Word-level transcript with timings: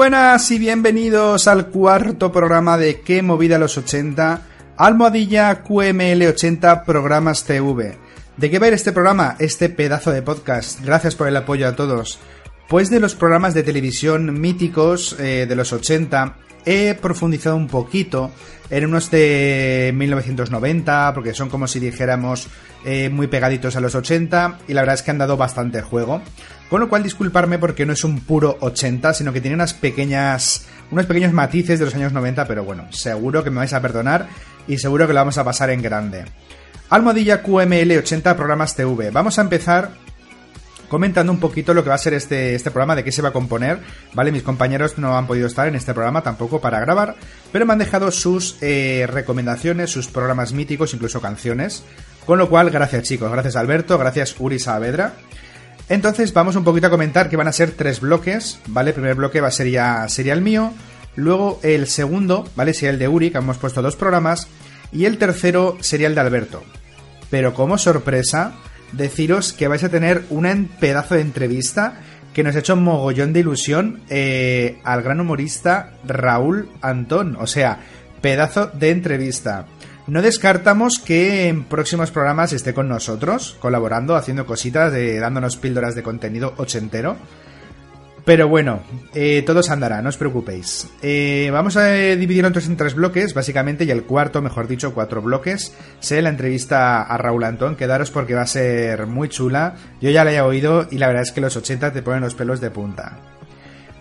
Buenas 0.00 0.50
y 0.50 0.58
bienvenidos 0.58 1.46
al 1.46 1.66
cuarto 1.66 2.32
programa 2.32 2.78
de 2.78 3.02
Qué 3.02 3.20
movida 3.20 3.58
los 3.58 3.76
80, 3.76 4.40
Almohadilla 4.78 5.62
QML 5.62 6.22
80 6.26 6.84
Programas 6.84 7.44
TV. 7.44 7.98
¿De 8.38 8.50
qué 8.50 8.58
va 8.58 8.64
a 8.64 8.68
ir 8.68 8.74
este 8.74 8.92
programa? 8.92 9.36
Este 9.38 9.68
pedazo 9.68 10.10
de 10.10 10.22
podcast. 10.22 10.80
Gracias 10.82 11.16
por 11.16 11.28
el 11.28 11.36
apoyo 11.36 11.68
a 11.68 11.76
todos. 11.76 12.18
Pues 12.66 12.88
de 12.88 12.98
los 12.98 13.14
programas 13.14 13.52
de 13.52 13.62
televisión 13.62 14.40
míticos 14.40 15.16
eh, 15.20 15.44
de 15.46 15.54
los 15.54 15.70
80 15.70 16.34
he 16.64 16.94
profundizado 16.94 17.56
un 17.56 17.68
poquito 17.68 18.30
en 18.70 18.86
unos 18.86 19.10
de 19.10 19.92
1990, 19.94 21.12
porque 21.12 21.34
son 21.34 21.50
como 21.50 21.66
si 21.66 21.78
dijéramos 21.78 22.48
eh, 22.86 23.10
muy 23.10 23.26
pegaditos 23.26 23.76
a 23.76 23.80
los 23.80 23.94
80, 23.94 24.60
y 24.66 24.72
la 24.72 24.80
verdad 24.80 24.94
es 24.94 25.02
que 25.02 25.10
han 25.10 25.18
dado 25.18 25.36
bastante 25.36 25.82
juego. 25.82 26.22
Con 26.70 26.80
lo 26.80 26.88
cual, 26.88 27.02
disculparme 27.02 27.58
porque 27.58 27.84
no 27.84 27.92
es 27.92 28.04
un 28.04 28.20
puro 28.20 28.56
80, 28.60 29.12
sino 29.12 29.32
que 29.32 29.40
tiene 29.40 29.56
unas 29.56 29.74
pequeñas, 29.74 30.66
unos 30.92 31.06
pequeños 31.06 31.32
matices 31.32 31.80
de 31.80 31.84
los 31.84 31.94
años 31.96 32.12
90, 32.12 32.46
pero 32.46 32.62
bueno, 32.62 32.86
seguro 32.92 33.42
que 33.42 33.50
me 33.50 33.56
vais 33.56 33.72
a 33.72 33.82
perdonar 33.82 34.28
y 34.68 34.78
seguro 34.78 35.08
que 35.08 35.12
lo 35.12 35.18
vamos 35.18 35.36
a 35.36 35.44
pasar 35.44 35.70
en 35.70 35.82
grande. 35.82 36.26
Almohadilla 36.88 37.42
QML 37.42 37.98
80 37.98 38.36
Programas 38.36 38.76
TV. 38.76 39.10
Vamos 39.10 39.38
a 39.40 39.42
empezar 39.42 39.90
comentando 40.88 41.32
un 41.32 41.40
poquito 41.40 41.74
lo 41.74 41.82
que 41.82 41.88
va 41.88 41.96
a 41.96 41.98
ser 41.98 42.14
este, 42.14 42.54
este 42.54 42.70
programa, 42.70 42.94
de 42.94 43.02
qué 43.02 43.10
se 43.10 43.22
va 43.22 43.30
a 43.30 43.32
componer, 43.32 43.80
¿vale? 44.12 44.30
Mis 44.30 44.42
compañeros 44.44 44.96
no 44.96 45.16
han 45.16 45.26
podido 45.26 45.48
estar 45.48 45.66
en 45.66 45.74
este 45.74 45.92
programa 45.92 46.22
tampoco 46.22 46.60
para 46.60 46.78
grabar, 46.78 47.16
pero 47.52 47.66
me 47.66 47.72
han 47.72 47.78
dejado 47.80 48.12
sus 48.12 48.56
eh, 48.60 49.08
recomendaciones, 49.08 49.90
sus 49.90 50.06
programas 50.06 50.52
míticos, 50.52 50.94
incluso 50.94 51.20
canciones. 51.20 51.82
Con 52.26 52.38
lo 52.38 52.48
cual, 52.48 52.70
gracias 52.70 53.04
chicos, 53.04 53.30
gracias 53.30 53.56
Alberto, 53.56 53.98
gracias 53.98 54.34
Uri 54.38 54.60
Saavedra. 54.60 55.14
Entonces 55.90 56.32
vamos 56.32 56.54
un 56.54 56.62
poquito 56.62 56.86
a 56.86 56.90
comentar 56.90 57.28
que 57.28 57.36
van 57.36 57.48
a 57.48 57.52
ser 57.52 57.72
tres 57.72 58.00
bloques, 58.00 58.60
¿vale? 58.68 58.90
El 58.90 58.94
primer 58.94 59.16
bloque 59.16 59.40
va 59.40 59.48
a 59.48 59.50
ser 59.50 59.68
ya, 59.68 60.08
sería 60.08 60.34
el 60.34 60.40
mío, 60.40 60.72
luego 61.16 61.58
el 61.64 61.88
segundo, 61.88 62.48
¿vale? 62.54 62.74
Sería 62.74 62.90
el 62.90 62.98
de 63.00 63.08
Uri, 63.08 63.32
que 63.32 63.38
hemos 63.38 63.58
puesto 63.58 63.82
dos 63.82 63.96
programas, 63.96 64.46
y 64.92 65.06
el 65.06 65.18
tercero 65.18 65.76
sería 65.80 66.06
el 66.06 66.14
de 66.14 66.20
Alberto. 66.20 66.62
Pero 67.28 67.54
como 67.54 67.76
sorpresa, 67.76 68.52
deciros 68.92 69.52
que 69.52 69.66
vais 69.66 69.82
a 69.82 69.88
tener 69.88 70.22
un 70.30 70.70
pedazo 70.78 71.16
de 71.16 71.22
entrevista 71.22 72.00
que 72.32 72.44
nos 72.44 72.54
ha 72.54 72.60
hecho 72.60 72.74
un 72.74 72.84
mogollón 72.84 73.32
de 73.32 73.40
ilusión 73.40 74.00
eh, 74.08 74.78
al 74.84 75.02
gran 75.02 75.18
humorista 75.18 75.94
Raúl 76.06 76.68
Antón. 76.82 77.36
O 77.40 77.48
sea, 77.48 77.80
pedazo 78.20 78.68
de 78.68 78.90
entrevista. 78.90 79.66
No 80.10 80.22
descartamos 80.22 80.98
que 80.98 81.46
en 81.46 81.62
próximos 81.62 82.10
programas 82.10 82.52
esté 82.52 82.74
con 82.74 82.88
nosotros, 82.88 83.56
colaborando, 83.60 84.16
haciendo 84.16 84.44
cositas, 84.44 84.92
de, 84.92 85.20
dándonos 85.20 85.56
píldoras 85.56 85.94
de 85.94 86.02
contenido 86.02 86.52
ochentero. 86.56 87.16
Pero 88.24 88.48
bueno, 88.48 88.80
eh, 89.14 89.44
todo 89.46 89.62
se 89.62 89.72
andará, 89.72 90.02
no 90.02 90.08
os 90.08 90.16
preocupéis. 90.16 90.88
Eh, 91.00 91.50
vamos 91.52 91.76
a 91.76 91.92
dividirlo 91.92 92.48
en 92.48 92.76
tres 92.76 92.94
bloques, 92.96 93.34
básicamente, 93.34 93.84
y 93.84 93.92
el 93.92 94.02
cuarto, 94.02 94.42
mejor 94.42 94.66
dicho, 94.66 94.92
cuatro 94.94 95.22
bloques, 95.22 95.72
será 96.00 96.22
la 96.22 96.30
entrevista 96.30 97.02
a 97.02 97.16
Raúl 97.16 97.44
Antón. 97.44 97.76
Quedaros 97.76 98.10
porque 98.10 98.34
va 98.34 98.42
a 98.42 98.46
ser 98.48 99.06
muy 99.06 99.28
chula. 99.28 99.76
Yo 100.00 100.10
ya 100.10 100.24
la 100.24 100.32
he 100.32 100.40
oído 100.40 100.88
y 100.90 100.98
la 100.98 101.06
verdad 101.06 101.22
es 101.22 101.30
que 101.30 101.40
los 101.40 101.56
80 101.56 101.92
te 101.92 102.02
ponen 102.02 102.22
los 102.22 102.34
pelos 102.34 102.60
de 102.60 102.72
punta. 102.72 103.16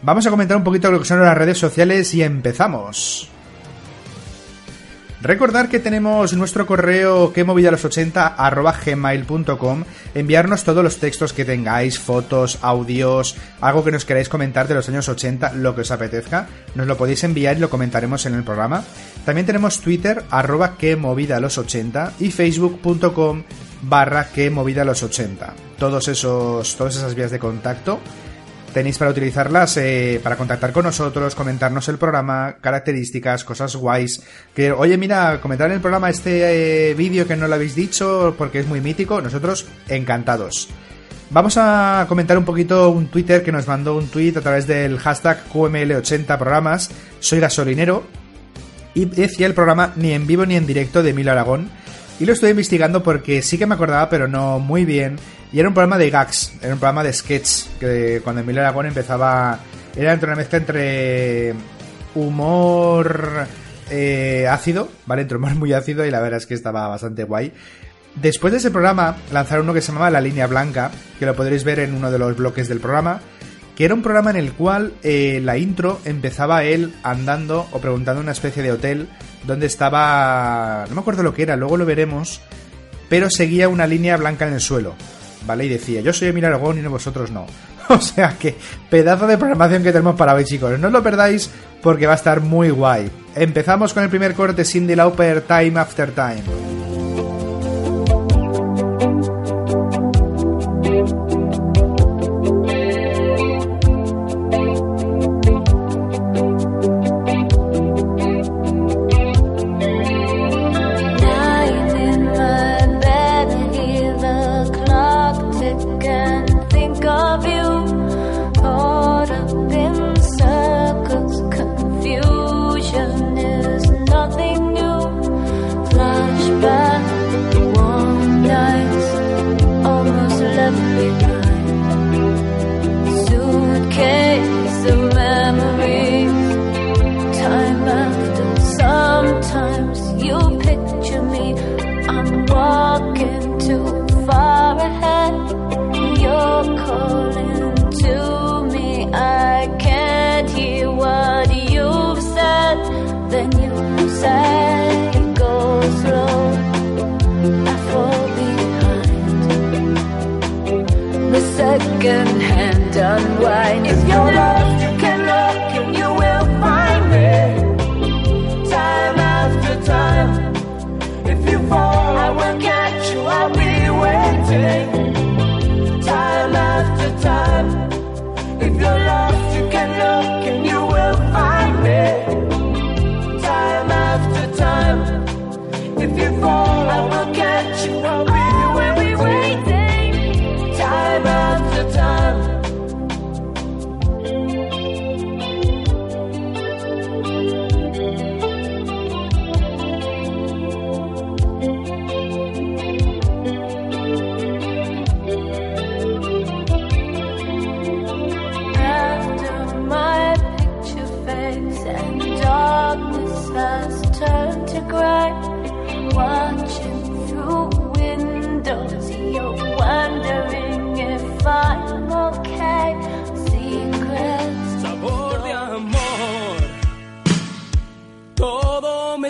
Vamos 0.02 0.26
a 0.26 0.31
comentar 0.31 0.58
un 0.58 0.64
poquito 0.64 0.90
lo 0.90 0.97
que 0.97 1.06
son 1.06 1.22
las 1.22 1.38
redes 1.38 1.59
sociales 1.59 2.12
y 2.16 2.24
empezamos. 2.24 3.30
Recordar 5.22 5.68
que 5.68 5.80
tenemos 5.80 6.34
nuestro 6.34 6.66
correo 6.66 7.34
que 7.34 7.44
los 7.72 7.84
80 7.84 8.25
arroba 8.25 8.74
gmail.com. 8.74 9.84
Enviarnos 10.16 10.63
todos 10.63 10.81
los 10.81 10.97
textos 10.97 11.34
que 11.34 11.44
tengáis, 11.44 12.00
fotos, 12.00 12.57
audios, 12.62 13.35
algo 13.59 13.84
que 13.84 13.91
nos 13.91 14.06
queráis 14.06 14.29
comentar 14.29 14.69
de 14.69 14.75
los 14.75 14.88
años 14.88 15.09
80, 15.09 15.53
lo 15.56 15.75
que 15.75 15.81
os 15.81 15.91
apetezca. 15.91 16.47
Nos 16.74 16.88
lo 16.88 16.96
podéis 16.96 17.25
enviar 17.25 17.58
y 17.58 17.59
lo 17.59 17.69
comentaremos 17.69 18.25
en 18.28 18.35
el 18.35 18.44
programa. 18.44 18.85
También 19.25 19.46
tenemos 19.46 19.81
Twitter 19.81 20.24
arroba 20.29 20.78
que 20.78 20.96
los 21.41 21.58
80 21.58 22.13
y 22.19 22.31
facebook.com 22.31 23.44
barra 23.81 24.29
que 24.29 24.50
los 24.85 25.03
80. 25.03 25.53
Todos 25.78 26.08
esos, 26.08 26.78
todas 26.78 26.96
esas 26.96 27.13
vías 27.13 27.31
de 27.31 27.40
contacto 27.40 28.00
tenéis 28.74 28.97
para 28.97 29.12
utilizarlas 29.12 29.78
eh, 29.78 30.19
para 30.24 30.35
contactar 30.35 30.72
con 30.72 30.85
nosotros, 30.85 31.35
comentarnos 31.35 31.88
el 31.90 31.97
programa, 31.97 32.57
características, 32.62 33.44
cosas 33.44 33.75
guays. 33.75 34.22
Que, 34.53 34.72
oye, 34.72 34.97
mira, 34.97 35.40
comentar 35.41 35.68
en 35.68 35.74
el 35.74 35.81
programa 35.81 36.09
este 36.09 36.90
eh, 36.90 36.94
vídeo 36.94 37.28
que 37.28 37.35
no 37.35 37.47
lo 37.47 37.56
habéis 37.56 37.75
dicho 37.75 38.35
porque 38.38 38.59
es 38.59 38.68
muy 38.68 38.81
mítico. 38.81 39.22
Nosotros 39.22 39.68
encantados. 39.88 40.69
Vamos 41.31 41.58
a 41.58 42.06
comentar 42.09 42.38
un 42.38 42.46
poquito 42.46 42.90
un 42.90 43.08
Twitter 43.08 43.44
que 43.44 43.52
nos 43.52 43.68
mandó 43.68 43.96
un 43.96 44.08
tweet 44.08 44.34
a 44.38 44.41
través 44.41 44.66
del 44.66 44.97
hashtag 44.97 45.47
QML80 45.53 46.38
programas. 46.38 46.90
Soy 47.19 47.40
gasolinero. 47.40 48.03
Y 48.96 49.06
decía 49.06 49.46
el 49.46 49.53
programa 49.53 49.94
ni 49.96 50.13
en 50.13 50.25
vivo 50.25 50.46
ni 50.46 50.56
en 50.56 50.66
directo 50.66 51.03
de 51.03 51.13
Mil 51.13 51.29
Aragón. 51.29 51.69
Y 52.19 52.25
lo 52.25 52.34
estoy 52.34 52.50
investigando 52.50 53.02
porque 53.02 53.41
sí 53.41 53.57
que 53.57 53.66
me 53.66 53.75
acordaba, 53.75 54.09
pero 54.09 54.28
no 54.28 54.59
muy 54.59 54.84
bien. 54.84 55.17
Y 55.53 55.59
era 55.59 55.70
un 55.70 55.73
programa 55.73 55.97
de 55.97 56.09
gags, 56.09 56.53
era 56.61 56.73
un 56.73 56.79
programa 56.79 57.03
de 57.03 57.14
sketch, 57.14 57.67
que 57.79 58.22
cuando 58.23 58.41
Emilio 58.41 58.61
Aragón 58.61 58.85
empezaba... 58.85 59.59
Era 59.96 60.14
entre 60.14 60.28
una 60.28 60.35
mezcla 60.35 60.59
entre 60.59 61.53
humor 62.16 63.47
eh, 63.90 64.47
ácido, 64.49 64.90
¿vale? 65.05 65.23
Entre 65.23 65.38
humor 65.38 65.55
muy 65.55 65.73
ácido 65.73 66.05
y 66.05 66.11
la 66.11 66.20
verdad 66.20 66.38
es 66.38 66.46
que 66.46 66.53
estaba 66.53 66.88
bastante 66.88 67.23
guay. 67.23 67.53
Después 68.16 68.52
de 68.52 68.59
ese 68.59 68.72
programa 68.72 69.17
lanzaron 69.32 69.66
uno 69.66 69.73
que 69.73 69.82
se 69.82 69.91
llamaba 69.91 70.09
La 70.09 70.22
Línea 70.22 70.47
Blanca, 70.47 70.91
que 71.17 71.26
lo 71.26 71.35
podréis 71.35 71.64
ver 71.64 71.79
en 71.79 71.96
uno 71.96 72.11
de 72.11 72.20
los 72.20 72.35
bloques 72.35 72.67
del 72.67 72.79
programa, 72.79 73.22
que 73.76 73.85
era 73.85 73.94
un 73.94 74.02
programa 74.02 74.32
en 74.32 74.38
el 74.38 74.53
cual 74.53 74.94
eh, 75.03 75.40
la 75.44 75.58
intro 75.58 76.02
empezaba 76.05 76.64
él 76.64 76.94
andando 77.02 77.67
o 77.72 77.79
preguntando 77.79 78.22
una 78.22 78.34
especie 78.34 78.61
de 78.61 78.73
hotel 78.73 79.08
donde 79.44 79.66
estaba... 79.66 80.86
no 80.90 80.96
me 80.96 81.02
acuerdo 81.02 81.24
lo 81.24 81.34
que 81.34 81.44
era, 81.44 81.56
luego 81.56 81.78
lo 81.78 81.86
veremos, 81.86 82.41
pero 83.09 83.30
seguía 83.30 83.70
una 83.70 83.88
línea 83.88 84.18
blanca 84.18 84.47
en 84.47 84.53
el 84.53 84.62
suelo. 84.62 84.96
¿vale? 85.46 85.66
Y 85.66 85.70
decía, 85.70 86.02
yo 86.02 86.14
soy 86.14 86.30
Emilio 86.30 86.47
Aragón 86.50 86.80
y 86.80 86.82
no 86.82 86.90
vosotros 86.90 87.32
no. 87.32 87.46
O 87.90 88.00
sea 88.00 88.38
que, 88.38 88.56
pedazo 88.88 89.26
de 89.26 89.38
programación 89.40 89.82
que 89.82 89.91
tenemos 89.91 90.16
para 90.16 90.36
hoy, 90.36 90.46
chicos. 90.46 90.80
No 90.80 90.88
os 90.88 90.94
lo 90.94 91.02
perdáis 91.02 91.50
porque 91.82 92.06
va 92.06 92.14
a 92.14 92.18
estar 92.18 92.40
muy 92.40 92.70
guay. 92.70 93.09
Empezamos 93.34 93.96
con 93.96 94.03
el 94.03 94.09
primer 94.09 94.36
corte 94.36 94.64
Cindy 94.64 94.96
Lauper, 94.96 95.42
Time 95.42 95.80
After 95.80 96.12
Time. 96.12 96.78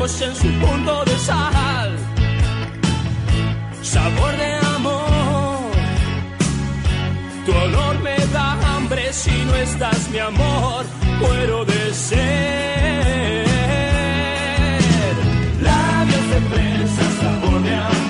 Ojos 0.00 0.22
en 0.22 0.34
su 0.34 0.48
punto 0.64 1.04
de 1.04 1.18
sal. 1.18 1.96
Sabor 3.82 4.36
de 4.36 4.54
amor, 4.76 5.72
tu 7.44 7.52
olor 7.52 7.98
me 8.00 8.16
da 8.32 8.52
hambre 8.74 9.12
si 9.12 9.30
no 9.30 9.54
estás 9.56 10.08
mi 10.10 10.18
amor, 10.18 10.84
muero 11.20 11.64
de 11.64 11.94
ser. 11.94 13.44
Labios 15.60 16.26
de 16.32 16.40
fresa, 16.50 17.04
sabor 17.20 17.62
de 17.62 17.74
amor, 17.74 18.09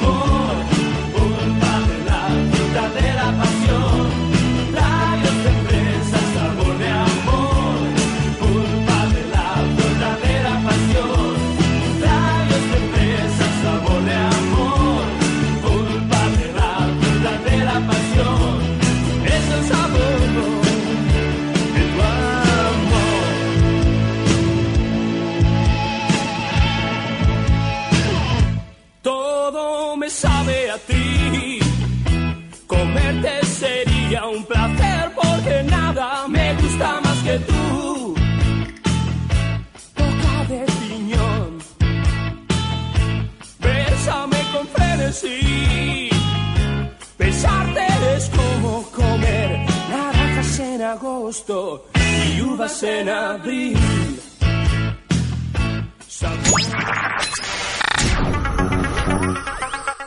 agosto 51.30 51.86
y 51.94 52.40
uvas 52.40 52.82
en 52.82 53.08
abril. 53.08 53.78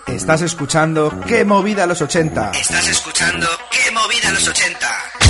Estás 0.08 0.42
escuchando 0.42 1.22
¡Qué 1.25 1.46
movida 1.46 1.86
los 1.86 2.01
80! 2.01 2.51
Estás 2.51 2.88
escuchando 2.89 3.48
¡Qué 3.72 3.92
movida 3.92 4.32
los 4.32 4.48
80! 4.48 5.23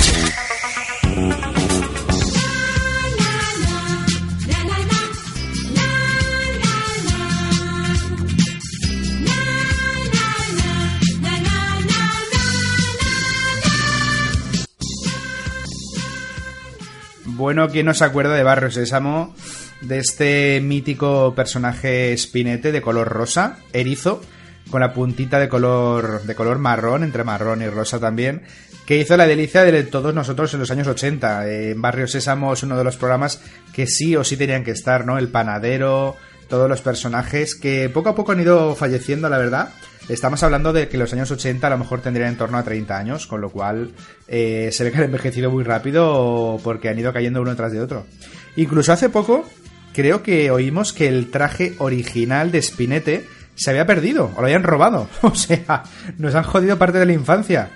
Bueno, 17.44 17.68
¿quién 17.68 17.84
no 17.84 17.92
se 17.92 18.06
acuerda 18.06 18.34
de 18.34 18.42
Barrio 18.42 18.70
Sésamo? 18.70 19.34
De 19.82 19.98
este 19.98 20.62
mítico 20.62 21.34
personaje 21.34 22.16
spinete 22.16 22.72
de 22.72 22.80
color 22.80 23.06
rosa, 23.06 23.58
erizo, 23.74 24.22
con 24.70 24.80
la 24.80 24.94
puntita 24.94 25.38
de 25.38 25.50
color, 25.50 26.22
de 26.22 26.34
color 26.34 26.58
marrón, 26.58 27.04
entre 27.04 27.22
marrón 27.22 27.60
y 27.60 27.68
rosa 27.68 28.00
también, 28.00 28.44
que 28.86 28.96
hizo 28.96 29.18
la 29.18 29.26
delicia 29.26 29.62
de 29.62 29.82
todos 29.82 30.14
nosotros 30.14 30.54
en 30.54 30.60
los 30.60 30.70
años 30.70 30.88
80. 30.88 31.50
En 31.50 31.82
Barrio 31.82 32.08
Sésamo 32.08 32.54
es 32.54 32.62
uno 32.62 32.78
de 32.78 32.84
los 32.84 32.96
programas 32.96 33.42
que 33.74 33.86
sí 33.86 34.16
o 34.16 34.24
sí 34.24 34.38
tenían 34.38 34.64
que 34.64 34.70
estar, 34.70 35.04
¿no? 35.04 35.18
El 35.18 35.28
panadero, 35.28 36.16
todos 36.48 36.68
los 36.68 36.80
personajes 36.80 37.54
que 37.54 37.88
poco 37.88 38.10
a 38.10 38.14
poco 38.14 38.32
han 38.32 38.40
ido 38.40 38.74
falleciendo, 38.74 39.28
la 39.28 39.38
verdad. 39.38 39.70
Estamos 40.08 40.42
hablando 40.42 40.72
de 40.72 40.88
que 40.88 40.98
los 40.98 41.12
años 41.14 41.30
80 41.30 41.66
a 41.66 41.70
lo 41.70 41.78
mejor 41.78 42.00
tendrían 42.00 42.28
en 42.28 42.36
torno 42.36 42.58
a 42.58 42.62
30 42.62 42.96
años, 42.96 43.26
con 43.26 43.40
lo 43.40 43.50
cual 43.50 43.92
eh, 44.28 44.68
se 44.70 44.84
ve 44.84 44.92
que 44.92 44.98
han 44.98 45.04
envejecido 45.04 45.50
muy 45.50 45.64
rápido 45.64 46.60
porque 46.62 46.90
han 46.90 46.98
ido 46.98 47.12
cayendo 47.12 47.40
uno 47.40 47.56
tras 47.56 47.72
de 47.72 47.80
otro. 47.80 48.06
Incluso 48.56 48.92
hace 48.92 49.08
poco 49.08 49.44
creo 49.94 50.22
que 50.22 50.50
oímos 50.50 50.92
que 50.92 51.08
el 51.08 51.30
traje 51.30 51.74
original 51.78 52.50
de 52.50 52.60
Spinete 52.60 53.24
se 53.54 53.70
había 53.70 53.86
perdido 53.86 54.30
o 54.36 54.40
lo 54.40 54.46
habían 54.46 54.62
robado. 54.62 55.08
O 55.22 55.34
sea, 55.34 55.84
nos 56.18 56.34
han 56.34 56.44
jodido 56.44 56.76
parte 56.76 56.98
de 56.98 57.06
la 57.06 57.12
infancia. 57.12 57.70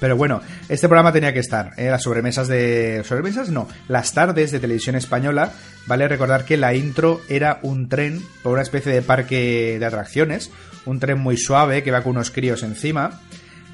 Pero 0.00 0.16
bueno, 0.16 0.40
este 0.68 0.88
programa 0.88 1.12
tenía 1.12 1.32
que 1.32 1.40
estar. 1.40 1.72
¿eh? 1.76 1.90
Las 1.90 2.02
sobremesas 2.02 2.48
de. 2.48 3.02
¿Sobremesas? 3.04 3.50
No. 3.50 3.68
Las 3.88 4.12
tardes 4.12 4.52
de 4.52 4.60
televisión 4.60 4.96
española. 4.96 5.52
Vale 5.86 6.06
recordar 6.08 6.44
que 6.44 6.56
la 6.56 6.74
intro 6.74 7.20
era 7.28 7.58
un 7.62 7.88
tren 7.88 8.22
por 8.42 8.52
una 8.52 8.62
especie 8.62 8.92
de 8.92 9.02
parque 9.02 9.76
de 9.78 9.86
atracciones. 9.86 10.50
Un 10.84 11.00
tren 11.00 11.18
muy 11.18 11.36
suave 11.36 11.82
que 11.82 11.90
va 11.90 12.02
con 12.02 12.12
unos 12.12 12.30
críos 12.30 12.62
encima. 12.62 13.20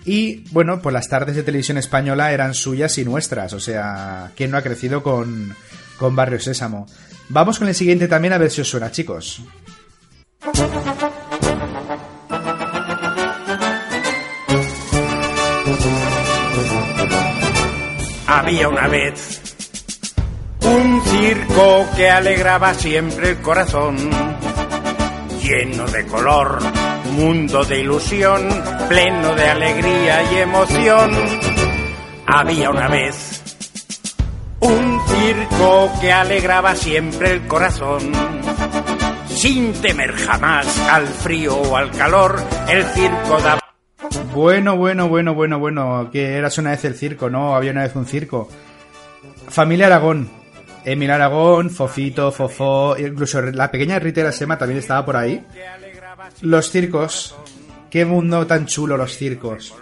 Y 0.05 0.45
bueno, 0.51 0.83
pues 0.83 0.93
las 0.93 1.09
tardes 1.09 1.35
de 1.35 1.43
televisión 1.43 1.79
española 1.79 2.33
eran 2.33 2.55
suyas 2.55 2.99
y 2.99 3.05
nuestras. 3.05 3.53
O 3.53 3.61
sea, 3.61 4.31
¿quién 4.37 4.51
no 4.51 4.59
ha 4.59 4.63
crecido 4.63 5.03
con, 5.03 5.55
con 5.99 6.15
Barrio 6.15 6.39
Sésamo? 6.41 6.87
Vamos 7.29 7.59
con 7.59 7.69
el 7.69 7.75
siguiente 7.75 8.07
también 8.07 8.35
a 8.35 8.39
ver 8.39 8.51
si 8.51 8.61
os 8.61 8.69
suena, 8.69 8.91
chicos. 8.91 9.43
Había 18.37 18.69
una 18.69 18.89
vez 18.89 19.41
un 20.61 21.01
circo 21.05 21.87
que 21.95 22.11
alegraba 22.11 22.75
siempre 22.75 23.31
el 23.31 23.41
corazón, 23.41 23.97
lleno 25.41 25.87
de 25.87 26.05
color, 26.07 26.59
mundo 27.13 27.65
de 27.65 27.79
ilusión, 27.79 28.49
pleno 28.89 29.37
de 29.37 29.49
alegría 29.49 30.33
y 30.33 30.37
emoción. 30.39 31.13
Había 32.27 32.71
una 32.71 32.89
vez 32.89 33.41
un 34.59 35.01
circo 35.07 35.93
que 36.01 36.13
alegraba 36.13 36.75
siempre 36.75 37.31
el 37.31 37.47
corazón, 37.47 38.11
sin 39.29 39.73
temer 39.75 40.13
jamás 40.13 40.67
al 40.91 41.07
frío 41.07 41.55
o 41.55 41.77
al 41.77 41.93
calor, 41.93 42.43
el 42.69 42.85
circo 42.87 43.41
daba 43.41 43.64
Bueno, 44.35 44.77
bueno, 44.77 45.09
bueno, 45.09 45.33
bueno, 45.33 45.59
bueno. 45.59 46.11
Que 46.11 46.37
eras 46.37 46.59
una 46.59 46.71
vez 46.71 46.85
el 46.85 46.95
circo, 46.95 47.31
¿no? 47.31 47.55
Había 47.55 47.71
una 47.71 47.83
vez 47.83 47.95
un 47.95 48.05
circo. 48.05 48.49
Familia 49.49 49.87
Aragón. 49.87 50.29
Emil 50.85 51.11
Aragón, 51.11 51.71
Fofito, 51.71 52.31
Fofó, 52.31 52.95
incluso 52.99 53.41
la 53.41 53.71
pequeña 53.71 53.99
Rita 53.99 54.31
Sema 54.33 54.59
también 54.59 54.81
estaba 54.81 55.05
por 55.05 55.17
ahí. 55.17 55.43
Los 56.43 56.71
circos. 56.71 57.35
Qué 57.89 58.05
mundo 58.05 58.47
tan 58.47 58.67
chulo 58.67 58.97
los 58.97 59.17
circos. 59.17 59.73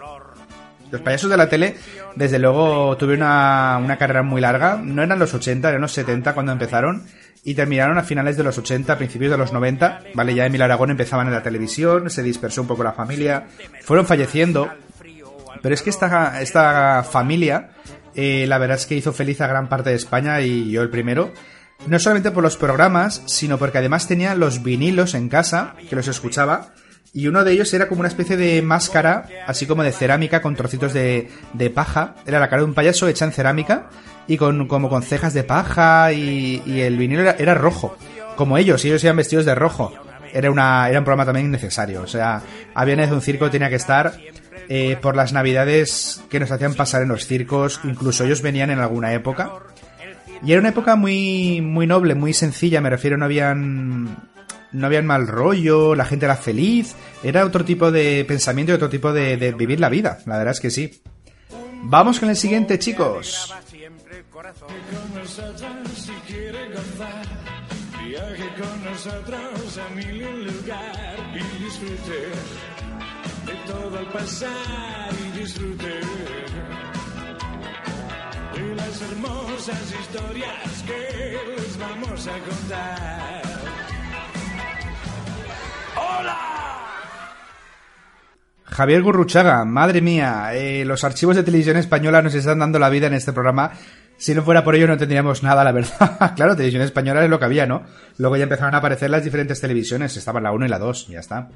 Los 0.90 1.00
payasos 1.00 1.30
de 1.30 1.36
la 1.38 1.48
tele, 1.48 1.74
desde 2.14 2.38
luego, 2.38 2.94
tuvieron 2.98 3.26
una, 3.26 3.80
una 3.82 3.96
carrera 3.96 4.22
muy 4.22 4.42
larga. 4.42 4.76
No 4.76 5.02
eran 5.02 5.18
los 5.18 5.32
80, 5.32 5.70
eran 5.70 5.80
los 5.80 5.92
70 5.92 6.34
cuando 6.34 6.52
empezaron. 6.52 7.04
Y 7.44 7.54
terminaron 7.54 7.98
a 7.98 8.04
finales 8.04 8.36
de 8.36 8.44
los 8.44 8.56
80, 8.56 8.96
principios 8.96 9.30
de 9.30 9.38
los 9.38 9.52
90. 9.52 10.02
Vale, 10.14 10.34
ya 10.34 10.46
Emil 10.46 10.62
Aragón 10.62 10.90
empezaban 10.90 11.26
en 11.26 11.32
la 11.32 11.42
televisión, 11.42 12.08
se 12.08 12.22
dispersó 12.22 12.62
un 12.62 12.68
poco 12.68 12.84
la 12.84 12.92
familia. 12.92 13.48
Fueron 13.82 14.06
falleciendo. 14.06 14.70
Pero 15.60 15.74
es 15.74 15.82
que 15.82 15.90
esta, 15.90 16.40
esta 16.40 17.04
familia 17.04 17.70
eh, 18.14 18.46
la 18.46 18.58
verdad 18.58 18.76
es 18.76 18.86
que 18.86 18.94
hizo 18.94 19.12
feliz 19.12 19.40
a 19.40 19.46
gran 19.46 19.68
parte 19.68 19.90
de 19.90 19.96
España 19.96 20.40
y 20.40 20.70
yo 20.70 20.82
el 20.82 20.90
primero. 20.90 21.32
No 21.86 21.98
solamente 21.98 22.30
por 22.30 22.42
los 22.42 22.56
programas, 22.56 23.22
sino 23.26 23.58
porque 23.58 23.78
además 23.78 24.06
tenía 24.06 24.34
los 24.34 24.62
vinilos 24.62 25.14
en 25.14 25.28
casa, 25.28 25.74
que 25.88 25.96
los 25.96 26.06
escuchaba, 26.06 26.72
y 27.14 27.26
uno 27.26 27.44
de 27.44 27.52
ellos 27.52 27.72
era 27.74 27.88
como 27.88 28.00
una 28.00 28.08
especie 28.08 28.36
de 28.36 28.62
máscara, 28.62 29.26
así 29.46 29.66
como 29.66 29.82
de 29.82 29.92
cerámica 29.92 30.40
con 30.40 30.56
trocitos 30.56 30.94
de, 30.94 31.28
de 31.52 31.70
paja. 31.70 32.14
Era 32.26 32.40
la 32.40 32.48
cara 32.48 32.62
de 32.62 32.68
un 32.68 32.74
payaso 32.74 33.06
hecha 33.06 33.26
en 33.26 33.32
cerámica 33.32 33.90
y 34.26 34.38
con 34.38 34.66
como 34.66 34.88
con 34.88 35.02
cejas 35.02 35.34
de 35.34 35.44
paja 35.44 36.12
y, 36.12 36.62
y 36.64 36.80
el 36.80 36.96
vinilo 36.96 37.22
era, 37.22 37.54
rojo, 37.54 37.96
como 38.36 38.56
ellos, 38.56 38.82
ellos 38.84 39.04
iban 39.04 39.16
vestidos 39.16 39.44
de 39.44 39.54
rojo. 39.54 39.92
Era, 40.32 40.50
una, 40.50 40.88
era 40.88 41.00
un 41.00 41.04
programa 41.04 41.26
también 41.26 41.46
innecesario. 41.46 42.00
O 42.00 42.06
sea, 42.06 42.40
había 42.74 42.96
de 42.96 43.12
un 43.12 43.20
circo, 43.20 43.50
tenía 43.50 43.68
que 43.68 43.76
estar 43.76 44.14
eh, 44.70 44.96
por 45.02 45.14
las 45.14 45.34
navidades 45.34 46.22
que 46.30 46.40
nos 46.40 46.50
hacían 46.50 46.72
pasar 46.72 47.02
en 47.02 47.08
los 47.08 47.26
circos. 47.26 47.80
Incluso 47.84 48.24
ellos 48.24 48.40
venían 48.40 48.70
en 48.70 48.78
alguna 48.78 49.12
época. 49.12 49.50
Y 50.42 50.52
era 50.52 50.60
una 50.60 50.70
época 50.70 50.96
muy, 50.96 51.60
muy 51.60 51.86
noble, 51.86 52.14
muy 52.14 52.32
sencilla. 52.32 52.80
Me 52.80 52.88
refiero, 52.88 53.18
no 53.18 53.26
habían, 53.26 54.16
no 54.72 54.86
habían 54.86 55.06
mal 55.06 55.26
rollo, 55.26 55.94
la 55.94 56.04
gente 56.04 56.24
era 56.26 56.36
feliz. 56.36 56.94
Era 57.22 57.44
otro 57.44 57.64
tipo 57.64 57.90
de 57.90 58.24
pensamiento 58.26 58.72
y 58.72 58.76
otro 58.76 58.88
tipo 58.88 59.12
de, 59.12 59.36
vivir 59.52 59.80
la 59.80 59.88
vida. 59.88 60.18
La 60.26 60.38
verdad 60.38 60.52
es 60.52 60.60
que 60.60 60.70
sí. 60.70 61.02
Vamos 61.84 62.20
con 62.20 62.30
el 62.30 62.36
siguiente, 62.36 62.78
chicos. 62.78 63.52
Las 78.76 79.02
hermosas 79.02 79.94
historias 80.00 80.82
que 80.86 81.38
vamos 81.78 82.26
a 82.26 82.38
contar. 82.38 83.71
Javier 88.72 89.02
Gurruchaga, 89.02 89.66
madre 89.66 90.00
mía, 90.00 90.54
eh, 90.54 90.84
los 90.86 91.04
archivos 91.04 91.36
de 91.36 91.42
televisión 91.42 91.76
española 91.76 92.22
nos 92.22 92.34
están 92.34 92.58
dando 92.58 92.78
la 92.78 92.88
vida 92.88 93.06
en 93.06 93.12
este 93.12 93.32
programa. 93.32 93.72
Si 94.16 94.34
no 94.34 94.42
fuera 94.42 94.64
por 94.64 94.74
ello 94.74 94.86
no 94.86 94.96
tendríamos 94.96 95.42
nada, 95.42 95.62
la 95.62 95.72
verdad. 95.72 96.32
claro, 96.36 96.56
televisión 96.56 96.82
española 96.82 97.22
es 97.22 97.28
lo 97.28 97.38
que 97.38 97.44
había, 97.44 97.66
¿no? 97.66 97.82
Luego 98.16 98.36
ya 98.38 98.44
empezaron 98.44 98.74
a 98.74 98.78
aparecer 98.78 99.10
las 99.10 99.24
diferentes 99.24 99.60
televisiones, 99.60 100.16
estaban 100.16 100.42
la 100.42 100.52
1 100.52 100.64
y 100.64 100.68
la 100.70 100.78
2, 100.78 101.08
ya 101.08 101.20
está. 101.20 101.50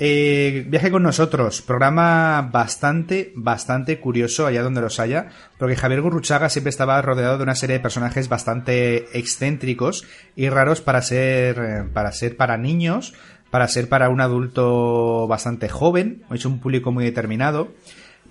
Eh, 0.00 0.64
viaje 0.68 0.92
con 0.92 1.02
nosotros, 1.02 1.60
programa 1.60 2.48
bastante, 2.52 3.32
bastante 3.34 3.98
curioso 3.98 4.46
allá 4.46 4.62
donde 4.62 4.80
los 4.80 5.00
haya, 5.00 5.26
porque 5.58 5.74
Javier 5.74 6.02
Gurruchaga 6.02 6.48
siempre 6.48 6.70
estaba 6.70 7.02
rodeado 7.02 7.36
de 7.36 7.42
una 7.42 7.56
serie 7.56 7.74
de 7.74 7.82
personajes 7.82 8.28
bastante 8.28 9.18
excéntricos 9.18 10.06
y 10.36 10.50
raros 10.50 10.80
para 10.82 11.02
ser, 11.02 11.58
eh, 11.58 11.84
para 11.92 12.12
ser 12.12 12.36
para 12.36 12.56
niños, 12.56 13.12
para 13.50 13.68
ser 13.68 13.88
para 13.88 14.08
un 14.08 14.20
adulto 14.20 15.26
bastante 15.26 15.68
joven, 15.68 16.22
es 16.30 16.44
un 16.44 16.60
público 16.60 16.92
muy 16.92 17.04
determinado. 17.04 17.68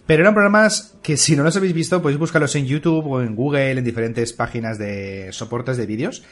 Pero 0.05 0.21
eran 0.21 0.33
programas 0.33 0.97
que 1.03 1.17
si 1.17 1.35
no 1.35 1.43
los 1.43 1.57
habéis 1.57 1.73
visto 1.73 2.01
podéis 2.01 2.19
buscarlos 2.19 2.55
en 2.55 2.65
YouTube 2.65 3.05
o 3.05 3.21
en 3.21 3.35
Google, 3.35 3.71
en 3.71 3.83
diferentes 3.83 4.31
páginas 4.31 4.77
de 4.77 5.29
soportes 5.33 5.75
de 5.75 5.85
vídeos. 5.85 6.23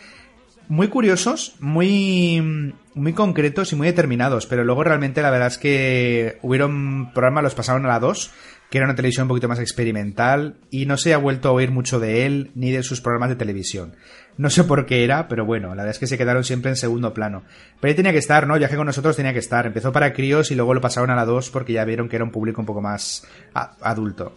Muy 0.67 0.87
curiosos, 0.87 1.55
muy, 1.59 2.73
muy 2.95 3.13
concretos 3.13 3.71
y 3.71 3.75
muy 3.75 3.85
determinados, 3.85 4.47
pero 4.47 4.63
luego 4.63 4.83
realmente 4.83 5.21
la 5.21 5.29
verdad 5.29 5.49
es 5.49 5.57
que 5.59 6.39
hubieron 6.41 7.11
programas, 7.13 7.43
los 7.43 7.53
pasaron 7.53 7.85
a 7.85 7.89
la 7.89 7.99
2, 7.99 8.31
que 8.71 8.79
era 8.79 8.87
una 8.87 8.95
televisión 8.95 9.25
un 9.25 9.27
poquito 9.27 9.47
más 9.47 9.59
experimental, 9.59 10.55
y 10.71 10.87
no 10.87 10.97
se 10.97 11.13
ha 11.13 11.17
vuelto 11.17 11.49
a 11.49 11.51
oír 11.51 11.69
mucho 11.69 11.99
de 11.99 12.25
él 12.25 12.49
ni 12.55 12.71
de 12.71 12.81
sus 12.81 12.99
programas 12.99 13.29
de 13.29 13.35
televisión. 13.35 13.93
No 14.37 14.49
sé 14.49 14.65
por 14.65 14.85
qué 14.85 15.05
era, 15.05 15.29
pero 15.29 15.45
bueno, 15.45 15.69
la 15.69 15.83
verdad 15.83 15.91
es 15.91 15.99
que 15.99 16.07
se 16.07 16.17
quedaron 16.17 16.43
siempre 16.43 16.69
en 16.69 16.75
segundo 16.75 17.13
plano. 17.13 17.43
Pero 17.79 17.89
ahí 17.89 17.95
tenía 17.95 18.11
que 18.11 18.17
estar, 18.17 18.45
¿no? 18.47 18.57
Viaje 18.57 18.75
con 18.75 18.85
nosotros 18.85 19.15
tenía 19.15 19.31
que 19.31 19.39
estar. 19.39 19.65
Empezó 19.65 19.93
para 19.93 20.11
críos 20.11 20.51
y 20.51 20.55
luego 20.55 20.73
lo 20.73 20.81
pasaron 20.81 21.09
a 21.09 21.15
la 21.15 21.23
2 21.23 21.49
porque 21.51 21.71
ya 21.71 21.85
vieron 21.85 22.09
que 22.09 22.17
era 22.17 22.25
un 22.25 22.31
público 22.31 22.59
un 22.59 22.65
poco 22.65 22.81
más 22.81 23.25
adulto. 23.53 24.35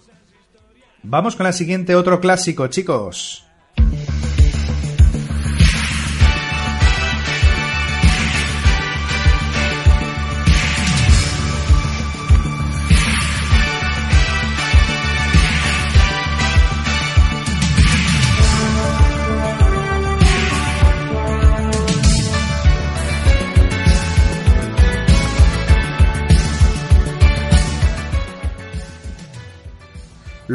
Vamos 1.02 1.34
con 1.34 1.44
la 1.44 1.52
siguiente, 1.52 1.96
otro 1.96 2.20
clásico, 2.20 2.68
chicos. 2.68 3.47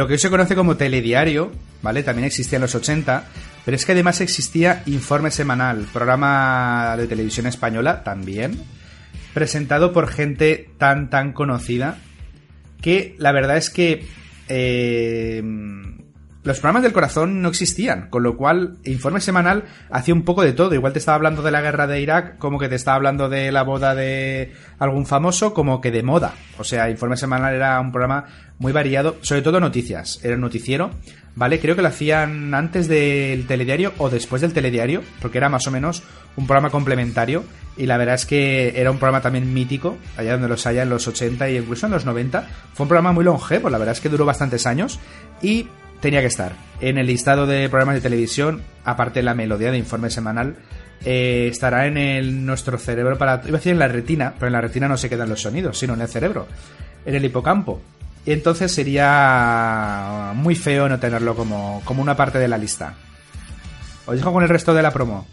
Lo 0.03 0.07
que 0.07 0.15
hoy 0.15 0.19
se 0.19 0.29
conoce 0.29 0.53
como 0.53 0.75
telediario, 0.75 1.53
¿vale? 1.81 2.03
También 2.03 2.25
existía 2.25 2.57
en 2.57 2.63
los 2.63 2.75
80, 2.75 3.23
pero 3.63 3.73
es 3.73 3.85
que 3.85 3.93
además 3.93 4.19
existía 4.19 4.83
Informe 4.85 5.31
Semanal, 5.31 5.87
programa 5.93 6.95
de 6.97 7.07
televisión 7.07 7.45
española 7.45 8.03
también, 8.03 8.61
presentado 9.33 9.93
por 9.93 10.09
gente 10.09 10.69
tan, 10.77 11.09
tan 11.09 11.31
conocida, 11.31 11.99
que 12.81 13.15
la 13.17 13.31
verdad 13.31 13.55
es 13.55 13.69
que 13.69 14.05
eh, 14.49 15.41
los 16.43 16.59
programas 16.59 16.83
del 16.83 16.91
corazón 16.91 17.41
no 17.41 17.47
existían, 17.47 18.09
con 18.09 18.23
lo 18.23 18.35
cual 18.35 18.75
Informe 18.83 19.21
Semanal 19.21 19.63
hacía 19.89 20.13
un 20.13 20.23
poco 20.23 20.43
de 20.43 20.51
todo. 20.51 20.73
Igual 20.73 20.91
te 20.91 20.99
estaba 20.99 21.15
hablando 21.15 21.41
de 21.41 21.51
la 21.51 21.61
guerra 21.61 21.87
de 21.87 22.01
Irak, 22.01 22.37
como 22.37 22.59
que 22.59 22.67
te 22.67 22.75
estaba 22.75 22.95
hablando 22.95 23.29
de 23.29 23.51
la 23.51 23.63
boda 23.63 23.95
de 23.95 24.51
algún 24.77 25.05
famoso, 25.05 25.53
como 25.53 25.79
que 25.79 25.91
de 25.91 26.03
moda. 26.03 26.33
O 26.57 26.65
sea, 26.65 26.89
Informe 26.89 27.15
Semanal 27.15 27.55
era 27.55 27.79
un 27.79 27.91
programa 27.91 28.25
muy 28.59 28.73
variado, 28.73 29.17
sobre 29.21 29.41
todo 29.41 29.61
noticias. 29.61 30.19
Era 30.21 30.35
un 30.35 30.41
noticiero, 30.41 30.91
¿vale? 31.35 31.61
Creo 31.61 31.77
que 31.77 31.81
lo 31.81 31.87
hacían 31.87 32.53
antes 32.53 32.89
del 32.89 33.47
telediario 33.47 33.93
o 33.97 34.09
después 34.09 34.41
del 34.41 34.51
telediario, 34.51 35.01
porque 35.21 35.37
era 35.37 35.47
más 35.47 35.65
o 35.67 35.71
menos 35.71 36.03
un 36.35 36.45
programa 36.45 36.69
complementario. 36.69 37.45
Y 37.77 37.85
la 37.85 37.97
verdad 37.97 38.15
es 38.15 38.25
que 38.25 38.79
era 38.79 38.91
un 38.91 38.97
programa 38.97 39.21
también 39.21 39.53
mítico, 39.53 39.97
allá 40.17 40.33
donde 40.33 40.49
los 40.49 40.67
haya 40.67 40.83
en 40.83 40.89
los 40.89 41.07
80 41.07 41.49
y 41.49 41.57
incluso 41.57 41.85
en 41.85 41.93
los 41.93 42.05
90. 42.05 42.47
Fue 42.73 42.83
un 42.83 42.89
programa 42.89 43.13
muy 43.13 43.23
longevo, 43.23 43.69
la 43.69 43.77
verdad 43.77 43.93
es 43.93 44.01
que 44.01 44.09
duró 44.09 44.25
bastantes 44.25 44.67
años. 44.67 44.99
Y 45.41 45.67
tenía 46.03 46.19
que 46.19 46.27
estar 46.27 46.51
en 46.81 46.97
el 46.97 47.07
listado 47.07 47.47
de 47.47 47.69
programas 47.69 47.95
de 47.95 48.01
televisión, 48.01 48.61
aparte 48.83 49.19
de 49.19 49.23
la 49.23 49.33
melodía 49.33 49.71
de 49.71 49.77
informe 49.77 50.09
semanal, 50.09 50.57
eh, 51.05 51.47
estará 51.49 51.87
en 51.87 52.45
nuestro 52.45 52.77
cerebro 52.77 53.17
para... 53.17 53.41
Iba 53.45 53.55
a 53.55 53.59
decir 53.59 53.71
en 53.71 53.79
la 53.79 53.87
retina, 53.87 54.33
pero 54.35 54.47
en 54.47 54.53
la 54.53 54.59
retina 54.59 54.89
no 54.89 54.97
se 54.97 55.09
quedan 55.09 55.29
los 55.29 55.41
sonidos, 55.41 55.79
sino 55.79 55.93
en 55.93 56.01
el 56.01 56.09
cerebro, 56.09 56.45
en 57.05 57.15
el 57.15 57.23
hipocampo. 57.23 57.81
Y 58.25 58.33
entonces 58.33 58.73
sería 58.73 60.33
muy 60.35 60.55
feo 60.55 60.89
no 60.89 60.99
tenerlo 60.99 61.35
como, 61.37 61.81
como 61.85 62.01
una 62.01 62.17
parte 62.17 62.37
de 62.37 62.49
la 62.49 62.57
lista. 62.57 62.95
Os 64.05 64.17
dejo 64.17 64.33
con 64.33 64.43
el 64.43 64.49
resto 64.49 64.73
de 64.73 64.83
la 64.83 64.91
promo. 64.91 65.25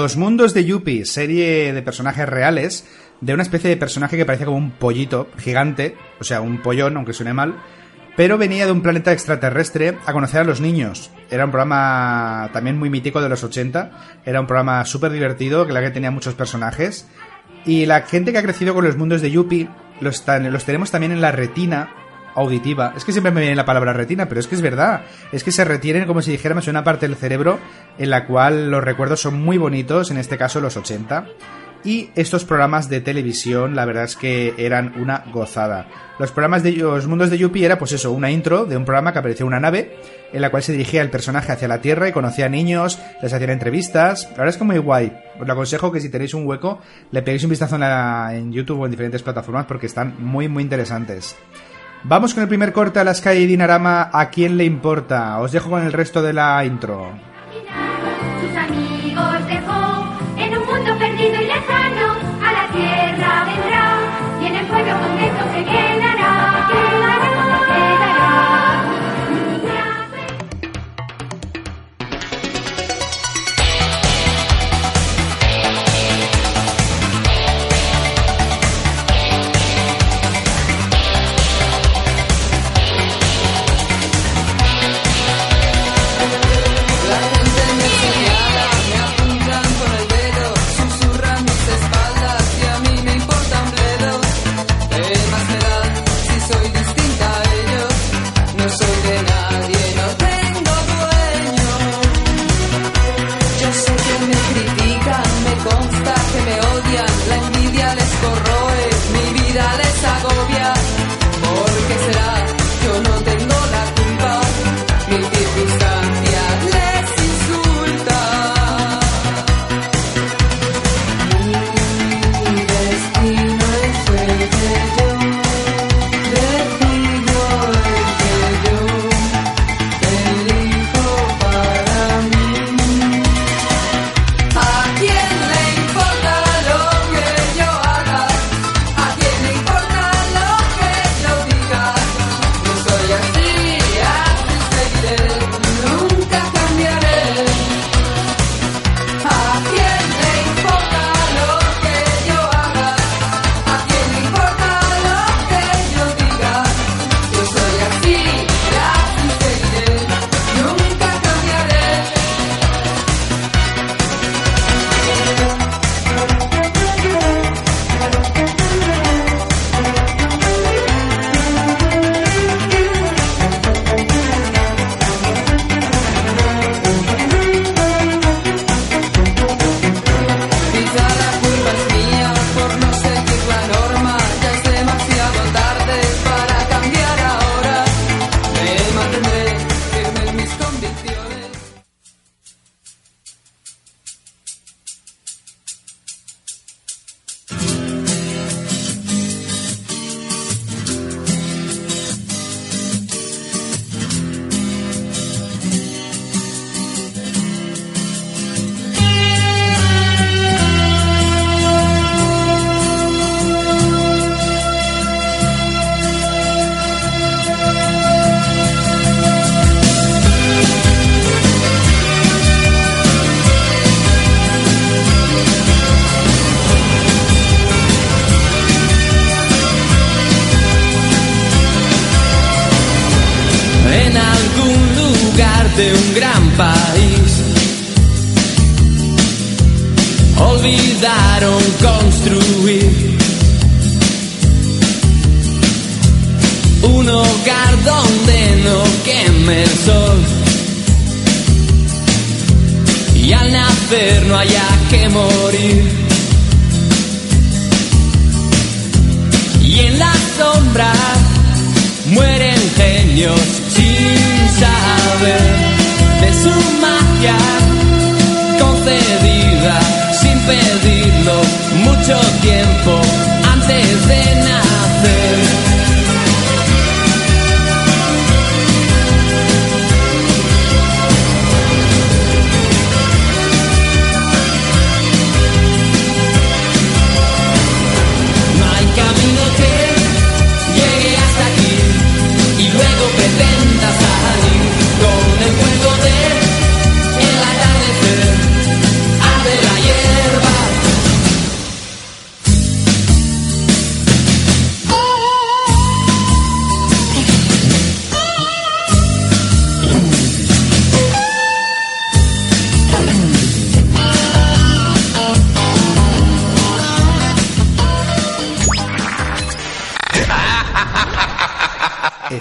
Los 0.00 0.16
mundos 0.16 0.54
de 0.54 0.64
Yuppie, 0.64 1.04
serie 1.04 1.74
de 1.74 1.82
personajes 1.82 2.26
reales, 2.26 2.86
de 3.20 3.34
una 3.34 3.42
especie 3.42 3.68
de 3.68 3.76
personaje 3.76 4.16
que 4.16 4.24
parece 4.24 4.46
como 4.46 4.56
un 4.56 4.70
pollito 4.70 5.28
gigante, 5.36 5.94
o 6.18 6.24
sea, 6.24 6.40
un 6.40 6.62
pollón, 6.62 6.96
aunque 6.96 7.12
suene 7.12 7.34
mal, 7.34 7.56
pero 8.16 8.38
venía 8.38 8.64
de 8.64 8.72
un 8.72 8.80
planeta 8.80 9.12
extraterrestre 9.12 9.98
a 10.06 10.14
conocer 10.14 10.40
a 10.40 10.44
los 10.44 10.62
niños. 10.62 11.10
Era 11.30 11.44
un 11.44 11.50
programa 11.50 12.48
también 12.54 12.78
muy 12.78 12.88
mítico 12.88 13.20
de 13.20 13.28
los 13.28 13.44
80, 13.44 13.90
era 14.24 14.40
un 14.40 14.46
programa 14.46 14.86
súper 14.86 15.12
divertido, 15.12 15.66
que 15.66 15.74
la 15.74 15.82
que 15.82 15.90
tenía 15.90 16.10
muchos 16.10 16.32
personajes. 16.32 17.06
Y 17.66 17.84
la 17.84 18.00
gente 18.00 18.32
que 18.32 18.38
ha 18.38 18.42
crecido 18.42 18.72
con 18.72 18.86
los 18.86 18.96
mundos 18.96 19.20
de 19.20 19.30
Yuppie 19.30 19.68
los, 20.00 20.24
los 20.26 20.64
tenemos 20.64 20.90
también 20.90 21.12
en 21.12 21.20
la 21.20 21.30
retina 21.30 21.90
auditiva. 22.34 22.92
Es 22.96 23.04
que 23.04 23.12
siempre 23.12 23.32
me 23.32 23.40
viene 23.40 23.56
la 23.56 23.64
palabra 23.64 23.92
retina, 23.92 24.26
pero 24.28 24.40
es 24.40 24.46
que 24.46 24.54
es 24.54 24.62
verdad. 24.62 25.02
Es 25.32 25.44
que 25.44 25.52
se 25.52 25.64
retienen 25.64 26.06
como 26.06 26.22
si 26.22 26.30
dijéramos 26.30 26.68
una 26.68 26.84
parte 26.84 27.06
del 27.06 27.16
cerebro 27.16 27.58
en 27.98 28.10
la 28.10 28.26
cual 28.26 28.70
los 28.70 28.82
recuerdos 28.82 29.20
son 29.20 29.40
muy 29.40 29.58
bonitos, 29.58 30.10
en 30.10 30.18
este 30.18 30.38
caso 30.38 30.60
los 30.60 30.76
80. 30.76 31.26
Y 31.82 32.10
estos 32.14 32.44
programas 32.44 32.90
de 32.90 33.00
televisión, 33.00 33.74
la 33.74 33.86
verdad 33.86 34.04
es 34.04 34.14
que 34.14 34.54
eran 34.58 35.00
una 35.00 35.24
gozada. 35.32 35.86
Los 36.18 36.30
programas 36.30 36.62
de 36.62 36.72
los 36.72 37.06
mundos 37.06 37.30
de 37.30 37.38
Yuppie 37.38 37.64
era 37.64 37.78
pues 37.78 37.92
eso, 37.92 38.12
una 38.12 38.30
intro 38.30 38.66
de 38.66 38.76
un 38.76 38.84
programa 38.84 39.14
que 39.14 39.20
aparecía 39.20 39.46
una 39.46 39.60
nave 39.60 39.96
en 40.30 40.42
la 40.42 40.50
cual 40.50 40.62
se 40.62 40.72
dirigía 40.72 41.00
el 41.00 41.08
personaje 41.08 41.52
hacia 41.52 41.68
la 41.68 41.80
Tierra 41.80 42.06
y 42.06 42.12
conocía 42.12 42.46
a 42.46 42.48
niños, 42.50 42.98
les 43.22 43.32
hacían 43.32 43.50
entrevistas. 43.50 44.24
La 44.24 44.30
verdad 44.30 44.48
es 44.48 44.56
que 44.58 44.64
muy 44.64 44.76
guay. 44.76 45.10
Os 45.40 45.46
lo 45.46 45.52
aconsejo 45.54 45.90
que 45.90 46.00
si 46.00 46.10
tenéis 46.10 46.34
un 46.34 46.46
hueco 46.46 46.80
le 47.10 47.22
peguéis 47.22 47.44
un 47.44 47.50
vistazo 47.50 47.76
en 47.76 48.52
YouTube 48.52 48.80
o 48.80 48.84
en 48.84 48.90
diferentes 48.90 49.22
plataformas 49.22 49.64
porque 49.64 49.86
están 49.86 50.22
muy 50.22 50.48
muy 50.48 50.62
interesantes. 50.62 51.34
Vamos 52.02 52.32
con 52.32 52.42
el 52.42 52.48
primer 52.48 52.72
corte 52.72 52.98
a 52.98 53.04
la 53.04 53.14
Sky 53.14 53.46
Dinarama. 53.46 54.08
¿A 54.12 54.30
quién 54.30 54.56
le 54.56 54.64
importa? 54.64 55.38
Os 55.38 55.52
dejo 55.52 55.70
con 55.70 55.84
el 55.84 55.92
resto 55.92 56.22
de 56.22 56.32
la 56.32 56.64
intro. 56.64 57.12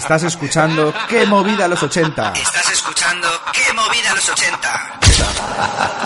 Estás 0.09 0.23
escuchando 0.23 0.91
¡Qué 1.07 1.23
movida 1.27 1.67
los 1.67 1.83
80! 1.83 2.33
Estás 2.33 2.71
escuchando 2.71 3.27
¡Qué 3.53 3.71
movida 3.73 4.15
los 4.15 4.27
80! 4.27 5.98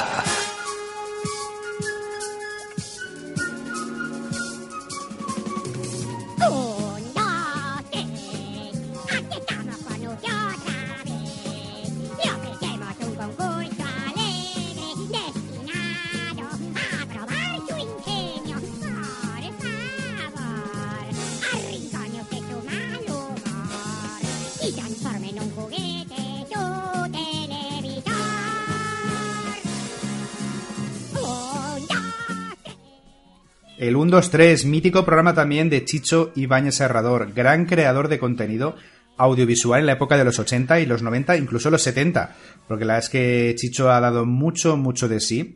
2, 34.14 34.30
3, 34.30 34.66
mítico 34.66 35.06
programa 35.06 35.34
también 35.34 35.72
de 35.72 35.86
Chicho 35.86 36.32
Ibáñez 36.36 36.76
Serrador, 36.76 37.34
gran 37.34 37.66
creador 37.66 38.10
de 38.10 38.20
contenido 38.20 38.76
audiovisual 39.18 39.80
en 39.80 39.88
la 39.88 39.94
época 39.94 40.20
de 40.20 40.24
los 40.24 40.38
80 40.38 40.82
y 40.82 40.86
los 40.86 41.02
90, 41.02 41.36
incluso 41.36 41.72
los 41.72 41.82
70, 41.82 42.36
porque 42.68 42.86
la 42.86 42.94
verdad 42.94 43.06
es 43.06 43.10
que 43.10 43.56
Chicho 43.58 43.90
ha 43.90 44.00
dado 44.00 44.28
mucho, 44.28 44.78
mucho 44.78 45.08
de 45.08 45.20
sí. 45.20 45.56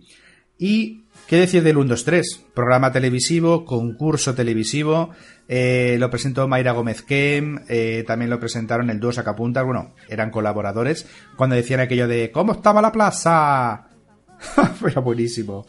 Y, 0.57 1.03
¿qué 1.27 1.35
decir 1.35 1.61
del 1.61 1.77
1, 1.77 1.89
2, 1.89 2.03
3? 2.03 2.45
Programa 2.55 2.91
televisivo, 2.91 3.63
concurso 3.63 4.33
televisivo, 4.33 5.11
eh, 5.47 5.97
lo 5.99 6.09
presentó 6.09 6.47
Mayra 6.47 6.71
Gómez 6.71 7.03
Kem, 7.03 7.59
eh, 7.69 8.03
también 8.07 8.31
lo 8.31 8.39
presentaron 8.39 8.89
el 8.89 8.99
dúo 8.99 9.11
Sacapuntas, 9.11 9.65
bueno, 9.65 9.93
eran 10.09 10.31
colaboradores, 10.31 11.05
cuando 11.35 11.55
decían 11.55 11.79
aquello 11.79 12.07
de 12.07 12.31
¿Cómo 12.31 12.53
estaba 12.53 12.81
la 12.81 12.91
plaza? 12.91 13.89
Era 14.83 15.01
buenísimo. 15.01 15.67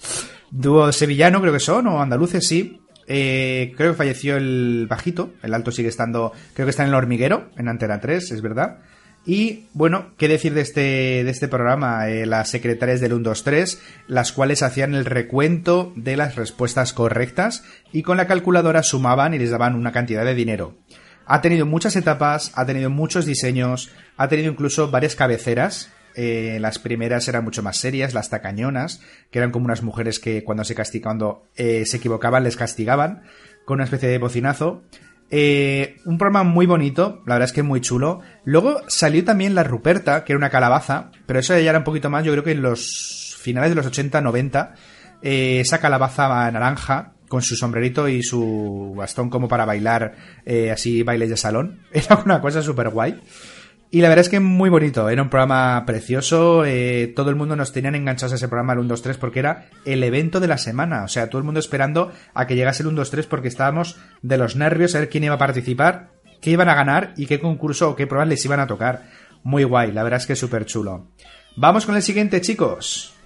Dúo 0.50 0.92
sevillano, 0.92 1.40
creo 1.40 1.52
que 1.52 1.61
son, 1.61 1.87
o 1.87 2.00
andaluces, 2.00 2.46
sí. 2.46 2.80
Eh, 3.06 3.72
creo 3.76 3.92
que 3.92 3.96
falleció 3.96 4.37
el 4.37 4.87
bajito. 4.88 5.32
El 5.42 5.54
alto 5.54 5.72
sigue 5.72 5.88
estando. 5.88 6.32
Creo 6.54 6.66
que 6.66 6.70
está 6.70 6.82
en 6.82 6.90
el 6.90 6.94
hormiguero, 6.94 7.50
en 7.56 7.68
Antena 7.68 8.00
3, 8.00 8.30
es 8.30 8.42
verdad. 8.42 8.78
Y 9.26 9.66
bueno, 9.74 10.12
¿qué 10.16 10.28
decir 10.28 10.54
de 10.54 10.62
este, 10.62 10.80
de 11.24 11.30
este 11.30 11.48
programa? 11.48 12.08
Eh, 12.08 12.24
las 12.24 12.48
secretarias 12.48 13.00
del 13.00 13.11
123, 13.11 13.80
las 14.06 14.32
cuales 14.32 14.62
hacían 14.62 14.94
el 14.94 15.04
recuento 15.04 15.92
de 15.96 16.16
las 16.16 16.37
respuestas 16.37 16.92
correctas 16.92 17.62
y 17.92 18.02
con 18.02 18.16
la 18.16 18.26
calculadora 18.26 18.82
sumaban 18.82 19.34
y 19.34 19.38
les 19.38 19.50
daban 19.50 19.74
una 19.74 19.92
cantidad 19.92 20.24
de 20.24 20.34
dinero. 20.34 20.78
Ha 21.26 21.42
tenido 21.42 21.66
muchas 21.66 21.94
etapas, 21.96 22.52
ha 22.54 22.64
tenido 22.64 22.88
muchos 22.88 23.26
diseños, 23.26 23.90
ha 24.16 24.28
tenido 24.28 24.50
incluso 24.50 24.90
varias 24.90 25.14
cabeceras. 25.14 25.92
Eh, 26.14 26.59
las 26.61 26.79
primeras 26.79 27.29
eran 27.29 27.44
mucho 27.44 27.62
más 27.62 27.77
serias, 27.77 28.14
las 28.14 28.31
tacañonas, 28.31 29.01
que 29.31 29.38
eran 29.38 29.51
como 29.51 29.66
unas 29.66 29.83
mujeres 29.83 30.18
que 30.18 30.44
cuando 30.44 30.64
se 30.64 30.75
castigaban, 30.75 31.18
cuando 31.18 31.49
eh, 31.57 31.87
se 31.87 31.99
equivocaban, 31.99 32.44
les 32.44 32.57
castigaban 32.57 33.23
con 33.64 33.77
una 33.77 33.85
especie 33.85 34.09
de 34.09 34.18
bocinazo. 34.18 34.83
Eh, 35.31 35.97
un 36.07 36.18
programa 36.18 36.42
muy 36.42 36.66
bonito, 36.66 37.23
la 37.27 37.35
verdad 37.35 37.49
es 37.49 37.53
que 37.53 37.62
muy 37.62 37.81
chulo. 37.81 38.21
Luego 38.44 38.81
salió 38.88 39.25
también 39.25 39.55
la 39.55 39.62
Ruperta, 39.62 40.25
que 40.25 40.33
era 40.33 40.38
una 40.38 40.51
calabaza, 40.51 41.11
pero 41.27 41.38
eso 41.38 41.59
ya 41.59 41.71
era 41.71 41.79
un 41.79 41.85
poquito 41.85 42.11
más, 42.11 42.25
yo 42.25 42.33
creo 42.33 42.44
que 42.44 42.53
en 42.53 42.62
los 42.62 43.37
finales 43.40 43.71
de 43.71 43.77
los 43.77 43.87
80-90, 43.87 44.73
eh, 45.23 45.61
esa 45.61 45.79
calabaza 45.79 46.51
naranja 46.51 47.12
con 47.29 47.42
su 47.42 47.57
sombrerito 47.57 48.09
y 48.09 48.23
su 48.23 48.94
bastón 48.97 49.29
como 49.29 49.49
para 49.49 49.66
bailar 49.66 50.16
así 50.73 51.03
bailes 51.03 51.29
de 51.29 51.37
salón. 51.37 51.83
Era 51.92 52.16
una 52.25 52.40
cosa 52.40 52.62
súper 52.62 52.88
guay. 52.88 53.21
Y 53.90 54.03
la 54.03 54.11
verdad 54.11 54.27
es 54.27 54.29
que 54.29 54.38
muy 54.38 54.68
bonito, 54.68 55.09
era 55.09 55.22
un 55.22 55.31
programa 55.31 55.83
precioso, 55.87 56.66
eh, 56.66 57.11
todo 57.16 57.31
el 57.31 57.37
mundo 57.37 57.57
nos 57.57 57.72
tenían 57.72 57.94
enganchados 57.94 58.35
a 58.35 58.37
ese 58.37 58.46
programa 58.46 58.74
el 58.74 58.81
1, 58.81 58.88
2, 58.88 59.03
3 59.03 59.16
porque 59.16 59.38
era 59.38 59.70
el 59.87 60.05
evento 60.05 60.40
de 60.40 60.46
la 60.46 60.59
semana, 60.59 61.05
o 61.05 61.09
sea, 61.09 61.31
todo 61.31 61.38
el 61.38 61.44
mundo 61.44 61.59
esperando 61.59 62.12
a 62.35 62.46
que 62.46 62.55
llegase 62.55 62.83
el 62.83 62.88
1, 62.88 62.96
2, 62.98 63.11
3 63.11 63.27
porque 63.27 63.48
estábamos 63.48 63.96
de 64.20 64.37
los 64.37 64.57
nervios 64.57 64.94
a 64.94 64.98
ver 64.98 65.09
quién 65.09 65.24
iba 65.24 65.37
a 65.37 65.38
participar, 65.38 66.11
qué 66.42 66.51
iban 66.51 66.68
a 66.68 66.74
ganar 66.74 67.14
y 67.16 67.24
qué 67.24 67.40
concurso 67.40 67.88
o 67.88 67.96
qué 67.96 68.07
pruebas 68.07 68.29
les 68.29 68.44
iban 68.44 68.61
a 68.61 68.66
tocar. 68.66 69.09
Muy 69.42 69.64
guay, 69.64 69.90
la 69.92 70.03
verdad 70.03 70.20
es 70.20 70.27
que 70.27 70.37
súper 70.37 70.66
chulo. 70.66 71.09
Vamos 71.57 71.87
con 71.87 71.96
el 71.96 72.03
siguiente, 72.03 72.42
chicos. 72.42 73.17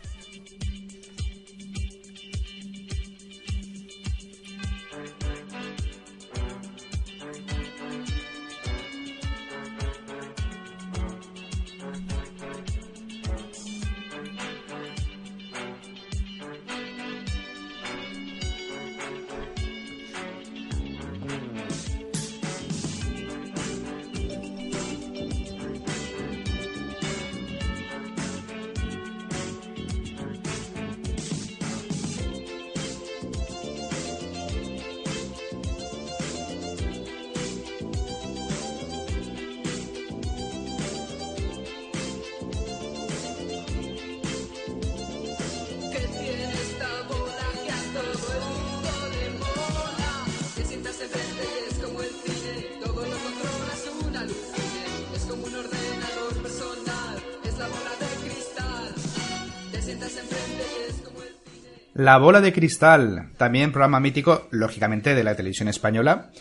La 62.02 62.18
bola 62.18 62.40
de 62.40 62.52
cristal, 62.52 63.28
también 63.36 63.70
programa 63.70 64.00
mítico, 64.00 64.48
lógicamente, 64.50 65.14
de 65.14 65.22
la 65.22 65.36
televisión 65.36 65.68
española, 65.68 66.32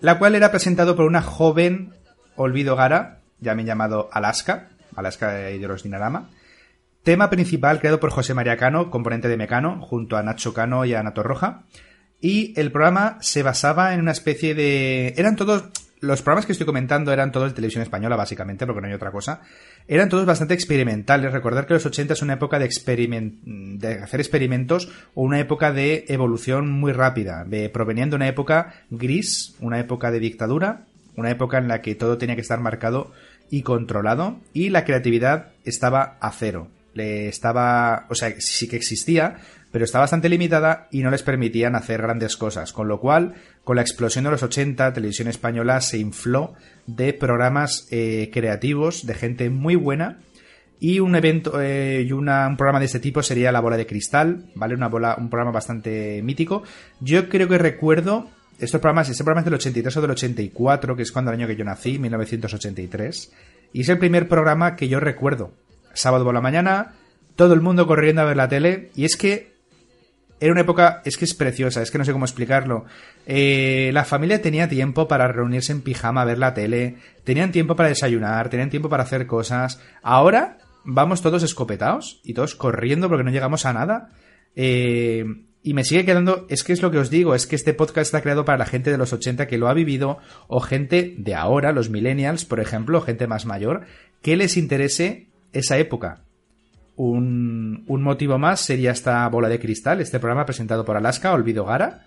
la 0.00 0.18
cual 0.18 0.34
era 0.34 0.50
presentado 0.50 0.96
por 0.96 1.04
una 1.04 1.20
joven 1.20 1.92
Olvido 2.36 2.74
Gara, 2.74 3.20
también 3.44 3.66
llamado 3.66 4.08
Alaska, 4.14 4.70
Alaska 4.96 5.30
de 5.34 5.58
los 5.58 5.82
Dinarama. 5.82 6.30
Tema 7.02 7.28
principal 7.28 7.80
creado 7.80 8.00
por 8.00 8.12
José 8.12 8.32
María 8.32 8.56
Cano, 8.56 8.90
componente 8.90 9.28
de 9.28 9.36
Mecano, 9.36 9.78
junto 9.82 10.16
a 10.16 10.22
Nacho 10.22 10.54
Cano 10.54 10.86
y 10.86 10.94
a 10.94 11.00
Ana 11.00 11.12
Torroja. 11.12 11.64
Y 12.22 12.58
el 12.58 12.72
programa 12.72 13.18
se 13.20 13.42
basaba 13.42 13.92
en 13.92 14.00
una 14.00 14.12
especie 14.12 14.54
de... 14.54 15.12
Eran 15.18 15.36
todos... 15.36 15.64
Los 16.04 16.22
programas 16.22 16.46
que 16.46 16.52
estoy 16.52 16.66
comentando 16.66 17.12
eran 17.12 17.32
todos 17.32 17.50
de 17.50 17.54
televisión 17.54 17.82
española, 17.82 18.16
básicamente, 18.16 18.66
porque 18.66 18.80
no 18.80 18.88
hay 18.88 18.92
otra 18.94 19.10
cosa. 19.10 19.40
Eran 19.88 20.08
todos 20.08 20.26
bastante 20.26 20.54
experimentales. 20.54 21.32
Recordar 21.32 21.66
que 21.66 21.74
los 21.74 21.86
80 21.86 22.12
es 22.14 22.22
una 22.22 22.34
época 22.34 22.58
de, 22.58 22.68
experimen- 22.68 23.78
de 23.78 23.94
hacer 23.94 24.20
experimentos 24.20 24.88
o 25.14 25.22
una 25.22 25.40
época 25.40 25.72
de 25.72 26.04
evolución 26.08 26.70
muy 26.70 26.92
rápida. 26.92 27.44
De, 27.44 27.68
provenían 27.70 28.10
de 28.10 28.16
una 28.16 28.28
época 28.28 28.74
gris, 28.90 29.54
una 29.60 29.80
época 29.80 30.10
de 30.10 30.20
dictadura, 30.20 30.84
una 31.16 31.30
época 31.30 31.58
en 31.58 31.68
la 31.68 31.80
que 31.80 31.94
todo 31.94 32.18
tenía 32.18 32.34
que 32.34 32.42
estar 32.42 32.60
marcado 32.60 33.12
y 33.50 33.62
controlado 33.62 34.40
y 34.52 34.70
la 34.70 34.84
creatividad 34.84 35.52
estaba 35.64 36.16
a 36.20 36.30
cero. 36.32 36.68
Le 36.94 37.28
estaba, 37.28 38.06
o 38.08 38.14
sea, 38.14 38.32
sí 38.38 38.68
que 38.68 38.76
existía, 38.76 39.38
pero 39.74 39.86
está 39.86 39.98
bastante 39.98 40.28
limitada 40.28 40.86
y 40.92 41.02
no 41.02 41.10
les 41.10 41.24
permitían 41.24 41.74
hacer 41.74 42.00
grandes 42.00 42.36
cosas. 42.36 42.72
Con 42.72 42.86
lo 42.86 43.00
cual, 43.00 43.34
con 43.64 43.74
la 43.74 43.82
explosión 43.82 44.22
de 44.22 44.30
los 44.30 44.44
80, 44.44 44.92
Televisión 44.92 45.26
Española 45.26 45.80
se 45.80 45.98
infló 45.98 46.54
de 46.86 47.12
programas 47.12 47.88
eh, 47.90 48.30
creativos, 48.32 49.04
de 49.04 49.14
gente 49.14 49.50
muy 49.50 49.74
buena. 49.74 50.20
Y 50.78 51.00
un 51.00 51.16
evento 51.16 51.60
eh, 51.60 52.06
y 52.08 52.12
un 52.12 52.26
programa 52.56 52.78
de 52.78 52.84
este 52.84 53.00
tipo 53.00 53.20
sería 53.24 53.50
La 53.50 53.58
Bola 53.58 53.76
de 53.76 53.84
Cristal, 53.84 54.44
¿vale? 54.54 54.76
Una 54.76 54.86
bola, 54.86 55.16
un 55.18 55.28
programa 55.28 55.50
bastante 55.50 56.22
mítico. 56.22 56.62
Yo 57.00 57.28
creo 57.28 57.48
que 57.48 57.58
recuerdo 57.58 58.30
estos 58.60 58.80
programas, 58.80 59.08
este 59.08 59.24
programa 59.24 59.40
es 59.40 59.46
del 59.46 59.54
83 59.54 59.96
o 59.96 60.00
del 60.02 60.10
84, 60.12 60.94
que 60.94 61.02
es 61.02 61.10
cuando 61.10 61.32
el 61.32 61.38
año 61.40 61.48
que 61.48 61.56
yo 61.56 61.64
nací, 61.64 61.98
1983. 61.98 63.32
Y 63.72 63.80
es 63.80 63.88
el 63.88 63.98
primer 63.98 64.28
programa 64.28 64.76
que 64.76 64.86
yo 64.86 65.00
recuerdo. 65.00 65.52
Sábado 65.94 66.24
por 66.24 66.32
la 66.32 66.40
mañana, 66.40 66.92
todo 67.34 67.54
el 67.54 67.60
mundo 67.60 67.88
corriendo 67.88 68.22
a 68.22 68.26
ver 68.26 68.36
la 68.36 68.48
tele. 68.48 68.92
Y 68.94 69.04
es 69.04 69.16
que 69.16 69.53
era 70.44 70.52
una 70.52 70.60
época, 70.60 71.00
es 71.04 71.16
que 71.16 71.24
es 71.24 71.32
preciosa, 71.32 71.80
es 71.80 71.90
que 71.90 71.96
no 71.96 72.04
sé 72.04 72.12
cómo 72.12 72.26
explicarlo. 72.26 72.84
Eh, 73.26 73.90
la 73.94 74.04
familia 74.04 74.42
tenía 74.42 74.68
tiempo 74.68 75.08
para 75.08 75.26
reunirse 75.26 75.72
en 75.72 75.80
pijama 75.80 76.20
a 76.20 76.26
ver 76.26 76.38
la 76.38 76.52
tele, 76.52 76.96
tenían 77.24 77.50
tiempo 77.50 77.76
para 77.76 77.88
desayunar, 77.88 78.50
tenían 78.50 78.68
tiempo 78.68 78.88
para 78.90 79.04
hacer 79.04 79.26
cosas. 79.26 79.80
Ahora 80.02 80.58
vamos 80.84 81.22
todos 81.22 81.42
escopetados 81.42 82.20
y 82.24 82.34
todos 82.34 82.54
corriendo 82.54 83.08
porque 83.08 83.24
no 83.24 83.30
llegamos 83.30 83.64
a 83.64 83.72
nada. 83.72 84.10
Eh, 84.54 85.24
Y 85.62 85.72
me 85.72 85.84
sigue 85.84 86.04
quedando, 86.04 86.44
es 86.50 86.62
que 86.62 86.74
es 86.74 86.82
lo 86.82 86.90
que 86.90 86.98
os 86.98 87.08
digo, 87.08 87.34
es 87.34 87.46
que 87.46 87.56
este 87.56 87.72
podcast 87.72 88.08
está 88.08 88.20
creado 88.20 88.44
para 88.44 88.58
la 88.58 88.66
gente 88.66 88.90
de 88.90 88.98
los 88.98 89.14
80 89.14 89.46
que 89.46 89.56
lo 89.56 89.68
ha 89.68 89.72
vivido, 89.72 90.18
o 90.46 90.60
gente 90.60 91.14
de 91.16 91.34
ahora, 91.34 91.72
los 91.72 91.88
millennials, 91.88 92.44
por 92.44 92.60
ejemplo, 92.60 93.00
gente 93.00 93.26
más 93.26 93.46
mayor, 93.46 93.86
que 94.20 94.36
les 94.36 94.58
interese 94.58 95.28
esa 95.54 95.78
época. 95.78 96.23
Un, 96.96 97.84
un 97.88 98.02
motivo 98.02 98.38
más 98.38 98.60
sería 98.60 98.92
esta 98.92 99.28
bola 99.28 99.48
de 99.48 99.58
cristal, 99.58 100.00
este 100.00 100.20
programa 100.20 100.46
presentado 100.46 100.84
por 100.84 100.96
Alaska, 100.96 101.32
Olvido 101.32 101.64
Gara, 101.64 102.06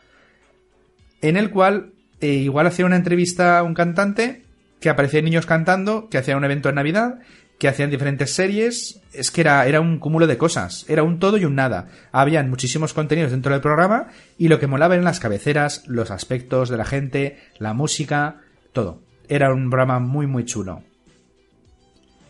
en 1.21 1.35
el 1.35 1.49
cual 1.49 1.91
eh, 2.21 2.27
igual 2.27 2.67
hacía 2.67 2.85
una 2.85 2.95
entrevista 2.95 3.59
a 3.59 3.63
un 3.63 3.73
cantante, 3.73 4.43
que 4.79 4.89
aparecían 4.89 5.25
niños 5.25 5.45
cantando, 5.45 6.09
que 6.09 6.17
hacía 6.17 6.37
un 6.37 6.45
evento 6.45 6.69
en 6.69 6.75
Navidad, 6.75 7.19
que 7.59 7.67
hacían 7.67 7.89
diferentes 7.89 8.33
series, 8.33 9.01
es 9.13 9.31
que 9.31 9.41
era, 9.41 9.65
era 9.65 9.81
un 9.81 9.97
cúmulo 9.99 10.27
de 10.27 10.37
cosas, 10.37 10.85
era 10.87 11.03
un 11.03 11.19
todo 11.19 11.37
y 11.37 11.45
un 11.45 11.55
nada. 11.55 11.87
Habían 12.11 12.49
muchísimos 12.49 12.93
contenidos 12.93 13.31
dentro 13.31 13.51
del 13.51 13.61
programa 13.61 14.07
y 14.37 14.47
lo 14.47 14.59
que 14.59 14.67
molaba 14.67 14.93
eran 14.93 15.05
las 15.05 15.19
cabeceras, 15.19 15.83
los 15.87 16.11
aspectos 16.11 16.69
de 16.69 16.77
la 16.77 16.85
gente, 16.85 17.39
la 17.57 17.73
música, 17.73 18.41
todo. 18.73 19.01
Era 19.27 19.51
un 19.51 19.69
programa 19.69 19.99
muy 19.99 20.27
muy 20.27 20.45
chulo. 20.45 20.83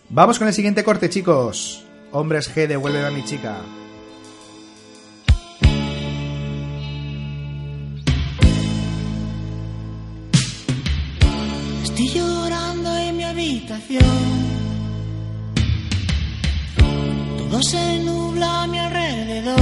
Vamos 0.09 0.39
con 0.39 0.47
el 0.47 0.53
siguiente 0.53 0.85
corte, 0.85 1.09
chicos. 1.09 1.86
Hombres 2.19 2.51
G, 2.51 2.65
devuelve 2.65 3.05
a 3.05 3.11
mi 3.11 3.23
chica. 3.23 3.57
Estoy 11.83 12.07
llorando 12.15 12.97
en 12.97 13.17
mi 13.17 13.23
habitación. 13.23 14.01
Todo 17.37 17.61
se 17.61 17.99
nubla 17.99 18.63
a 18.63 18.67
mi 18.67 18.79
alrededor. 18.79 19.59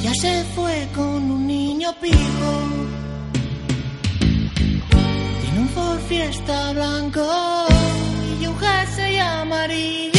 Ella 0.00 0.12
se 0.20 0.44
fue 0.56 0.88
con 0.92 1.30
un 1.30 1.46
niño 1.46 1.94
pijo. 2.02 2.52
Tiene 5.40 5.60
un 5.60 5.68
Ford 5.68 6.00
Fiesta 6.08 6.72
blanco 6.72 7.64
y 9.66 10.13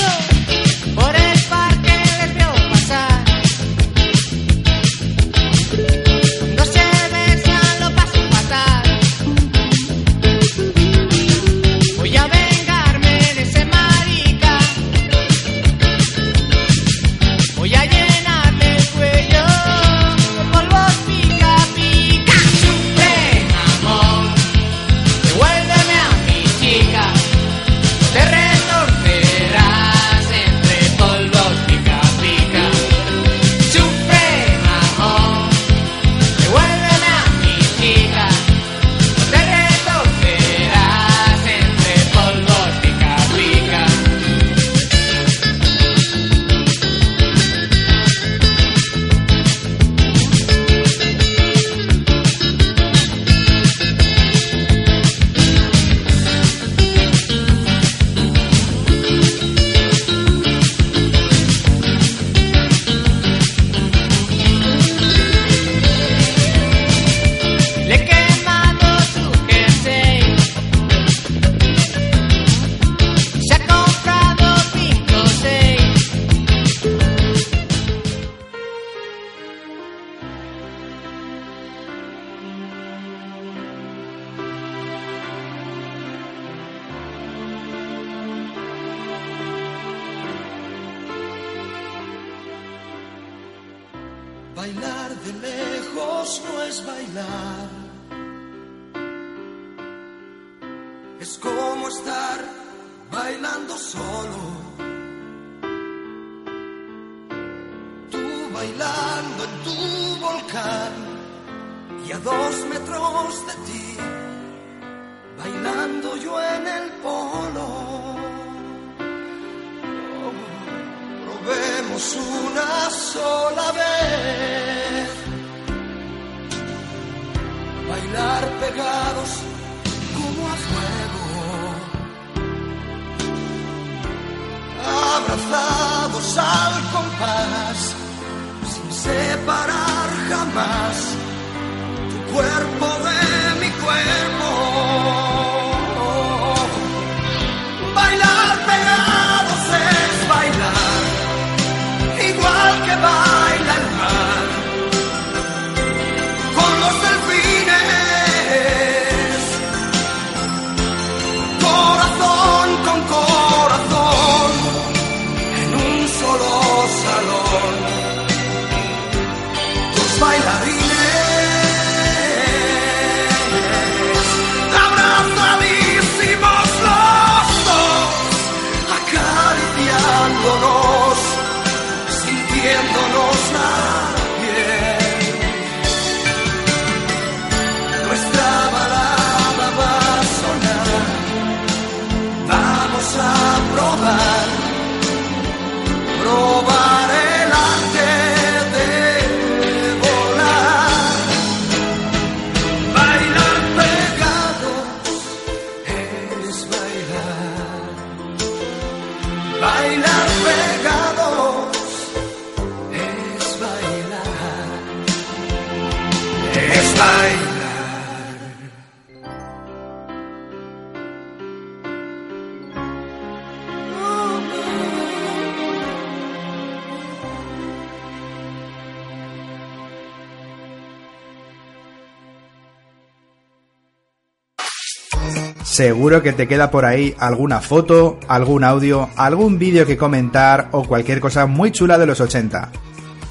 Seguro 235.76 236.24
que 236.24 236.32
te 236.32 236.48
queda 236.48 236.72
por 236.72 236.86
ahí 236.86 237.14
alguna 237.20 237.60
foto, 237.60 238.18
algún 238.30 238.64
audio, 238.64 239.10
algún 239.18 239.60
vídeo 239.60 239.86
que 239.86 239.98
comentar 239.98 240.70
o 240.72 240.86
cualquier 240.86 241.20
cosa 241.20 241.48
muy 241.48 241.74
chula 241.74 241.98
de 241.98 242.06
los 242.06 242.22
80. 242.22 242.72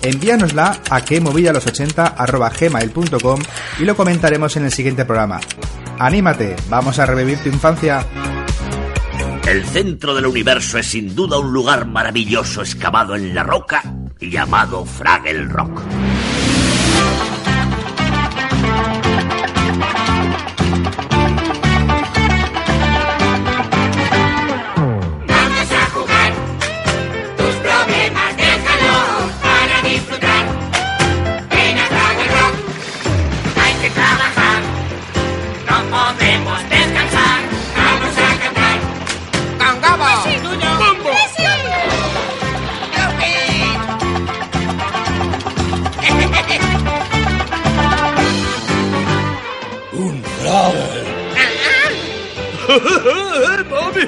Envíanosla 0.02 0.78
a 0.90 1.00
quemovidalos80 1.00 2.12
y 3.80 3.84
lo 3.84 3.96
comentaremos 3.96 4.54
en 4.58 4.66
el 4.66 4.72
siguiente 4.72 5.06
programa. 5.06 5.40
Anímate, 5.98 6.54
vamos 6.68 6.98
a 6.98 7.06
revivir 7.06 7.38
tu 7.38 7.48
infancia. 7.48 8.04
El 9.48 9.64
centro 9.64 10.14
del 10.14 10.26
universo 10.26 10.76
es 10.76 10.88
sin 10.88 11.14
duda 11.14 11.38
un 11.38 11.50
lugar 11.50 11.86
maravilloso 11.86 12.60
excavado 12.60 13.16
en 13.16 13.34
la 13.34 13.42
roca 13.42 13.82
y 14.20 14.28
llamado 14.28 14.84
Fraggle 14.84 15.46
Rock. 15.46 15.80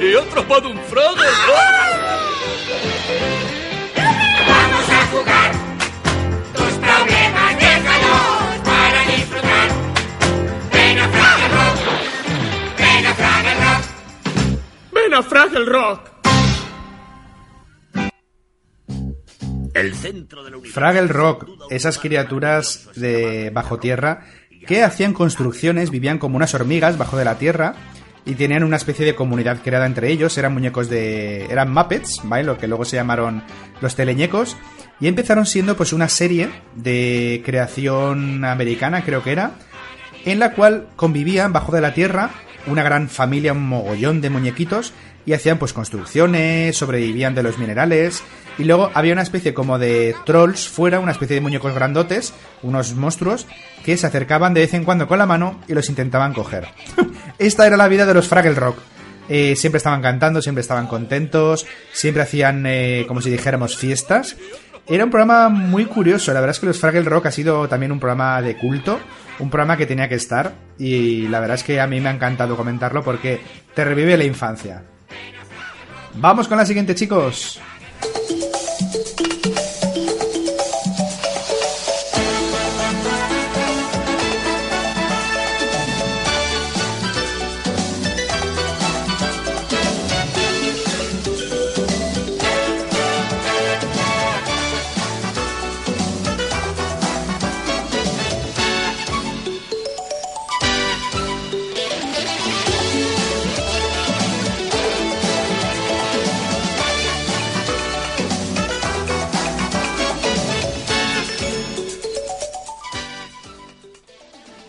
He 0.03 0.19
atrapado 0.19 0.71
un 0.71 0.79
Fraggle! 0.79 1.27
Vamos 4.47 4.91
a 4.91 5.07
jugar. 5.07 5.53
Tus 6.55 6.73
problemas 6.75 7.59
déjalos 7.59 8.59
para 8.65 9.07
disfrutar. 9.17 9.69
Ven 10.73 10.99
a 10.99 11.09
Fraggle 11.09 11.49
Rock. 11.49 11.79
Ven 12.79 13.07
a 13.07 13.15
Fraggle 13.15 13.55
Rock. 13.55 13.85
¡Ven 14.93 15.15
a 15.15 15.23
Fraggle 15.23 15.65
Rock! 15.65 16.11
El 19.75 19.95
centro 19.95 20.45
del 20.45 20.55
universo. 20.55 20.75
Fraggle 20.81 21.09
Rock, 21.09 21.49
esas 21.71 21.99
criaturas 21.99 22.89
de 22.97 23.51
bajo 23.51 23.79
tierra 23.79 24.25
que 24.67 24.83
hacían 24.83 25.13
construcciones, 25.13 25.91
vivían 25.91 26.19
como 26.19 26.37
unas 26.37 26.55
hormigas 26.55 26.99
bajo 26.99 27.17
de 27.17 27.25
la 27.25 27.39
tierra 27.39 27.75
y 28.27 28.35
tenían 28.35 28.65
una 28.65 28.77
especie 28.77 29.07
de 29.07 29.15
comunidad 29.15 29.63
creada 29.63 29.87
entre 29.87 30.11
ellos, 30.11 30.37
eran 30.37 30.53
muñecos 30.53 30.91
de... 30.91 31.47
eran 31.47 31.73
Muppets, 31.73 32.21
¿vale? 32.25 32.43
Lo 32.43 32.59
que 32.59 32.67
luego 32.67 32.85
se 32.85 32.97
llamaron 32.97 33.45
los 33.81 33.95
teleñecos 33.95 34.57
y 35.01 35.07
empezaron 35.07 35.47
siendo 35.47 35.77
pues 35.77 35.93
una 35.93 36.09
serie 36.09 36.51
de 36.75 37.41
creación 37.45 38.45
americana, 38.45 39.05
creo 39.05 39.23
que 39.23 39.33
era, 39.33 39.53
en 40.25 40.41
la 40.41 40.53
cual 40.53 40.89
convivían 40.97 41.53
bajo 41.53 41.73
de 41.73 41.81
la 41.81 41.95
tierra 41.95 42.31
una 42.67 42.83
gran 42.83 43.09
familia, 43.09 43.53
un 43.53 43.69
mogollón 43.69 44.21
de 44.21 44.29
muñequitos 44.29 44.93
y 45.25 45.33
hacían 45.33 45.59
pues 45.59 45.73
construcciones, 45.73 46.77
sobrevivían 46.77 47.35
de 47.35 47.45
los 47.45 47.59
minerales 47.59 48.25
y 48.59 48.65
luego 48.65 48.91
había 48.95 49.13
una 49.13 49.23
especie 49.23 49.55
como 49.55 49.79
de 49.79 50.17
trolls 50.25 50.67
fuera, 50.67 50.99
una 50.99 51.13
especie 51.13 51.35
de 51.37 51.43
muñecos 51.43 51.75
grandotes, 51.75 52.33
unos 52.63 52.95
monstruos 52.95 53.47
que 53.85 53.97
se 53.97 54.07
acercaban 54.07 54.55
de 54.55 54.61
vez 54.61 54.75
en 54.75 54.85
cuando 54.85 55.07
con 55.07 55.19
la 55.19 55.27
mano 55.27 55.61
y 55.69 55.75
los 55.75 55.89
intentaban 55.89 56.33
coger. 56.33 56.69
Esta 57.39 57.67
era 57.67 57.77
la 57.77 57.89
vida 57.89 58.07
de 58.07 58.15
los 58.15 58.29
Fraggle 58.29 58.55
Rock. 58.55 58.79
Eh, 59.29 59.57
siempre 59.57 59.79
estaban 59.79 60.03
cantando, 60.03 60.41
siempre 60.41 60.63
estaban 60.63 60.87
contentos, 60.87 61.67
siempre 61.93 62.23
hacían 62.23 62.65
eh, 62.67 63.05
como 63.09 63.21
si 63.21 63.31
dijéramos 63.31 63.77
fiestas. 63.77 64.37
Era 64.87 65.05
un 65.05 65.11
programa 65.11 65.49
muy 65.49 65.87
curioso, 65.87 66.33
la 66.33 66.41
verdad 66.41 66.55
es 66.55 66.61
que 66.61 66.67
los 66.67 66.79
Fraggle 66.79 67.03
Rock 67.03 67.27
ha 67.27 67.33
sido 67.33 67.69
también 67.69 67.91
un 67.91 67.99
programa 67.99 68.41
de 68.41 68.57
culto, 68.57 69.01
un 69.41 69.51
programa 69.51 69.77
que 69.77 69.85
tenía 69.85 70.09
que 70.09 70.15
estar 70.15 70.55
y 70.79 71.27
la 71.27 71.41
verdad 71.41 71.57
es 71.57 71.65
que 71.65 71.81
a 71.81 71.89
mí 71.89 72.01
me 72.01 72.09
ha 72.09 72.13
encantado 72.13 72.57
comentarlo 72.57 73.03
porque 73.03 73.41
te 73.75 73.85
revive 73.85 74.17
la 74.17 74.25
infancia. 74.25 74.85
Vamos 76.15 76.47
con 76.47 76.57
la 76.57 76.65
siguiente 76.65 76.95
chicos. 76.95 77.61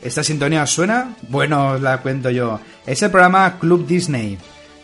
¿Esta 0.08 0.24
sintonía 0.24 0.64
os 0.64 0.72
suena? 0.72 1.18
Bueno, 1.28 1.74
os 1.74 1.82
la 1.82 1.98
cuento 1.98 2.30
yo. 2.30 2.62
Es 2.86 3.04
el 3.04 3.12
programa 3.12 3.60
Club 3.60 3.86
Disney. 3.86 4.38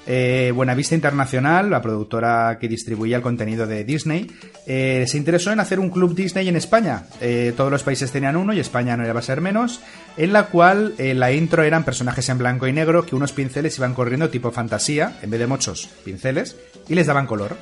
Eh, 0.06 0.52
Buenavista 0.54 0.96
Internacional, 0.96 1.70
la 1.70 1.82
productora 1.82 2.58
que 2.60 2.68
distribuía 2.68 3.16
el 3.16 3.22
contenido 3.22 3.66
de 3.66 3.86
Disney, 3.86 4.30
eh, 4.68 5.06
se 5.08 5.18
interesó 5.18 5.54
en 5.54 5.62
hacer 5.62 5.80
un 5.80 5.92
Club 5.92 6.14
Disney 6.14 6.50
en 6.50 6.58
España. 6.58 7.06
Eh, 7.22 7.54
todos 7.56 7.72
los 7.72 7.84
países 7.84 8.12
tenían 8.12 8.36
uno 8.36 8.52
y 8.52 8.60
España 8.60 8.98
no 8.98 9.08
iba 9.08 9.18
a 9.18 9.22
ser 9.22 9.40
menos, 9.40 9.80
en 10.18 10.34
la 10.34 10.48
cual 10.48 10.94
eh, 10.98 11.14
la 11.14 11.32
intro 11.32 11.64
eran 11.64 11.86
personajes 11.86 12.28
en 12.28 12.40
blanco 12.40 12.68
y 12.68 12.74
negro 12.74 13.06
que 13.06 13.16
unos 13.16 13.32
pinceles 13.32 13.78
iban 13.78 13.94
corriendo 13.94 14.30
tipo 14.30 14.52
fantasía, 14.52 15.18
en 15.22 15.30
vez 15.30 15.40
de 15.40 15.48
muchos 15.48 15.88
pinceles, 16.04 16.58
y 16.90 16.96
les 16.96 17.08
daban 17.08 17.28
color. 17.28 17.56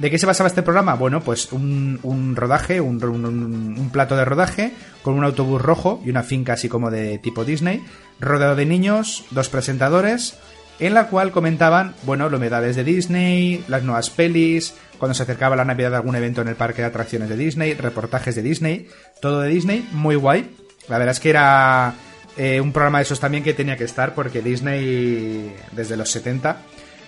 ¿De 0.00 0.10
qué 0.10 0.18
se 0.18 0.24
basaba 0.24 0.48
este 0.48 0.62
programa? 0.62 0.94
Bueno, 0.94 1.20
pues 1.20 1.52
un, 1.52 2.32
rodaje, 2.34 2.80
un, 2.80 3.90
plato 3.92 4.16
de 4.16 4.24
rodaje 4.24 4.72
con 5.02 5.12
un 5.12 5.24
autobús 5.24 5.60
rojo 5.60 6.00
y 6.02 6.08
una 6.08 6.22
finca 6.22 6.54
así 6.54 6.70
como 6.70 6.90
de 6.90 7.18
tipo 7.18 7.44
Disney, 7.44 7.84
rodeado 8.18 8.56
de 8.56 8.64
niños, 8.64 9.26
dos 9.30 9.50
presentadores, 9.50 10.38
en 10.78 10.94
la 10.94 11.08
cual 11.08 11.32
comentaban, 11.32 11.94
bueno, 12.04 12.30
novedades 12.30 12.76
de 12.76 12.84
Disney, 12.84 13.62
las 13.68 13.82
nuevas 13.82 14.08
pelis, 14.08 14.72
cuando 14.96 15.12
se 15.12 15.24
acercaba 15.24 15.54
la 15.54 15.66
Navidad 15.66 15.90
de 15.90 15.96
algún 15.96 16.16
evento 16.16 16.40
en 16.40 16.48
el 16.48 16.56
parque 16.56 16.80
de 16.80 16.88
atracciones 16.88 17.28
de 17.28 17.36
Disney, 17.36 17.74
reportajes 17.74 18.34
de 18.34 18.40
Disney, 18.40 18.88
todo 19.20 19.42
de 19.42 19.50
Disney, 19.50 19.86
muy 19.92 20.16
guay. 20.16 20.56
La 20.88 20.96
verdad 20.96 21.12
es 21.12 21.20
que 21.20 21.28
era 21.28 21.92
eh, 22.38 22.58
un 22.62 22.72
programa 22.72 22.98
de 22.98 23.02
esos 23.02 23.20
también 23.20 23.44
que 23.44 23.52
tenía 23.52 23.76
que 23.76 23.84
estar 23.84 24.14
porque 24.14 24.40
Disney 24.40 25.54
desde 25.72 25.98
los 25.98 26.10
70 26.10 26.56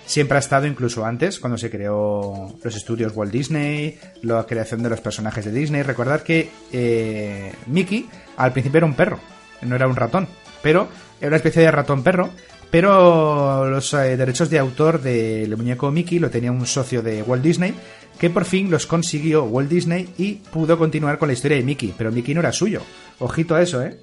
siempre 0.05 0.37
ha 0.37 0.39
estado 0.39 0.67
incluso 0.67 1.05
antes, 1.05 1.39
cuando 1.39 1.57
se 1.57 1.69
creó 1.69 2.53
los 2.61 2.75
estudios 2.75 3.13
Walt 3.15 3.31
Disney, 3.31 3.97
la 4.21 4.45
creación 4.45 4.83
de 4.83 4.89
los 4.89 5.01
personajes 5.01 5.45
de 5.45 5.51
Disney. 5.51 5.83
Recordad 5.83 6.21
que 6.21 6.49
eh, 6.71 7.53
Mickey 7.67 8.09
al 8.37 8.53
principio 8.53 8.77
era 8.77 8.85
un 8.85 8.95
perro, 8.95 9.19
no 9.61 9.75
era 9.75 9.87
un 9.87 9.95
ratón, 9.95 10.27
pero 10.61 10.87
era 11.19 11.29
una 11.29 11.37
especie 11.37 11.61
de 11.61 11.71
ratón 11.71 12.03
perro. 12.03 12.29
Pero 12.71 13.69
los 13.69 13.93
eh, 13.93 14.17
derechos 14.17 14.49
de 14.49 14.57
autor 14.57 14.99
del 14.99 15.55
muñeco 15.55 15.91
Mickey 15.91 16.17
lo 16.17 16.31
tenía 16.31 16.51
un 16.51 16.65
socio 16.65 17.03
de 17.03 17.21
Walt 17.21 17.43
Disney 17.43 17.75
que 18.17 18.31
por 18.31 18.45
fin 18.45 18.71
los 18.71 18.87
consiguió 18.87 19.43
Walt 19.43 19.69
Disney 19.69 20.09
y 20.17 20.33
pudo 20.35 20.77
continuar 20.77 21.19
con 21.19 21.27
la 21.27 21.33
historia 21.33 21.57
de 21.57 21.63
Mickey. 21.63 21.93
Pero 21.95 22.11
Mickey 22.11 22.33
no 22.33 22.39
era 22.39 22.51
suyo. 22.51 22.81
Ojito 23.19 23.53
a 23.53 23.61
eso, 23.61 23.83
¿eh? 23.83 23.97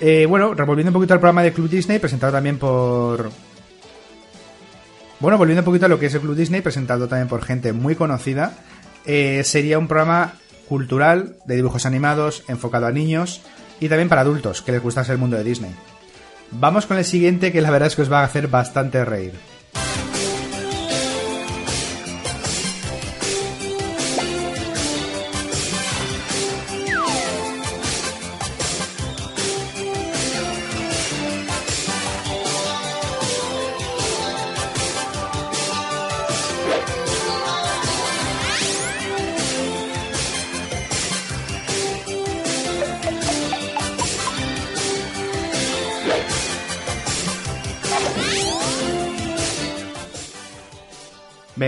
Eh, 0.00 0.26
bueno, 0.26 0.54
revolviendo 0.54 0.90
un 0.90 0.94
poquito 0.94 1.14
al 1.14 1.20
programa 1.20 1.42
de 1.42 1.52
Club 1.52 1.68
Disney, 1.68 1.98
presentado 1.98 2.32
también 2.32 2.58
por, 2.58 3.30
bueno, 5.20 5.38
volviendo 5.38 5.62
un 5.62 5.66
poquito 5.66 5.86
a 5.86 5.88
lo 5.88 5.98
que 5.98 6.06
es 6.06 6.14
el 6.14 6.20
Club 6.20 6.36
Disney, 6.36 6.60
presentado 6.60 7.08
también 7.08 7.28
por 7.28 7.42
gente 7.42 7.72
muy 7.72 7.94
conocida, 7.94 8.52
eh, 9.04 9.42
sería 9.44 9.78
un 9.78 9.88
programa 9.88 10.34
cultural 10.68 11.36
de 11.44 11.56
dibujos 11.56 11.86
animados, 11.86 12.42
enfocado 12.48 12.86
a 12.86 12.92
niños 12.92 13.42
y 13.80 13.88
también 13.88 14.08
para 14.08 14.22
adultos 14.22 14.62
que 14.62 14.72
les 14.72 14.82
gustase 14.82 15.12
el 15.12 15.18
mundo 15.18 15.36
de 15.36 15.44
Disney. 15.44 15.74
Vamos 16.50 16.86
con 16.86 16.98
el 16.98 17.04
siguiente 17.04 17.52
que 17.52 17.60
la 17.60 17.70
verdad 17.70 17.88
es 17.88 17.96
que 17.96 18.02
os 18.02 18.12
va 18.12 18.20
a 18.20 18.24
hacer 18.24 18.48
bastante 18.48 19.04
reír. 19.04 19.32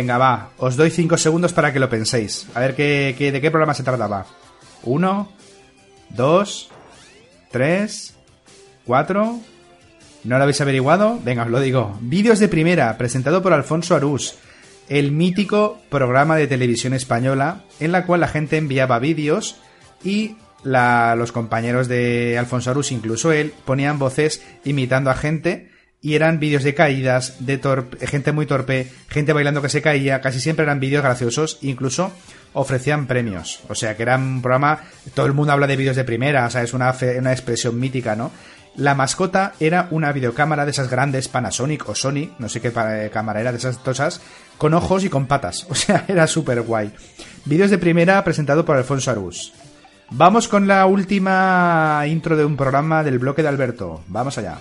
Venga, 0.06 0.18
va. 0.18 0.50
Os 0.58 0.76
doy 0.76 0.90
cinco 0.92 1.18
segundos 1.18 1.52
para 1.52 1.72
que 1.72 1.80
lo 1.80 1.90
penséis. 1.90 2.46
A 2.54 2.60
ver 2.60 2.76
qué, 2.76 3.16
qué- 3.18 3.32
de 3.32 3.40
qué 3.40 3.50
programa 3.50 3.74
se 3.74 3.82
trataba. 3.82 4.24
Uno, 4.84 5.32
dos, 6.10 6.70
tres, 7.50 8.14
cuatro. 8.84 9.40
¿No 10.22 10.36
lo 10.38 10.42
habéis 10.44 10.60
averiguado? 10.60 11.18
Venga, 11.24 11.42
os 11.42 11.50
lo 11.50 11.58
digo. 11.58 11.98
Vídeos 12.02 12.38
de 12.38 12.46
primera, 12.46 12.96
presentado 12.96 13.42
por 13.42 13.52
Alfonso 13.52 13.96
Arús. 13.96 14.36
El 14.88 15.10
mítico 15.10 15.80
programa 15.88 16.36
de 16.36 16.46
televisión 16.46 16.94
española 16.94 17.64
en 17.80 17.90
la 17.90 18.06
cual 18.06 18.20
la 18.20 18.28
gente 18.28 18.58
enviaba 18.58 19.00
vídeos 19.00 19.56
y 20.04 20.36
la- 20.62 21.16
los 21.16 21.32
compañeros 21.32 21.88
de 21.88 22.38
Alfonso 22.38 22.70
Arús, 22.70 22.92
incluso 22.92 23.32
él, 23.32 23.52
ponían 23.64 23.98
voces 23.98 24.40
imitando 24.64 25.10
a 25.10 25.14
gente 25.16 25.72
y 26.06 26.14
eran 26.14 26.38
vídeos 26.38 26.62
de 26.62 26.72
caídas, 26.72 27.34
de 27.40 27.60
torpe- 27.60 27.98
gente 28.06 28.30
muy 28.30 28.46
torpe, 28.46 28.92
gente 29.08 29.32
bailando 29.32 29.60
que 29.60 29.68
se 29.68 29.82
caía, 29.82 30.20
casi 30.20 30.38
siempre 30.40 30.62
eran 30.62 30.78
vídeos 30.78 31.02
graciosos, 31.02 31.58
incluso 31.62 32.12
ofrecían 32.52 33.06
premios. 33.06 33.58
O 33.68 33.74
sea 33.74 33.96
que 33.96 34.04
era 34.04 34.16
un 34.16 34.40
programa, 34.40 34.82
todo 35.14 35.26
el 35.26 35.32
mundo 35.32 35.52
habla 35.52 35.66
de 35.66 35.76
vídeos 35.76 35.96
de 35.96 36.04
primera, 36.04 36.46
o 36.46 36.50
sea, 36.50 36.62
es 36.62 36.72
una, 36.74 36.92
fe- 36.92 37.18
una 37.18 37.32
expresión 37.32 37.80
mítica, 37.80 38.14
¿no? 38.14 38.30
La 38.76 38.94
mascota 38.94 39.54
era 39.58 39.88
una 39.90 40.12
videocámara 40.12 40.64
de 40.64 40.70
esas 40.70 40.88
grandes 40.88 41.26
Panasonic 41.28 41.88
o 41.88 41.94
Sony, 41.96 42.30
no 42.38 42.48
sé 42.48 42.60
qué 42.60 42.70
pa- 42.70 43.08
cámara 43.12 43.40
era, 43.40 43.50
de 43.50 43.58
esas 43.58 43.82
tosas, 43.82 44.20
con 44.58 44.74
ojos 44.74 45.02
y 45.02 45.08
con 45.08 45.26
patas. 45.26 45.66
O 45.70 45.74
sea, 45.74 46.04
era 46.06 46.26
súper 46.28 46.62
guay. 46.62 46.92
Vídeos 47.46 47.70
de 47.70 47.78
primera 47.78 48.22
presentado 48.22 48.64
por 48.64 48.76
Alfonso 48.76 49.10
Arús. 49.10 49.52
Vamos 50.10 50.46
con 50.46 50.68
la 50.68 50.86
última 50.86 52.04
intro 52.06 52.36
de 52.36 52.44
un 52.44 52.56
programa 52.56 53.02
del 53.02 53.18
bloque 53.18 53.42
de 53.42 53.48
Alberto. 53.48 54.04
Vamos 54.06 54.38
allá. 54.38 54.58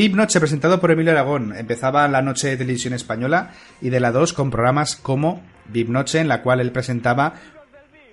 VIP 0.00 0.14
Noche 0.14 0.40
presentado 0.40 0.80
por 0.80 0.90
Emilio 0.90 1.12
Aragón. 1.12 1.54
Empezaba 1.54 2.08
la 2.08 2.22
noche 2.22 2.48
de 2.48 2.56
televisión 2.56 2.94
española 2.94 3.50
y 3.82 3.90
de 3.90 4.00
la 4.00 4.12
2 4.12 4.32
con 4.32 4.50
programas 4.50 4.96
como 4.96 5.42
VIP 5.66 5.90
Noche 5.90 6.20
en 6.20 6.28
la 6.28 6.40
cual 6.40 6.60
él 6.60 6.72
presentaba 6.72 7.34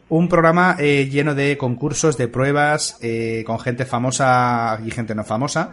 un 0.09 0.27
programa 0.27 0.75
eh, 0.79 1.07
lleno 1.09 1.33
de 1.33 1.57
concursos, 1.57 2.17
de 2.17 2.27
pruebas, 2.27 2.97
eh, 3.01 3.45
con 3.47 3.57
gente 3.57 3.85
famosa 3.85 4.81
y 4.85 4.91
gente 4.91 5.15
no 5.15 5.23
famosa. 5.23 5.71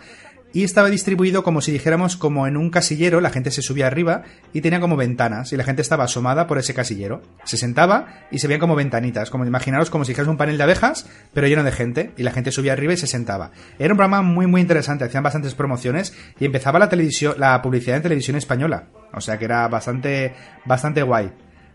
Y 0.55 0.63
estaba 0.63 0.89
distribuido 0.89 1.43
como 1.43 1.61
si 1.61 1.73
dijéramos 1.73 2.17
como 2.17 2.47
en 2.47 2.57
un 2.57 2.71
casillero, 2.71 3.21
la 3.21 3.31
gente 3.31 3.51
se 3.51 3.61
subía 3.61 3.89
arriba 3.89 4.23
y 4.53 4.61
tenía 4.61 4.79
como 4.79 4.97
ventanas 4.97 5.53
y 5.53 5.57
la 5.57 5.65
gente 5.65 5.83
estaba 5.83 6.05
asomada 6.05 6.47
por 6.47 6.59
ese 6.59 6.75
casillero. 6.75 7.23
Se 7.43 7.57
sentaba 7.57 8.21
y 8.31 8.39
se 8.39 8.47
veían 8.47 8.61
como 8.61 8.77
ventanitas, 8.77 9.31
como 9.31 9.45
imaginaros 9.45 9.91
como 9.91 10.05
si 10.05 10.13
dijeras 10.13 10.29
un 10.29 10.37
panel 10.37 10.57
de 10.57 10.63
abejas, 10.63 11.09
pero 11.33 11.49
lleno 11.49 11.65
de 11.65 11.73
gente 11.73 12.13
y 12.17 12.23
la 12.23 12.31
gente 12.31 12.53
subía 12.53 12.73
arriba 12.73 12.93
y 12.93 12.97
se 12.97 13.09
sentaba. 13.09 13.51
Era 13.81 13.95
un 13.95 13.99
programa 13.99 14.23
muy 14.23 14.47
muy 14.47 14.61
interesante, 14.61 15.05
hacían 15.05 15.25
bastantes 15.25 15.57
promociones 15.57 16.15
y 16.39 16.45
empezaba 16.45 16.79
la 16.79 16.89
televisión, 16.89 17.35
la 17.37 17.61
publicidad 17.61 17.97
en 17.97 18.05
televisión 18.05 18.37
española. 18.37 18.85
O 19.13 19.21
sea 19.21 19.37
que 19.39 19.47
era 19.47 19.67
bastante 19.67 20.35
bastante 20.65 21.03
guay. 21.03 21.33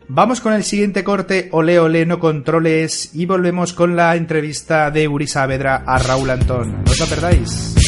Vamos 0.07 0.39
con 0.39 0.53
el 0.53 0.63
siguiente 0.63 1.03
corte, 1.03 1.49
ole 1.51 1.79
ole, 1.79 2.05
no 2.05 2.17
controles, 2.17 3.13
y 3.13 3.27
volvemos 3.27 3.73
con 3.73 3.95
la 3.95 4.15
entrevista 4.15 4.89
de 4.89 5.07
Uri 5.07 5.27
Saavedra 5.27 5.83
a 5.85 5.99
Raúl 5.99 6.31
Antón. 6.31 6.83
No 6.83 6.91
os 6.91 6.99
lo 6.99 7.05
perdáis. 7.05 7.78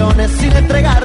Emociones 0.00 0.30
sin 0.32 0.56
entregar 0.56 0.99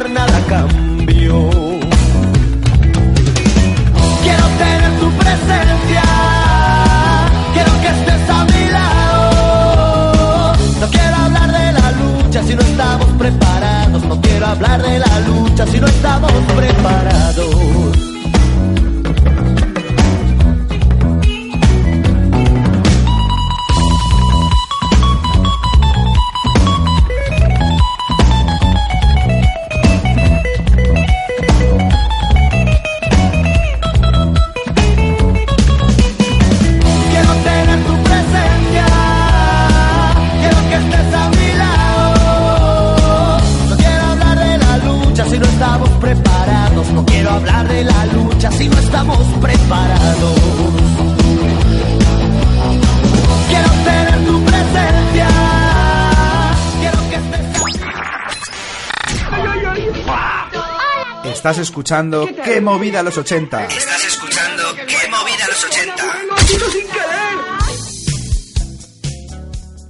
escuchando 61.76 62.26
Qué 62.42 62.62
movida 62.62 63.04
los 63.04 63.18
80. 63.18 63.66
Estás 63.66 64.06
escuchando 64.06 64.64
Qué 64.88 65.10
movida 65.10 65.46
los 65.50 65.66
80. 65.66 66.04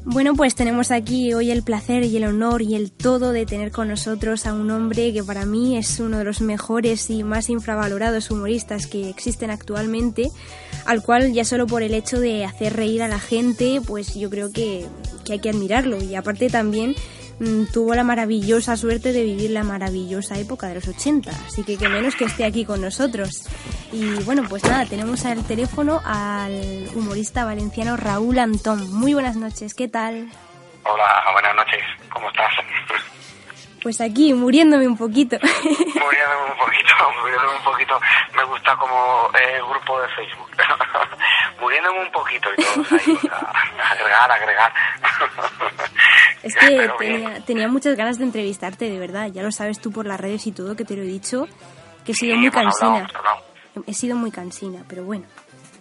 Bueno, 0.05 0.33
pues 0.33 0.55
tenemos 0.55 0.89
aquí 0.89 1.35
hoy 1.35 1.51
el 1.51 1.61
placer 1.61 2.03
y 2.03 2.17
el 2.17 2.23
honor 2.23 2.63
y 2.63 2.73
el 2.73 2.91
todo 2.91 3.33
de 3.33 3.45
tener 3.45 3.71
con 3.71 3.89
nosotros 3.89 4.47
a 4.47 4.53
un 4.53 4.71
hombre 4.71 5.13
que 5.13 5.23
para 5.23 5.45
mí 5.45 5.77
es 5.77 5.99
uno 5.99 6.17
de 6.17 6.23
los 6.23 6.41
mejores 6.41 7.11
y 7.11 7.23
más 7.23 7.51
infravalorados 7.51 8.31
humoristas 8.31 8.87
que 8.87 9.07
existen 9.07 9.51
actualmente, 9.51 10.31
al 10.87 11.03
cual 11.03 11.33
ya 11.33 11.45
solo 11.45 11.67
por 11.67 11.83
el 11.83 11.93
hecho 11.93 12.19
de 12.19 12.45
hacer 12.45 12.75
reír 12.75 13.03
a 13.03 13.07
la 13.07 13.19
gente, 13.19 13.79
pues 13.85 14.15
yo 14.15 14.31
creo 14.31 14.51
que, 14.51 14.87
que 15.23 15.33
hay 15.33 15.39
que 15.39 15.51
admirarlo. 15.51 16.01
Y 16.01 16.15
aparte 16.15 16.49
también 16.49 16.95
tuvo 17.73 17.95
la 17.95 18.03
maravillosa 18.03 18.77
suerte 18.77 19.11
de 19.11 19.23
vivir 19.23 19.51
la 19.51 19.63
maravillosa 19.63 20.37
época 20.37 20.67
de 20.67 20.75
los 20.75 20.87
80, 20.87 21.31
así 21.47 21.63
que 21.63 21.77
que 21.77 21.89
menos 21.89 22.15
que 22.15 22.25
esté 22.25 22.45
aquí 22.45 22.65
con 22.65 22.81
nosotros. 22.81 23.47
Y 23.91 24.23
bueno, 24.23 24.43
pues 24.49 24.63
nada, 24.63 24.85
tenemos 24.85 25.25
al 25.25 25.43
teléfono 25.43 26.01
al 26.05 26.87
humorista 26.95 27.45
valenciano 27.45 27.97
Raúl 27.97 28.39
Antón. 28.39 28.91
Muy 28.91 29.13
buenas 29.13 29.35
noches, 29.35 29.73
¿qué 29.73 29.87
tal? 29.87 30.29
Hola, 30.83 31.23
buenas 31.33 31.55
noches, 31.55 31.81
¿cómo 32.09 32.27
estás? 32.29 32.51
Pues 33.85 34.01
aquí, 34.01 34.33
muriéndome 34.33 34.87
un 34.87 34.97
poquito. 34.97 35.37
muriéndome 35.43 36.51
un 36.51 36.57
poquito, 36.57 36.93
muriéndome 37.21 37.55
un 37.55 37.63
poquito. 37.63 37.99
Me 38.35 38.43
gusta 38.45 38.75
como 38.77 39.29
eh, 39.39 39.59
grupo 39.69 40.01
de 40.01 40.07
Facebook. 40.09 40.49
muriéndome 41.61 41.99
un 42.01 42.11
poquito 42.11 42.49
y 42.57 42.63
todo 42.63 42.83
ahí, 42.97 43.19
a- 43.31 43.91
agregar, 43.91 44.31
agregar. 44.31 44.73
Es 46.41 46.55
que 46.55 46.89
tenía, 46.97 47.41
tenía 47.45 47.67
muchas 47.67 47.95
ganas 47.95 48.17
de 48.17 48.23
entrevistarte, 48.23 48.89
de 48.89 48.97
verdad. 48.97 49.27
Ya 49.31 49.43
lo 49.43 49.51
sabes 49.51 49.79
tú 49.79 49.91
por 49.91 50.07
las 50.07 50.19
redes 50.19 50.47
y 50.47 50.51
todo, 50.51 50.75
que 50.75 50.83
te 50.83 50.95
lo 50.95 51.03
he 51.03 51.05
dicho, 51.05 51.45
que 52.03 52.13
he 52.13 52.15
sido 52.15 52.33
Sí, 52.33 52.39
muy 52.39 52.47
hablado, 52.47 52.65
cansina. 52.71 53.07
hablado. 53.15 53.45
He 53.85 53.93
sido 53.93 54.15
muy 54.15 54.31
cansina, 54.31 54.83
pero 54.89 55.03
bueno. 55.03 55.25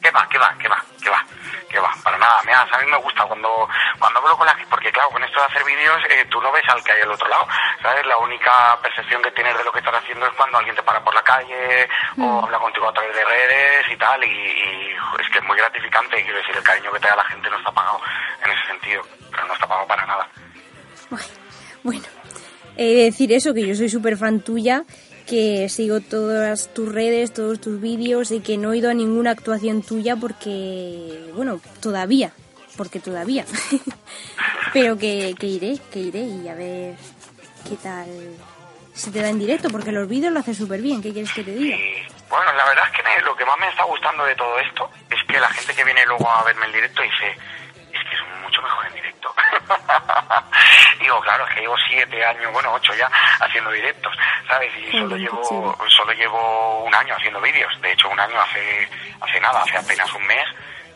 ¿Qué 0.05 0.11
va, 0.11 0.29
qué 0.29 0.37
va, 0.37 0.55
qué 0.61 0.69
va, 0.69 0.85
qué 1.03 1.09
va? 1.09 1.25
¿Qué 1.71 1.81
va? 1.81 1.91
Para 2.05 2.19
nada, 2.19 2.39
mira, 2.45 2.61
a 2.61 2.79
mí 2.79 2.91
me 2.91 2.99
gusta 2.99 3.25
cuando 3.25 3.67
cuando 3.99 4.19
hablo 4.21 4.37
con 4.37 4.47
la 4.47 4.53
gente, 4.53 4.69
porque 4.69 4.93
claro, 4.93 5.09
con 5.09 5.25
esto 5.25 5.41
de 5.41 5.47
hacer 5.47 5.65
vídeos, 5.65 5.97
eh, 6.11 6.27
tú 6.31 6.43
no 6.43 6.53
ves 6.53 6.63
al 6.69 6.85
que 6.85 6.93
hay 6.93 7.01
al 7.01 7.11
otro 7.11 7.27
lado, 7.27 7.49
¿sabes? 7.81 8.05
La 8.05 8.19
única 8.19 8.79
percepción 8.83 9.23
que 9.23 9.31
tienes 9.31 9.57
de 9.57 9.65
lo 9.65 9.73
que 9.73 9.79
estás 9.79 9.95
haciendo 9.95 10.27
es 10.27 10.35
cuando 10.35 10.59
alguien 10.59 10.77
te 10.77 10.83
para 10.83 11.03
por 11.03 11.15
la 11.15 11.23
calle 11.23 11.89
o 12.19 12.45
habla 12.45 12.59
contigo 12.59 12.87
a 12.87 12.93
través 12.93 13.17
de 13.17 13.25
redes 13.25 13.87
y 13.91 13.97
tal, 13.97 14.23
y, 14.23 14.29
y, 14.29 14.95
es 15.21 15.31
que 15.33 15.39
es 15.39 15.45
muy 15.45 15.57
gratificante, 15.57 16.23
quiero 16.23 16.37
decir, 16.37 16.55
el 16.55 16.63
cariño 16.63 16.93
que 16.93 17.01
te 17.01 17.09
da 17.09 17.17
la 17.17 17.25
gente 17.25 17.49
no 17.49 17.57
está 17.57 17.73
pagado 17.73 18.01
en 18.45 18.51
ese 18.51 18.67
sentido, 18.67 19.03
pero 19.31 19.47
no 19.47 19.55
está 19.55 19.67
pagado 19.67 19.87
para 19.87 20.05
nada. 20.05 20.29
Bueno, 21.83 22.05
he 22.77 22.85
de 22.85 23.03
decir 23.05 23.33
eso, 23.33 23.55
que 23.55 23.67
yo 23.67 23.75
soy 23.75 23.89
súper 23.89 24.19
fan 24.19 24.41
tuya, 24.41 24.85
que 25.27 25.69
sigo 25.69 26.01
todas 26.01 26.73
tus 26.75 26.93
redes, 26.93 27.33
todos 27.33 27.61
tus 27.61 27.81
vídeos 27.81 28.31
y 28.31 28.41
que 28.41 28.57
no 28.59 28.73
he 28.73 28.79
ido 28.79 28.91
a 28.91 28.95
ninguna 28.95 29.31
actuación 29.31 29.83
tuya 29.83 30.17
porque, 30.17 31.31
bueno, 31.35 31.61
todavía, 31.81 32.33
porque 32.77 33.01
todavía. 33.01 33.45
Pero 34.73 34.99
que, 34.99 35.35
iré, 35.41 35.79
que 35.93 35.99
iré 36.01 36.21
y 36.23 36.49
a 36.49 36.55
ver 36.55 36.95
qué 37.69 37.77
tal 37.83 38.07
se 38.93 39.11
te 39.11 39.21
da 39.23 39.29
en 39.29 39.39
directo, 39.39 39.69
porque 39.71 39.93
los 39.93 40.09
vídeos 40.09 40.33
lo 40.33 40.41
haces 40.41 40.57
súper 40.57 40.81
bien, 40.83 41.03
¿qué 41.03 41.13
quieres 41.13 41.33
que 41.33 41.43
te 41.45 41.55
diga? 41.55 41.77
Bueno, 42.31 42.53
la 42.57 42.65
verdad 42.69 42.85
es 42.91 42.97
que 42.97 43.03
me- 43.03 43.25
lo 43.25 43.35
que 43.37 43.45
más 43.45 43.59
me 43.59 43.69
está 43.69 43.85
gustando 43.85 44.25
de 44.25 44.35
todo 44.37 44.59
esto 44.61 44.91
es 45.11 45.19
que 45.29 45.39
la 45.41 45.49
gente 45.51 45.75
que 45.75 45.85
viene 45.85 46.05
luego 46.07 46.29
a 46.29 46.43
verme 46.45 46.67
en 46.67 46.73
directo 46.73 47.03
dice, 47.03 47.27
es 47.29 48.01
que 48.09 48.15
es 48.17 48.43
mucho 48.45 48.61
mejor 48.63 48.87
en 48.87 48.95
directo. 48.95 49.04
Digo, 51.01 51.21
claro, 51.21 51.47
es 51.47 51.55
que 51.55 51.61
llevo 51.61 51.77
siete 51.89 52.25
años, 52.25 52.53
bueno, 52.53 52.73
ocho 52.73 52.95
ya, 52.95 53.11
haciendo 53.41 53.71
directos, 53.71 54.13
¿sabes? 54.49 54.73
Y 54.79 54.91
solo 54.93 55.17
llevo, 55.17 55.77
solo 55.89 56.13
llevo 56.13 56.85
un 56.85 56.95
año 56.95 57.15
haciendo 57.15 57.41
vídeos. 57.41 57.73
De 57.81 57.93
hecho, 57.93 58.09
un 58.09 58.19
año 58.19 58.41
hace, 58.41 58.89
hace 59.21 59.41
nada, 59.41 59.63
hace 59.63 59.77
apenas 59.77 60.13
un 60.15 60.27
mes, 60.27 60.47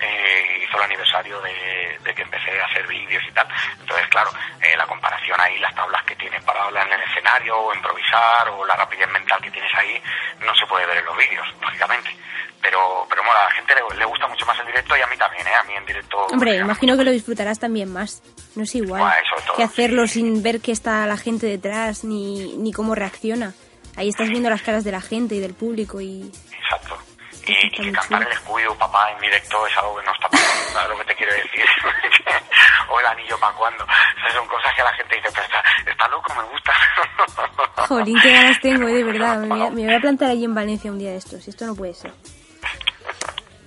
eh, 0.00 0.64
hizo 0.64 0.76
el 0.76 0.84
aniversario 0.84 1.40
de, 1.40 1.98
de 2.04 2.14
que 2.14 2.22
empecé 2.22 2.60
a 2.60 2.66
hacer 2.66 2.86
vídeos 2.86 3.22
y 3.28 3.32
tal. 3.32 3.48
Entonces, 3.80 4.06
claro, 4.08 4.30
eh, 4.62 4.76
la 4.76 4.86
comparación 4.86 5.40
ahí, 5.40 5.58
las 5.58 5.74
tablas 5.74 6.04
que 6.04 6.16
tienes 6.16 6.42
para 6.44 6.64
hablar 6.64 6.86
en 6.86 6.94
el 6.94 7.02
escenario 7.02 7.58
o 7.58 7.74
improvisar 7.74 8.48
o 8.50 8.64
la 8.64 8.76
rapidez 8.76 9.08
mental 9.10 9.40
que 9.42 9.50
tienes 9.50 9.74
ahí, 9.74 10.00
no 10.40 10.54
se 10.54 10.66
puede 10.66 10.86
ver 10.86 10.98
en 10.98 11.04
los 11.04 11.16
vídeos, 11.16 11.46
lógicamente. 11.60 12.10
Pero, 12.62 13.06
pero 13.08 13.22
bueno, 13.22 13.38
a 13.40 13.44
la 13.44 13.50
gente 13.50 13.74
le, 13.74 13.98
le 13.98 14.04
gusta 14.04 14.26
mucho 14.26 14.44
más 14.46 14.58
el 14.60 14.66
directo 14.66 14.96
y 14.96 15.00
a 15.00 15.06
mí 15.06 15.16
también, 15.16 15.46
¿eh? 15.46 15.54
A 15.54 15.62
mí 15.64 15.74
en 15.74 15.86
directo... 15.86 16.26
Hombre, 16.26 16.56
imagino 16.56 16.96
que 16.96 17.04
lo 17.04 17.10
disfrutarás 17.10 17.58
también 17.58 17.92
más. 17.92 18.22
No 18.58 18.64
es 18.64 18.74
igual 18.74 19.08
que 19.56 19.62
hacerlo 19.62 20.08
sin 20.08 20.42
ver 20.42 20.60
que 20.60 20.72
está 20.72 21.06
la 21.06 21.16
gente 21.16 21.46
detrás 21.46 22.02
ni, 22.02 22.56
ni 22.56 22.72
cómo 22.72 22.96
reacciona. 22.96 23.54
Ahí 23.94 24.08
estás 24.08 24.28
viendo 24.28 24.50
las 24.50 24.62
caras 24.62 24.82
de 24.82 24.90
la 24.90 25.00
gente 25.00 25.36
y 25.36 25.38
del 25.38 25.54
público 25.54 26.00
y... 26.00 26.32
Exacto. 26.60 26.98
Y, 27.46 27.52
y 27.52 27.70
que 27.70 27.92
cantar 27.92 28.20
el 28.20 28.32
escudo, 28.32 28.74
papá, 28.76 29.12
en 29.12 29.20
directo 29.20 29.64
es 29.64 29.78
algo 29.78 29.96
que 29.96 30.06
no 30.06 30.12
está 30.12 30.28
pasando, 30.28 30.70
¿sabes 30.72 30.88
lo 30.88 30.98
que 30.98 31.04
te 31.04 31.14
quiero 31.14 31.32
decir? 31.34 31.64
o 32.90 32.98
el 32.98 33.06
anillo 33.06 33.38
para 33.38 33.54
cuando. 33.54 33.84
O 33.84 33.86
sea, 33.86 34.32
son 34.32 34.48
cosas 34.48 34.74
que 34.74 34.82
la 34.82 34.92
gente 34.94 35.14
dice, 35.14 35.28
pero 35.32 35.46
está, 35.46 35.64
está 35.88 36.08
loco, 36.08 36.34
me 36.34 36.42
gusta. 36.42 36.72
Jolín, 37.86 38.18
qué 38.20 38.32
ganas 38.32 38.60
tengo, 38.60 38.88
eh, 38.88 38.92
de 38.92 39.04
verdad. 39.04 39.38
Me 39.42 39.46
voy, 39.46 39.62
a, 39.62 39.70
me 39.70 39.84
voy 39.84 39.94
a 39.94 40.00
plantar 40.00 40.30
allí 40.30 40.44
en 40.44 40.54
Valencia 40.54 40.90
un 40.90 40.98
día 40.98 41.10
de 41.10 41.18
estos. 41.18 41.46
Esto 41.46 41.64
no 41.64 41.76
puede 41.76 41.94
ser. 41.94 42.12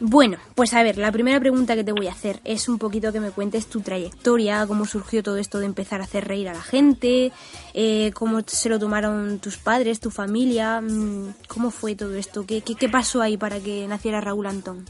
Bueno, 0.04 0.40
pues 0.56 0.74
a 0.74 0.82
ver, 0.82 0.98
la 0.98 1.12
primera 1.12 1.40
pregunta 1.40 1.76
que 1.76 1.84
te 1.84 1.92
voy 1.92 2.08
a 2.08 2.12
hacer 2.12 2.40
es 2.44 2.68
un 2.68 2.80
poquito 2.80 3.14
que 3.14 3.20
me 3.20 3.30
cuentes 3.30 3.70
tu 3.70 3.82
trayectoria, 3.82 4.66
cómo 4.66 4.86
surgió 4.86 5.22
todo 5.22 5.38
esto 5.38 5.60
de 5.60 5.68
empezar 5.68 6.02
a 6.02 6.06
hacer 6.06 6.28
reír 6.28 6.50
a 6.50 6.54
la 6.54 6.62
gente, 6.64 7.32
eh, 7.76 8.12
cómo 8.16 8.42
se 8.42 8.68
lo 8.70 8.80
tomaron 8.80 9.40
tus 9.40 9.58
padres, 9.58 10.00
tu 10.00 10.10
familia, 10.10 10.82
mm, 10.82 11.36
cómo 11.48 11.70
fue 11.70 11.96
todo 11.96 12.16
esto, 12.16 12.48
qué, 12.48 12.64
qué, 12.64 12.74
qué 12.74 12.90
pasó 12.90 13.22
ahí 13.22 13.38
para 13.38 13.60
que 13.60 13.88
naciera 13.88 14.20
Raúl 14.22 14.48
Antón. 14.48 14.90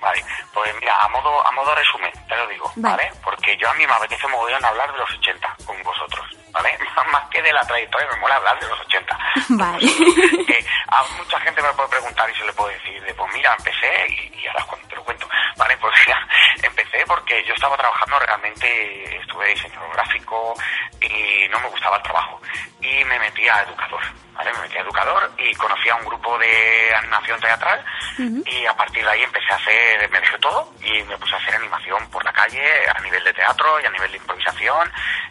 Vale, 0.00 0.24
pues 0.52 0.74
mira, 0.80 1.00
a 1.00 1.08
modo, 1.10 1.46
a 1.46 1.52
modo 1.52 1.72
resumen, 1.76 2.10
te 2.28 2.36
lo 2.36 2.48
digo, 2.48 2.72
Vale. 2.74 2.96
¿vale? 2.96 3.20
Porque 3.22 3.56
yo 3.56 3.70
a 3.70 3.74
mí 3.74 3.86
me 3.86 3.92
apetece 3.92 4.26
mogollón 4.26 4.64
hablar 4.64 4.90
de 4.90 4.98
los 4.98 5.10
80 5.12 5.56
con 5.64 5.76
vosotros, 5.84 6.26
¿vale? 6.58 6.78
Más 7.12 7.28
que 7.30 7.42
de 7.42 7.52
la 7.52 7.64
trayectoria, 7.66 8.08
me 8.12 8.20
mola 8.20 8.36
hablar 8.36 8.58
de 8.60 8.68
los 8.68 8.80
80. 8.80 9.18
Vale. 9.50 9.86
Eh, 9.86 10.66
a 10.88 11.02
mucha 11.16 11.40
gente 11.40 11.62
me 11.62 11.72
puede 11.72 11.88
preguntar 11.88 12.28
y 12.28 12.34
se 12.34 12.44
le 12.44 12.52
puede 12.52 12.74
decir, 12.74 13.02
de, 13.02 13.14
pues 13.14 13.32
mira, 13.32 13.54
empecé 13.56 14.06
y, 14.08 14.40
y 14.40 14.46
ahora 14.48 14.66
te 14.88 14.96
lo 14.96 15.04
cuento, 15.04 15.28
¿vale? 15.56 15.76
Pues 15.80 15.94
mira, 16.06 16.28
empecé 16.62 17.04
porque 17.06 17.44
yo 17.44 17.54
estaba 17.54 17.76
trabajando 17.76 18.18
realmente, 18.18 19.16
estuve 19.16 19.48
diseñador 19.48 19.92
gráfico 19.94 20.54
y 21.00 21.48
no 21.48 21.60
me 21.60 21.68
gustaba 21.68 21.96
el 21.96 22.02
trabajo 22.02 22.40
y 22.80 23.04
me 23.04 23.18
metí 23.18 23.48
a 23.48 23.62
educador, 23.62 24.00
¿vale? 24.34 24.52
Me 24.52 24.60
metí 24.60 24.76
a 24.76 24.80
educador 24.80 25.30
y 25.38 25.54
conocí 25.54 25.88
a 25.88 25.94
un 25.94 26.04
grupo 26.04 26.36
de 26.38 26.94
animación 26.96 27.40
teatral 27.40 27.84
y 28.18 28.66
a 28.66 28.76
partir 28.76 29.04
de 29.04 29.10
ahí 29.10 29.22
empecé 29.22 29.52
a 29.52 29.56
hacer, 29.56 30.10
me 30.10 30.20
dejé 30.20 30.38
todo 30.38 30.72
y 30.82 31.02
me 31.04 31.16
puse 31.16 31.34
a 31.34 31.38
hacer 31.38 31.54
animación 31.54 32.10
por 32.10 32.24
la 32.24 32.32
calle 32.32 32.88
a 32.88 33.00
nivel 33.00 33.22
de 33.22 33.32
teatro 33.32 33.80
y 33.80 33.86
a 33.86 33.90
nivel 33.90 34.10
de 34.10 34.18
improvisación 34.18 34.90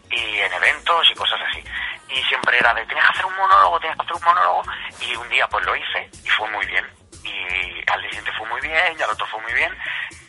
y 0.09 0.37
en 0.39 0.53
eventos 0.53 1.07
y 1.11 1.15
cosas 1.15 1.39
así. 1.49 1.63
Y 2.09 2.23
siempre 2.23 2.57
era 2.57 2.73
de, 2.73 2.85
tienes 2.85 3.03
que 3.03 3.11
hacer 3.11 3.25
un 3.25 3.35
monólogo, 3.35 3.79
tienes 3.79 3.97
que 3.97 4.03
hacer 4.03 4.15
un 4.15 4.23
monólogo 4.23 4.61
y 5.01 5.15
un 5.15 5.29
día 5.29 5.47
pues 5.47 5.65
lo 5.65 5.75
hice 5.75 6.09
y 6.23 6.29
fue 6.29 6.49
muy 6.49 6.65
bien. 6.65 6.85
Y 7.23 7.91
al 7.91 8.01
siguiente 8.03 8.31
fue 8.37 8.47
muy 8.47 8.61
bien 8.61 8.95
y 8.97 9.01
al 9.01 9.09
otro 9.09 9.25
fue 9.27 9.41
muy 9.41 9.53
bien 9.53 9.71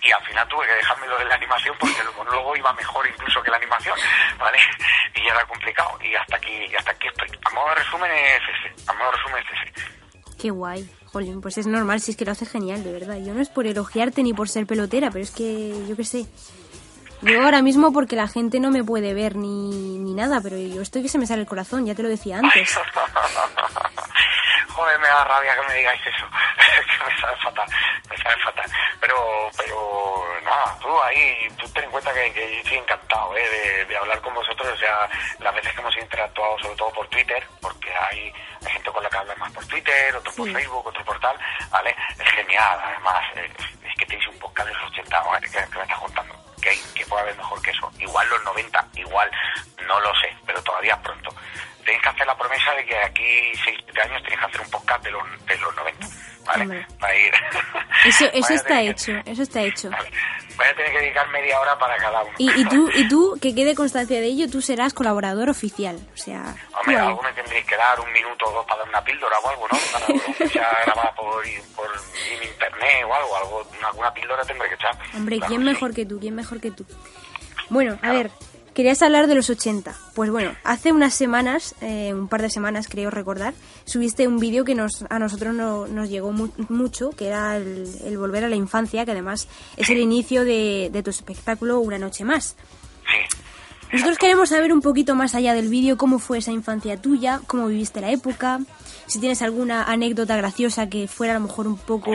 y 0.02 0.10
al 0.10 0.24
final 0.24 0.48
tuve 0.48 0.66
que 0.66 0.74
dejarme 0.74 1.06
lo 1.06 1.18
de 1.18 1.24
la 1.26 1.34
animación 1.34 1.76
porque 1.78 2.00
el 2.00 2.10
monólogo 2.16 2.56
iba 2.56 2.72
mejor 2.72 3.06
incluso 3.06 3.42
que 3.42 3.50
la 3.50 3.56
animación, 3.56 3.96
¿vale? 4.38 4.58
y 5.14 5.26
era 5.26 5.44
complicado 5.46 5.98
y 6.02 6.14
hasta 6.14 6.36
aquí 6.36 6.74
hasta 6.74 6.90
aquí 6.90 7.08
estoy. 7.08 7.28
A 7.44 7.50
modo 7.50 7.68
de 7.70 7.74
resumen 7.76 8.10
es 8.10 8.42
ese, 8.42 8.90
a 8.90 8.92
modo 8.94 9.10
de 9.10 9.16
resumen 9.16 9.44
es 9.44 9.52
ese. 9.52 10.38
Qué 10.40 10.50
guay. 10.50 10.88
Jolín, 11.06 11.40
pues 11.40 11.58
es 11.58 11.66
normal, 11.66 12.00
si 12.00 12.10
es 12.10 12.16
que 12.16 12.24
lo 12.24 12.32
hace 12.32 12.44
genial, 12.44 12.84
de 12.84 12.92
verdad. 12.92 13.16
Yo 13.16 13.32
no 13.32 13.40
es 13.40 13.48
por 13.48 13.66
elogiarte 13.66 14.22
ni 14.22 14.34
por 14.34 14.48
ser 14.48 14.66
pelotera, 14.66 15.10
pero 15.10 15.24
es 15.24 15.30
que 15.30 15.86
yo 15.88 15.96
qué 15.96 16.04
sé. 16.04 16.26
Yo 17.22 17.42
ahora 17.42 17.62
mismo 17.62 17.92
porque 17.92 18.14
la 18.16 18.28
gente 18.28 18.60
no 18.60 18.70
me 18.70 18.84
puede 18.84 19.12
ver 19.14 19.34
ni, 19.36 19.98
ni 19.98 20.14
nada, 20.14 20.40
pero 20.40 20.56
yo 20.56 20.82
estoy 20.82 21.02
que 21.02 21.08
se 21.08 21.18
me 21.18 21.26
sale 21.26 21.42
el 21.42 21.48
corazón, 21.48 21.84
ya 21.84 21.94
te 21.94 22.02
lo 22.02 22.08
decía 22.08 22.38
antes. 22.38 22.78
Joder, 24.68 24.98
me 25.00 25.08
da 25.08 25.24
rabia 25.24 25.56
que 25.60 25.66
me 25.66 25.74
digáis 25.74 26.00
eso. 26.06 26.24
que 26.86 27.04
me 27.10 27.20
sabe 27.20 27.36
fatal, 27.42 27.68
me 28.08 28.16
sabe 28.18 28.36
fatal. 28.44 28.70
Pero, 29.00 29.16
pero, 29.56 30.24
nada, 30.44 30.78
tú 30.80 30.88
ahí, 31.02 31.48
tú 31.58 31.68
ten 31.70 31.84
en 31.84 31.90
cuenta 31.90 32.14
que, 32.14 32.32
que 32.32 32.52
yo 32.54 32.58
estoy 32.60 32.76
encantado 32.78 33.36
¿eh? 33.36 33.48
de, 33.50 33.84
de 33.86 33.96
hablar 33.96 34.20
con 34.20 34.34
vosotros. 34.34 34.68
O 34.72 34.76
sea, 34.76 35.08
las 35.40 35.54
veces 35.54 35.72
que 35.72 35.80
hemos 35.80 35.96
interactuado, 35.96 36.56
sobre 36.60 36.76
todo 36.76 36.90
por 36.92 37.08
Twitter, 37.08 37.44
porque 37.60 37.90
hay, 37.92 38.32
hay 38.64 38.72
gente 38.72 38.90
con 38.92 39.02
la 39.02 39.10
que 39.10 39.16
hablas 39.16 39.38
más 39.38 39.52
por 39.52 39.66
Twitter, 39.66 40.14
otro 40.14 40.32
por 40.32 40.46
Sí. 40.46 40.54
Facebook, 40.54 40.86
otro 40.86 41.04
por 41.04 41.18
tal, 41.18 41.36
¿vale? 41.70 41.96
Es 42.16 42.30
genial, 42.30 42.78
además, 42.80 43.24
eh, 43.34 43.50
es 43.84 43.94
que 43.98 44.06
tenéis 44.06 44.28
un 44.28 44.38
podcast 44.38 44.68
de 44.68 44.74
los 44.74 44.90
80, 44.92 45.20
¿vale? 45.24 45.46
que, 45.46 45.52
que 45.58 45.76
me 45.76 45.82
estás 45.82 45.98
contando. 45.98 46.34
Que, 46.60 46.70
hay- 46.70 46.82
que 46.94 47.06
puede 47.06 47.22
haber 47.22 47.36
mejor 47.36 47.60
que 47.62 47.70
eso. 47.70 47.90
Igual 47.98 48.28
los 48.28 48.44
90, 48.44 48.86
igual, 48.96 49.30
no 49.86 50.00
lo 50.00 50.14
sé, 50.20 50.36
pero 50.46 50.62
todavía 50.62 51.00
pronto. 51.02 51.34
Tenéis 51.88 52.02
que 52.02 52.08
hacer 52.10 52.26
la 52.26 52.36
promesa 52.36 52.70
de 52.74 52.84
que 52.84 52.98
aquí 52.98 53.52
6 53.64 53.78
7 53.86 54.02
años 54.02 54.22
tenéis 54.22 54.40
que 54.40 54.46
hacer 54.46 54.60
un 54.60 54.70
podcast 54.70 55.02
de 55.04 55.10
los, 55.10 55.22
de 55.46 55.56
los 55.56 55.74
90, 55.74 56.06
¿vale? 56.44 56.62
Hombre. 56.64 56.86
Para 57.00 57.16
ir. 57.16 57.32
Eso, 58.04 58.26
está 58.52 58.78
que- 58.80 58.90
hecho, 58.90 59.12
eso 59.24 59.42
está 59.42 59.62
hecho. 59.62 59.90
Vale. 59.90 60.10
Voy 60.56 60.66
a 60.66 60.74
tener 60.76 60.92
que 60.92 60.98
dedicar 60.98 61.28
media 61.30 61.58
hora 61.60 61.78
para 61.78 61.96
cada 61.96 62.22
uno. 62.22 62.32
Y, 62.38 62.60
y 62.60 62.64
tú, 62.66 62.90
y 62.94 63.08
tú, 63.08 63.38
que 63.40 63.54
quede 63.54 63.74
constancia 63.74 64.20
de 64.20 64.26
ello, 64.26 64.50
tú 64.50 64.60
serás 64.60 64.92
colaborador 64.92 65.48
oficial. 65.48 65.98
O 66.12 66.16
sea, 66.16 66.54
Hombre, 66.78 66.96
algo 66.98 67.22
me 67.22 67.32
tendréis 67.32 67.64
que 67.64 67.76
dar 67.76 67.98
un 68.00 68.12
minuto 68.12 68.44
o 68.46 68.52
dos 68.52 68.66
para 68.66 68.80
dar 68.80 68.88
una 68.90 69.02
píldora 69.02 69.38
o 69.38 69.48
algo, 69.48 69.66
¿no? 69.72 69.78
Para 69.92 70.06
sea 70.50 70.78
grabar 70.84 71.14
por, 71.14 71.42
por 71.74 71.88
en 72.36 72.42
internet 72.44 73.04
o 73.08 73.14
algo, 73.14 73.36
algo, 73.36 73.70
alguna 73.86 74.12
píldora 74.12 74.44
tendré 74.44 74.68
que 74.68 74.74
echar. 74.74 74.96
Hombre, 75.14 75.36
Claro 75.38 75.48
¿quién 75.48 75.60
sí. 75.62 75.64
mejor 75.66 75.94
que 75.94 76.04
tú? 76.06 76.20
¿Quién 76.20 76.34
mejor 76.34 76.60
que 76.60 76.70
tú? 76.70 76.84
Bueno, 77.70 77.98
a 78.02 78.12
ver, 78.12 78.30
querías 78.78 79.02
hablar 79.02 79.26
de 79.26 79.34
los 79.34 79.50
80. 79.50 79.92
Pues 80.14 80.30
bueno, 80.30 80.52
hace 80.62 80.92
unas 80.92 81.12
semanas, 81.12 81.74
eh, 81.80 82.14
un 82.14 82.28
par 82.28 82.42
de 82.42 82.48
semanas 82.48 82.86
creo 82.88 83.10
recordar, 83.10 83.52
subiste 83.84 84.28
un 84.28 84.38
vídeo 84.38 84.64
que 84.64 84.76
nos, 84.76 85.04
a 85.10 85.18
nosotros 85.18 85.52
no- 85.52 85.88
nos 85.88 86.08
llegó 86.08 86.30
mu- 86.30 86.52
mucho, 86.68 87.10
que 87.10 87.26
era 87.26 87.56
el, 87.56 87.88
el 88.04 88.16
volver 88.18 88.44
a 88.44 88.48
la 88.48 88.54
infancia, 88.54 89.04
que 89.04 89.10
además 89.10 89.48
es 89.76 89.90
el 89.90 89.98
inicio 89.98 90.44
de, 90.44 90.90
de 90.92 91.02
tu 91.02 91.10
espectáculo 91.10 91.80
Una 91.80 91.98
Noche 91.98 92.24
Más. 92.24 92.54
Sí. 93.04 93.38
Nosotros 93.94 94.16
queremos 94.18 94.50
saber 94.50 94.72
un 94.72 94.80
poquito 94.80 95.16
más 95.16 95.34
allá 95.34 95.54
del 95.54 95.66
vídeo 95.68 95.96
cómo 95.98 96.20
fue 96.20 96.38
esa 96.38 96.52
infancia 96.52 97.00
tuya, 97.02 97.40
cómo 97.48 97.66
viviste 97.66 98.00
la 98.00 98.12
época, 98.12 98.60
si 99.08 99.18
tienes 99.18 99.42
alguna 99.42 99.82
anécdota 99.84 100.36
graciosa 100.36 100.88
que 100.88 101.08
fuera 101.08 101.32
a 101.34 101.38
lo 101.40 101.46
mejor 101.48 101.66
un 101.66 101.78
poco 101.78 102.12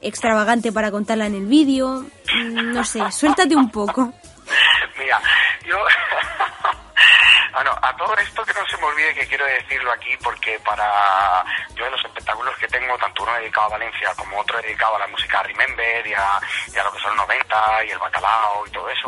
extravagante 0.00 0.72
para 0.72 0.90
contarla 0.90 1.26
en 1.26 1.34
el 1.34 1.46
vídeo, 1.46 2.06
Mm, 2.34 2.72
no 2.72 2.84
sé, 2.84 3.00
suéltate 3.12 3.54
un 3.56 3.70
poco. 3.70 4.12
Mira, 4.98 5.20
yo... 5.64 5.78
bueno, 7.52 7.78
a 7.82 7.96
todo 7.96 8.14
esto 8.16 8.44
que 8.44 8.54
no 8.54 8.66
se 8.66 8.76
me 8.78 8.84
olvide 8.84 9.14
que 9.14 9.26
quiero 9.26 9.44
decirlo 9.46 9.92
aquí 9.92 10.16
porque 10.22 10.58
para 10.60 11.44
yo 11.74 11.84
de 11.84 11.90
los 11.90 12.04
espectáculos 12.04 12.56
que 12.58 12.68
tengo, 12.68 12.96
tanto 12.98 13.22
uno 13.22 13.34
dedicado 13.34 13.66
a 13.66 13.70
Valencia 13.70 14.12
como 14.16 14.40
otro 14.40 14.60
dedicado 14.60 14.96
a 14.96 15.00
la 15.00 15.06
música 15.08 15.42
Remember 15.42 16.06
y 16.06 16.14
a, 16.14 16.40
y 16.74 16.78
a 16.78 16.84
lo 16.84 16.92
que 16.92 17.00
son 17.00 17.16
los 17.16 17.26
90 17.26 17.84
y 17.84 17.90
el 17.90 17.98
bacalao 17.98 18.66
y 18.66 18.70
todo 18.70 18.88
eso. 18.90 19.06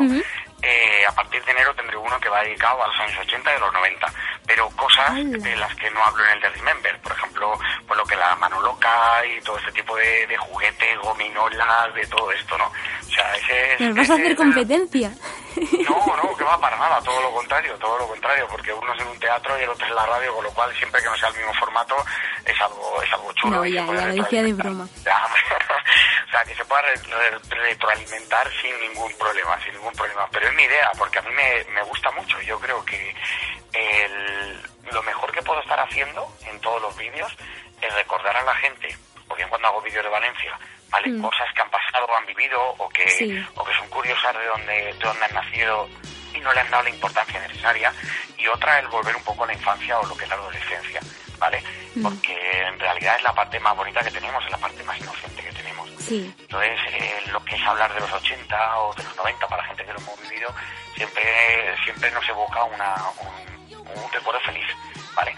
Eh, 0.61 1.05
a 1.07 1.11
partir 1.13 1.43
de 1.45 1.51
enero 1.51 1.73
tendré 1.75 1.95
uno 1.97 2.19
que 2.19 2.29
va 2.29 2.41
dedicado 2.41 2.83
a 2.83 2.87
los 2.87 2.99
años 2.99 3.17
80 3.19 3.51
y 3.51 3.55
a 3.55 3.59
los 3.59 3.73
90, 3.73 4.13
pero 4.47 4.69
cosas 4.71 5.13
de 5.15 5.55
las 5.55 5.73
que 5.75 5.89
no 5.91 6.03
hablo 6.03 6.23
en 6.25 6.31
el 6.31 6.41
de 6.41 6.49
Remember, 6.49 6.99
por 6.99 7.11
ejemplo, 7.13 7.59
pues 7.87 7.97
lo 7.97 8.05
que 8.05 8.15
la 8.15 8.35
mano 8.35 8.59
loca 8.61 9.25
y 9.25 9.41
todo 9.41 9.57
este 9.57 9.71
tipo 9.71 9.95
de, 9.95 10.27
de 10.27 10.37
juguetes, 10.37 10.97
gominolas, 10.99 11.93
de 11.93 12.05
todo 12.07 12.31
esto, 12.31 12.57
¿no? 12.57 12.65
O 12.65 13.11
sea, 13.11 13.35
ese 13.35 13.73
es- 13.73 13.79
Nos 13.81 13.95
vas 13.95 14.09
a 14.09 14.13
hacer 14.15 14.35
competencia. 14.35 15.11
no, 15.89 16.15
no, 16.23 16.35
que 16.37 16.43
va 16.43 16.59
para 16.59 16.77
nada, 16.77 17.01
todo 17.01 17.21
lo 17.21 17.31
contrario, 17.31 17.75
todo 17.77 17.97
lo 17.97 18.07
contrario, 18.07 18.47
porque 18.49 18.73
uno 18.73 18.93
es 18.93 19.01
en 19.01 19.07
un 19.07 19.19
teatro 19.19 19.57
y 19.59 19.63
el 19.63 19.69
otro 19.69 19.85
es 19.85 19.89
en 19.91 19.95
la 19.95 20.05
radio, 20.05 20.33
con 20.35 20.43
lo 20.43 20.51
cual 20.51 20.75
siempre 20.77 21.01
que 21.01 21.07
no 21.09 21.17
sea 21.17 21.29
el 21.29 21.37
mismo 21.37 21.53
formato 21.55 21.95
es 22.45 22.59
algo, 22.61 23.01
es 23.01 23.11
algo 23.13 23.33
chulo. 23.33 23.57
No, 23.57 23.65
ya, 23.65 23.85
ya 23.85 24.05
lo 24.07 24.23
decía 24.23 24.43
de 24.43 24.53
broma. 24.53 24.87
Ya, 25.05 25.21
o 26.27 26.31
sea, 26.31 26.43
que 26.43 26.55
se 26.55 26.65
pueda 26.65 26.81
re- 26.83 26.95
re- 26.95 27.39
retroalimentar 27.49 28.49
sin 28.61 28.79
ningún 28.81 29.11
problema, 29.17 29.59
sin 29.63 29.73
ningún 29.73 29.93
problema. 29.93 30.27
Pero 30.31 30.47
es 30.47 30.53
mi 30.53 30.63
idea, 30.63 30.91
porque 30.97 31.19
a 31.19 31.21
mí 31.23 31.31
me, 31.31 31.63
me 31.73 31.81
gusta 31.83 32.11
mucho. 32.11 32.39
Yo 32.41 32.59
creo 32.59 32.83
que 32.85 33.15
el- 33.73 34.61
lo 34.91 35.03
mejor 35.03 35.31
que 35.31 35.41
puedo 35.41 35.59
estar 35.61 35.79
haciendo 35.79 36.27
en 36.45 36.59
todos 36.61 36.81
los 36.81 36.95
vídeos 36.97 37.31
es 37.81 37.93
recordar 37.93 38.35
a 38.35 38.43
la 38.43 38.55
gente, 38.55 38.95
porque 39.27 39.45
cuando 39.47 39.67
hago 39.67 39.81
vídeos 39.81 40.03
de 40.03 40.09
Valencia, 40.09 40.57
¿vale? 40.89 41.09
Mm. 41.09 41.21
Cosas 41.21 41.47
que 41.53 41.61
han 41.61 41.69
pasado 41.69 42.05
o 42.05 42.15
han 42.15 42.25
vivido 42.25 42.59
o 42.61 42.89
que, 42.89 43.09
Sí. 43.09 43.45
o 43.55 43.63
que 43.63 43.73
son 43.75 43.87
curiosas 43.89 44.35
de 44.35 44.45
dónde, 44.45 44.73
de 44.73 44.93
dónde 44.93 45.25
han 45.25 45.33
nacido 45.33 45.87
y 46.33 46.39
no 46.39 46.51
le 46.53 46.59
han 46.61 46.69
dado 46.71 46.83
la 46.83 46.89
importancia 46.89 47.39
necesaria. 47.39 47.93
Y 48.37 48.47
otra, 48.47 48.79
el 48.79 48.87
volver 48.87 49.15
un 49.15 49.23
poco 49.23 49.43
a 49.43 49.47
la 49.47 49.53
infancia 49.53 49.99
o 49.99 50.05
lo 50.05 50.15
que 50.17 50.23
es 50.23 50.29
la 50.29 50.35
adolescencia, 50.35 50.99
¿vale? 51.37 51.63
Mm. 51.95 52.01
Porque 52.03 52.61
en 52.63 52.79
realidad 52.79 53.15
es 53.17 53.23
la 53.23 53.33
parte 53.33 53.59
más 53.59 53.75
bonita 53.75 54.01
que 54.03 54.11
tenemos, 54.11 54.43
es 54.45 54.51
la 54.51 54.57
parte 54.57 54.83
más 54.83 54.99
inocente 54.99 55.43
que 55.43 55.51
tenemos. 55.51 55.58
Sí, 55.99 56.33
Entonces, 56.39 56.79
eh, 56.93 57.21
lo 57.31 57.43
que 57.43 57.55
es 57.55 57.61
hablar 57.63 57.93
de 57.93 57.99
los 57.99 58.11
80 58.11 58.79
o 58.79 58.93
de 58.95 59.03
los 59.03 59.15
90 59.17 59.47
para 59.47 59.63
gente 59.65 59.85
que 59.85 59.93
lo 59.93 59.99
hemos 59.99 60.21
vivido, 60.21 60.53
siempre, 60.95 61.23
siempre 61.83 62.09
nos 62.11 62.27
evoca 62.29 62.63
una, 62.63 62.95
un, 63.21 64.03
un 64.03 64.11
recuerdo 64.11 64.39
feliz, 64.41 64.65
¿vale? 65.15 65.35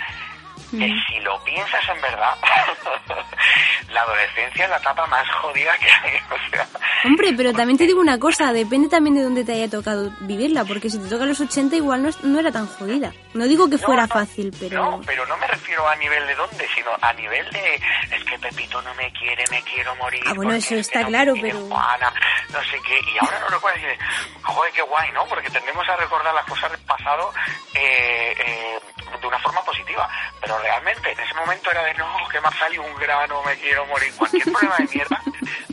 Que 0.72 0.88
si 1.08 1.20
lo 1.22 1.44
piensas 1.44 1.82
en 1.94 2.02
verdad, 2.02 2.34
la 3.90 4.02
adolescencia 4.02 4.64
es 4.66 4.70
la 4.70 4.78
etapa 4.78 5.06
más 5.08 5.28
jodida 5.42 5.78
que 5.78 5.86
hay. 5.90 6.18
O 6.32 6.50
sea, 6.50 6.68
Hombre, 7.04 7.34
pero 7.36 7.52
también 7.54 7.78
te 7.78 7.86
digo 7.86 8.00
una 8.00 8.18
cosa, 8.20 8.54
depende 8.54 8.88
también 8.88 9.16
de 9.16 9.24
dónde 9.24 9.44
te 9.44 9.54
haya 9.54 9.70
tocado 9.70 10.12
vivirla, 10.22 10.64
porque 10.66 10.90
si 10.90 11.00
te 11.00 11.10
toca 11.10 11.26
los 11.26 11.40
80 11.42 11.76
igual 11.76 12.04
no, 12.04 12.10
es- 12.10 12.24
no 12.24 12.40
era 12.40 12.52
tan 12.52 12.68
jodida. 12.68 13.12
No 13.34 13.46
digo 13.46 13.70
que 13.70 13.78
No, 13.78 13.86
fuera 13.86 14.04
no, 14.04 14.08
fácil, 14.10 14.54
pero... 14.60 14.82
No, 14.92 15.02
pero 15.06 15.26
no 15.26 15.36
me 15.38 15.48
refiero 15.48 15.88
a 15.88 15.96
nivel 15.96 16.26
de 16.28 16.36
dónde, 16.36 16.68
sino 16.76 16.90
a 17.02 17.14
nivel 17.14 17.50
de 17.52 17.76
es 17.76 18.24
que 18.26 18.38
Pepito 18.40 18.82
no 18.84 18.94
me 18.96 19.12
quiere, 19.14 19.44
me 19.50 19.62
quiero 19.64 19.96
morir. 19.96 20.22
Ah, 20.28 20.34
bueno, 20.36 20.54
eso 20.54 20.76
es 20.76 20.88
que 20.88 21.00
está 21.00 21.00
no 21.00 21.06
me 21.06 21.10
claro, 21.12 21.34
pero- 21.42 21.60
Juana, 21.68 22.14
no 22.54 22.64
sé 22.64 22.78
qué, 22.86 23.00
y 23.14 23.18
ahora 23.20 23.40
no 23.40 23.48
recuerdo 23.50 23.80
y 23.80 23.82
dices, 23.84 24.00
joder, 24.44 24.74
qué 24.74 24.82
guay, 24.84 25.12
¿no? 25.14 25.26
Porque 25.26 25.50
tendemos 25.50 25.88
a 25.90 25.96
recordar 25.98 26.34
las 26.34 26.46
cosas 26.46 26.72
del 26.72 26.82
pasado 26.82 27.34
eh, 27.74 28.36
eh, 28.38 28.80
de 29.20 29.28
una 29.28 29.40
forma 29.40 29.62
positiva, 29.64 30.08
pero 30.40 30.58
realmente 30.60 31.12
en 31.12 31.20
ese 31.20 31.34
momento 31.34 31.72
era 31.72 31.84
de 31.84 31.94
no, 31.96 32.08
que 32.32 32.40
me 32.42 32.48
ha 32.48 32.52
salido 32.52 32.84
un 32.84 32.96
grano, 32.96 33.42
me 33.44 33.56
quiero 33.58 33.86
morir, 33.88 34.14
cualquier 34.18 34.44
problema 34.52 34.78
de 34.78 34.88
mierda, 34.94 35.22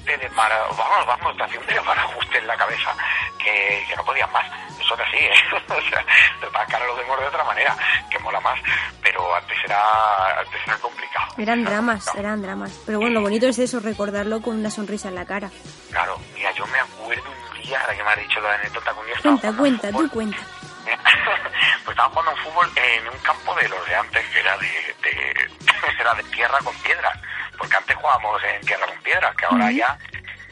te 0.04 0.18
depara, 0.18 0.58
vamos, 0.76 1.06
vamos, 1.06 1.36
te 1.36 1.42
hacía 1.44 1.60
un 1.60 1.88
ajuste 1.98 2.38
en 2.38 2.46
la 2.46 2.56
cabeza 2.56 2.94
que, 3.38 3.84
que 3.88 3.96
no 3.96 4.04
podías 4.04 4.30
más. 4.32 4.46
Eso 4.80 4.94
es 4.94 5.00
así, 5.00 5.16
¿eh? 5.18 5.32
o 5.68 5.90
sea, 5.90 6.04
te 6.40 6.72
cara 6.72 6.86
los 6.86 6.98
demás 6.98 7.20
de 7.20 7.26
otra 7.26 7.44
manera, 7.44 7.76
que 8.10 8.18
mola 8.18 8.40
más, 8.40 8.58
pero 9.02 9.34
antes 9.34 9.56
era, 9.64 10.38
antes 10.40 10.60
era 10.66 10.76
complicado. 10.78 11.26
Eran 11.38 11.60
Era 11.60 11.70
dramas, 11.70 12.04
complicado. 12.04 12.18
eran 12.18 12.42
dramas. 12.42 12.80
Pero 12.86 12.98
bueno, 13.00 13.14
lo 13.14 13.20
bonito 13.22 13.46
es 13.48 13.58
eso, 13.58 13.80
recordarlo 13.80 14.40
con 14.40 14.58
una 14.58 14.70
sonrisa 14.70 15.08
en 15.08 15.14
la 15.14 15.24
cara. 15.26 15.50
Claro, 15.90 16.18
mira, 16.34 16.50
yo 16.52 16.66
me 16.66 16.78
acuerdo 16.80 17.24
un 17.30 17.62
día, 17.62 17.80
ahora 17.80 17.96
que 17.96 18.02
me 18.02 18.10
has 18.10 18.18
dicho 18.18 18.40
la 18.40 18.54
anécdota, 18.54 18.92
día 18.92 19.14
estaba 19.16 19.36
Cuenta, 19.40 19.58
cuenta, 19.58 19.90
tú 19.90 19.98
fútbol. 19.98 20.34
pues 21.84 21.88
estaba 21.96 22.08
jugando 22.10 22.32
un 22.32 22.36
fútbol 22.38 22.70
en 22.76 23.08
un 23.08 23.18
campo 23.18 23.54
de 23.54 23.68
los 23.68 23.86
de 23.86 23.94
antes, 23.96 24.26
que 24.28 24.40
era 24.40 24.56
de, 24.58 24.66
de- 25.02 25.50
era 26.00 26.14
de 26.14 26.22
tierra 26.24 26.58
con 26.64 26.74
piedras, 26.76 27.18
porque 27.58 27.76
antes 27.76 27.96
jugábamos 27.96 28.42
en 28.44 28.60
tierra 28.66 28.86
con 28.86 28.96
piedras, 29.02 29.34
que 29.36 29.44
ahora 29.46 29.70
ya 29.70 29.98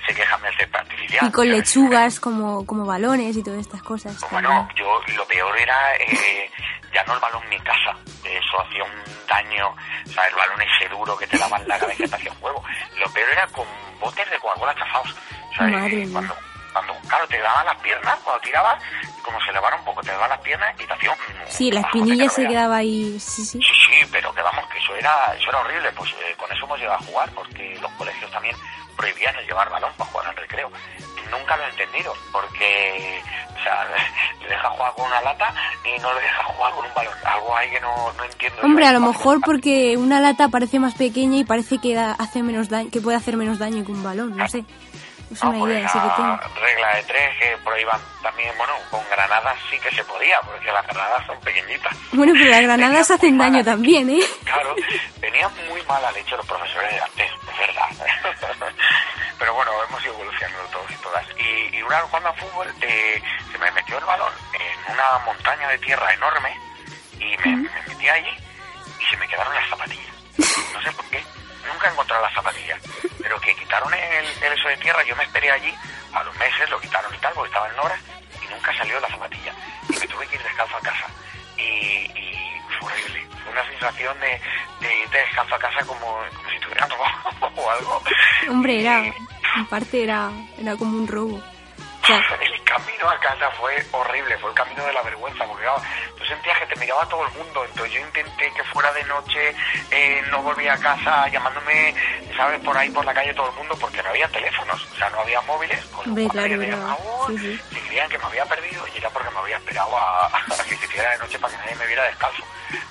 se 0.07 0.15
quejan 0.15 0.41
del 0.43 0.57
césped 0.57 0.79
artificial. 0.79 1.27
Y 1.27 1.33
con 1.33 1.49
lechugas 1.49 2.21
como, 2.21 2.65
como 2.67 2.85
balones 2.85 3.37
y 3.37 3.43
todas 3.43 3.61
estas 3.61 3.83
cosas. 3.83 4.17
Bueno, 4.31 4.69
yo 4.77 5.01
lo 5.17 5.27
peor 5.27 5.57
era 5.59 5.97
eh, 5.97 6.51
ya 6.93 7.03
no 7.05 7.15
el 7.15 7.21
balón 7.21 7.43
en 7.45 7.49
mi 7.51 7.61
casa, 7.61 7.97
eso 8.25 8.61
hacía 8.61 8.85
un 8.85 9.27
daño, 9.29 9.69
o 9.69 10.11
sea, 10.11 10.27
el 10.29 10.35
balón 10.35 10.63
ese 10.63 10.89
duro 10.89 11.17
que 11.17 11.27
te 11.27 11.37
daba 11.39 11.57
en 11.59 11.69
la 11.69 11.79
cabeza 11.79 12.05
y 12.05 12.09
te 12.09 12.15
hacía 12.17 12.33
juego. 12.41 12.63
Lo 12.99 13.09
peor 13.11 13.29
era 13.31 13.47
con 13.49 13.67
botes 14.01 14.31
de 14.31 14.39
Coca-Cola 14.39 14.75
chafados. 14.77 15.15
O 15.51 15.55
sea, 15.55 15.67
Madre 15.67 15.97
mía. 15.97 16.09
cuando, 16.13 16.37
cuando, 16.73 16.95
claro, 17.09 17.27
te 17.29 17.39
daban 17.41 17.67
las 17.67 17.77
piernas, 17.81 18.17
cuando 18.23 18.41
tirabas, 18.43 18.83
como 19.27 19.41
se 19.43 19.51
elevara 19.51 19.77
un 19.77 19.85
poco, 19.85 20.01
te 20.03 20.11
daban 20.13 20.31
las 20.31 20.41
piernas 20.41 20.75
y 20.81 20.87
te 20.87 20.93
hacía 20.95 21.11
un... 21.11 21.19
Sí, 21.49 21.71
la 21.71 21.81
espinilla 21.81 22.29
se 22.31 22.47
quedaba 22.49 22.77
ahí, 22.79 23.19
sí, 23.21 23.45
sí. 23.45 23.61
Sí, 23.61 23.75
sí, 23.87 24.09
pero 24.11 24.33
que 24.33 24.41
vamos, 24.41 24.65
que 24.69 24.79
eso 24.79 24.95
era, 24.97 25.35
eso 25.39 25.51
era 25.51 25.61
horrible. 25.61 25.93
Pues 25.93 26.11
eh, 26.13 26.35
con 26.39 26.51
eso 26.51 26.65
hemos 26.65 26.79
llegado 26.79 26.97
a 26.99 27.03
jugar, 27.03 27.29
porque 27.35 27.79
los 27.83 27.91
colegios 27.93 28.31
también 28.31 28.57
prohibían 28.97 29.37
el 29.37 29.47
llevar 29.47 29.69
balón 29.69 29.93
para 29.99 30.11
jugar 30.11 30.29
al 30.29 30.37
recreo. 30.37 30.71
Nunca 31.31 31.57
lo 31.57 31.65
he 31.65 31.69
entendido, 31.71 32.15
porque, 32.33 33.21
o 33.59 33.63
sea, 33.63 33.85
le 34.43 34.49
deja 34.49 34.69
jugar 34.71 34.93
con 34.95 35.07
una 35.07 35.21
lata 35.23 35.53
y 35.85 36.01
no 36.01 36.15
le 36.15 36.21
deja 36.21 36.43
jugar 36.45 36.73
con 36.75 36.87
un 36.87 36.95
balón. 36.95 37.15
Algo 37.25 37.57
ahí 37.57 37.71
que 37.71 37.81
no, 37.81 38.13
no 38.13 38.25
entiendo. 38.25 38.63
Hombre, 38.63 38.85
yo. 38.85 38.91
a 38.91 38.93
lo 38.93 39.01
mejor 39.01 39.41
porque 39.45 39.97
una 39.97 40.21
lata 40.21 40.49
parece 40.49 40.79
más 40.79 40.95
pequeña 40.95 41.39
y 41.39 41.45
parece 41.45 41.79
que 41.79 41.95
da- 41.95 42.13
hace 42.19 42.43
menos 42.43 42.69
daño, 42.69 42.91
que 42.91 43.01
puede 43.01 43.17
hacer 43.17 43.37
menos 43.37 43.59
daño 43.59 43.85
que 43.85 43.93
un 43.93 44.03
balón, 44.05 44.37
no 44.37 44.49
sé. 44.49 44.65
Es 45.31 45.43
una 45.43 45.59
pues 45.59 45.73
idea, 45.73 45.87
así 45.87 45.99
que 45.99 46.09
tengo. 46.17 46.39
regla 46.61 46.95
de 46.95 47.03
tres 47.03 47.39
que 47.41 47.57
prohíban 47.65 48.01
también, 48.23 48.57
bueno, 48.57 48.73
con 48.91 49.03
granadas 49.11 49.57
sí 49.71 49.77
que 49.81 49.91
se 49.91 50.05
podía, 50.05 50.39
porque 50.43 50.71
las 50.71 50.87
granadas 50.87 51.27
son 51.27 51.41
pequeñitas. 51.41 51.97
Bueno, 52.13 52.33
pero 52.39 52.51
las 52.51 52.63
granadas 52.63 53.11
hacen 53.11 53.37
daño 53.37 53.65
también, 53.65 54.09
¿eh? 54.11 54.21
Claro, 54.45 54.75
tenían 55.21 55.51
muy 55.69 55.83
mala 55.83 56.13
leche 56.13 56.37
los 56.37 56.47
profesores 56.47 56.91
de 56.93 57.01
antes, 57.01 57.31
es 57.51 57.59
verdad. 57.59 57.89
Pero 59.39 59.53
bueno, 59.53 59.71
hemos 59.87 60.03
ido 60.03 60.15
evolucionando 60.15 60.63
todos 60.73 60.91
y 60.91 60.95
todas. 61.03 61.27
Y, 61.39 61.77
y 61.77 61.83
una 61.83 61.97
vez 62.01 62.07
jugando 62.07 62.29
a 62.31 62.33
fútbol, 62.35 62.67
eh, 62.81 63.23
se 63.53 63.59
me 63.59 63.71
metió 63.73 63.99
el 63.99 64.05
balón 64.05 64.33
en 64.55 64.93
una 64.95 65.19
montaña 65.27 65.69
de 65.69 65.79
tierra 65.79 66.15
enorme 66.15 66.57
y 67.21 67.37
me, 67.45 67.57
me 67.57 67.71
metí 67.89 68.09
allí 68.09 68.31
y 68.99 69.05
se 69.05 69.17
me 69.19 69.29
quedaron 69.29 69.53
las 69.55 69.69
zapatillas. 69.69 70.15
No 70.73 70.83
sé 70.83 70.93
nunca 71.87 71.89
he 71.89 71.93
encontrado 71.93 72.23
las 72.23 72.35
zapatillas. 72.35 72.81
Pero 73.23 73.41
que 73.41 73.55
quitaron 73.55 73.93
el, 73.95 74.27
el 74.43 74.53
eso 74.53 74.69
de 74.69 74.77
tierra, 74.79 75.03
yo 75.05 75.17
me 75.17 75.25
esperé 75.25 75.51
allí, 75.51 75.75
a 76.13 76.23
los 76.25 76.37
meses 76.37 76.71
lo 76.71 76.81
quitaron 76.81 77.15
y 77.15 77.19
tal, 77.19 77.33
porque 77.35 77.49
estaba 77.49 77.69
en 77.69 77.79
obras, 77.79 78.01
y 78.43 78.53
nunca 78.53 78.77
salió 78.77 79.01
la 79.01 79.09
zapatilla. 79.09 79.53
Y 79.89 79.99
me 79.99 80.09
tuve 80.09 80.27
que 80.27 80.37
ir 80.37 80.43
descalzo 80.43 80.77
a 80.77 80.81
casa. 80.81 81.07
Y, 81.57 81.63
y 81.63 82.61
fue 82.79 82.93
horrible. 82.93 83.27
Fue 83.43 83.53
una 83.53 83.67
sensación 83.69 84.21
de, 84.21 84.41
de 84.81 84.95
irte 85.03 85.19
descalzo 85.19 85.55
a 85.55 85.59
casa 85.59 85.85
como, 85.87 86.19
como 86.35 86.51
si 86.51 86.59
te 86.59 86.67
hubieran 86.67 86.91
robado 87.41 87.53
o 87.57 87.71
algo. 87.71 88.03
Hombre, 88.51 88.81
era. 88.81 89.05
En 89.57 89.67
parte 89.67 90.03
era, 90.03 90.31
era 90.59 90.77
como 90.77 90.99
un 90.99 91.07
robo. 91.07 91.43
Sea, 92.07 92.19
El 92.41 92.63
camino 92.65 93.09
a 93.11 93.19
casa 93.21 93.51
fue 93.53 93.85
horrible, 93.93 94.37
fue 94.39 94.51
el 94.51 94.57
camino 94.57 94.85
de 94.85 94.93
la 94.93 95.03
vergüenza, 95.03 95.45
porque 95.47 95.63
claro, 95.63 95.81
tú 96.19 96.25
sentías 96.25 96.59
que 96.59 96.67
te 96.67 96.77
miraba 96.81 97.09
todo 97.09 97.25
el 97.27 97.33
mundo, 97.33 97.65
entonces 97.65 97.93
yo 97.95 98.01
intenté 98.01 98.53
que 98.53 98.65
fuera 98.65 98.93
de 98.93 99.05
noche, 99.05 99.55
eh, 99.91 100.23
no 100.31 100.43
volvía 100.43 100.75
a 100.75 100.79
casa 100.79 101.29
llamándome, 101.29 101.95
¿sabes? 102.37 102.61
Por 102.61 102.77
ahí 102.77 102.91
por 102.91 103.05
la 103.05 103.15
calle 103.15 103.33
todo 103.35 103.49
el 103.51 103.55
mundo, 103.57 103.77
porque 103.81 104.03
no 104.03 104.11
había 104.11 104.29
teléfonos, 104.29 104.83
o 104.93 104.97
sea, 104.97 105.09
no 105.11 105.21
había 105.21 105.41
móviles, 105.43 105.85
con 105.87 106.05
lo 106.05 106.11
hombre, 106.11 106.25
cual 106.29 106.33
claro, 106.47 106.57
me 106.61 106.67
llamaban, 106.67 106.97
Sí, 107.29 107.39
sí. 107.39 107.61
si 107.73 107.81
creían 107.81 108.09
que 108.11 108.19
me 108.19 108.25
había 108.25 108.45
perdido 108.47 108.87
y 108.95 108.99
era 108.99 109.11
porque 109.11 109.31
me 109.31 109.39
había 109.39 109.57
esperado 109.57 109.97
a, 109.97 110.27
a 110.37 110.65
que 110.69 110.77
se 110.77 110.85
hiciera 110.87 111.11
de 111.13 111.19
noche 111.19 111.39
para 111.39 111.53
que 111.53 111.59
nadie 111.65 111.75
me 111.77 111.87
viera 111.87 112.03
descalzo, 112.05 112.43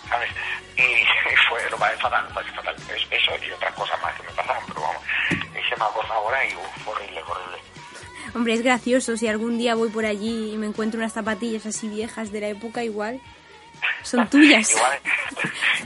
¿sabes? 0.10 0.30
Y 0.78 1.06
fue 1.50 1.70
lo 1.70 1.78
pasé 1.78 1.96
fatal, 1.98 2.26
lo 2.34 2.54
fatal. 2.54 2.76
Es- 2.96 3.08
Eso 3.12 3.32
y 3.46 3.52
otras 3.52 3.74
cosas 3.76 4.02
más 4.02 4.14
que 4.16 4.24
me 4.24 4.32
pasaron, 4.32 4.64
pero 4.68 4.82
vamos, 4.82 5.02
ese 5.54 5.76
me 5.78 5.86
acuerdo 5.86 6.14
ahora 6.14 6.44
y 6.46 6.56
uf, 6.56 6.88
horrible, 6.88 7.22
horrible. 7.24 7.45
Hombre, 8.36 8.54
es 8.54 8.62
gracioso. 8.62 9.18
Si 9.18 9.28
algún 9.28 9.58
día 9.58 9.76
voy 9.76 9.90
por 9.90 10.06
allí 10.06 10.54
y 10.54 10.58
me 10.58 10.68
encuentro 10.68 11.00
unas 11.00 11.14
zapatillas 11.14 11.66
así 11.66 11.88
viejas 11.88 12.32
de 12.32 12.42
la 12.42 12.48
época, 12.50 12.84
igual. 12.84 13.20
Son 14.04 14.28
tuyas. 14.30 14.70
igual, 14.72 15.00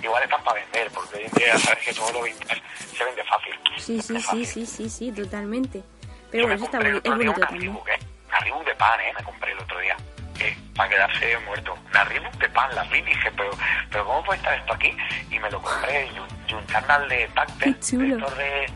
igual 0.02 0.24
están 0.24 0.44
para 0.44 0.60
vender, 0.62 0.90
porque 0.92 1.18
hoy 1.18 1.24
en 1.26 1.32
día 1.32 1.58
sabes 1.60 1.86
que 1.86 1.94
todo 1.94 2.12
lo 2.14 2.24
vintage 2.24 2.62
se 2.98 3.04
vende 3.06 3.24
fácil. 3.24 3.54
Sí, 3.78 4.02
sí, 4.02 4.20
sí, 4.22 4.46
sí, 4.46 4.66
sí, 4.66 4.90
sí, 4.90 5.12
totalmente. 5.12 5.84
Pero 6.32 6.44
Yo 6.44 6.48
bueno, 6.48 6.56
eso 6.56 6.66
está 6.66 6.78
compré 6.80 6.90
el 6.90 7.02
boni- 7.02 7.10
es 7.12 7.18
bonito 7.18 7.40
también. 7.48 7.72
¿eh? 7.76 8.66
De 8.66 8.76
pan, 8.76 9.00
¿eh? 9.02 9.14
Me 9.18 9.24
compré 9.24 9.52
el 9.52 9.60
otro 9.60 9.80
día. 9.80 9.98
¿eh? 10.40 10.58
Para 10.76 10.90
quedarse 10.90 11.38
muerto. 11.46 11.76
Reebok 11.92 12.34
de 12.36 12.50
pan, 12.50 12.74
la 12.76 12.84
vi 12.86 13.00
y 13.00 13.02
dije, 13.02 13.32
pero, 13.36 13.52
pero 13.92 14.06
¿cómo 14.06 14.24
puede 14.24 14.38
estar 14.40 14.58
esto 14.58 14.74
aquí? 14.74 14.96
Y 15.32 15.40
me 15.40 15.50
lo 15.52 15.62
compré 15.62 16.06
y 16.08 16.20
un, 16.20 16.28
y 16.48 16.54
un 16.54 16.66
de 16.68 17.80
chulo. 17.80 18.30
de 18.32 18.70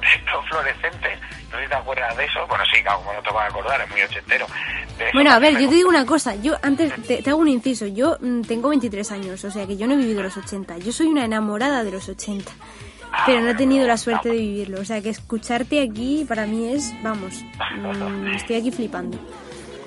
estos 0.16 0.48
fluorescentes. 0.48 1.20
No 1.50 1.58
sé 1.58 1.64
si 1.64 1.68
te 1.68 1.74
acuerdas 1.74 2.16
de 2.16 2.24
eso. 2.24 2.46
Bueno, 2.46 2.64
sí, 2.72 2.82
claro, 2.82 2.98
como 2.98 3.12
no 3.12 3.22
te 3.22 3.30
vas 3.30 3.44
a 3.44 3.48
acordar, 3.48 3.80
es 3.80 3.90
muy 3.90 4.02
ochentero. 4.02 4.46
Bueno, 5.12 5.32
a 5.32 5.38
ver, 5.38 5.58
yo 5.58 5.68
te 5.68 5.74
digo 5.74 5.88
una 5.88 6.06
cosa. 6.06 6.34
Yo 6.36 6.56
antes 6.62 6.92
te, 7.06 7.22
te 7.22 7.30
hago 7.30 7.40
un 7.40 7.48
inciso. 7.48 7.86
Yo 7.86 8.16
mm, 8.20 8.42
tengo 8.42 8.68
23 8.68 9.12
años, 9.12 9.44
o 9.44 9.50
sea 9.50 9.66
que 9.66 9.76
yo 9.76 9.86
no 9.86 9.94
he 9.94 9.96
vivido 9.96 10.22
los 10.22 10.36
80. 10.36 10.78
Yo 10.78 10.92
soy 10.92 11.06
una 11.06 11.24
enamorada 11.24 11.84
de 11.84 11.90
los 11.92 12.08
80. 12.08 12.50
Pero 13.24 13.40
no 13.40 13.50
he 13.50 13.54
tenido 13.54 13.86
la 13.86 13.96
suerte 13.96 14.28
de 14.28 14.36
vivirlo. 14.36 14.80
O 14.80 14.84
sea 14.84 15.00
que 15.00 15.10
escucharte 15.10 15.82
aquí 15.82 16.24
para 16.28 16.46
mí 16.46 16.72
es, 16.72 16.92
vamos, 17.02 17.44
mm, 17.76 18.34
estoy 18.34 18.56
aquí 18.56 18.70
flipando. 18.70 19.18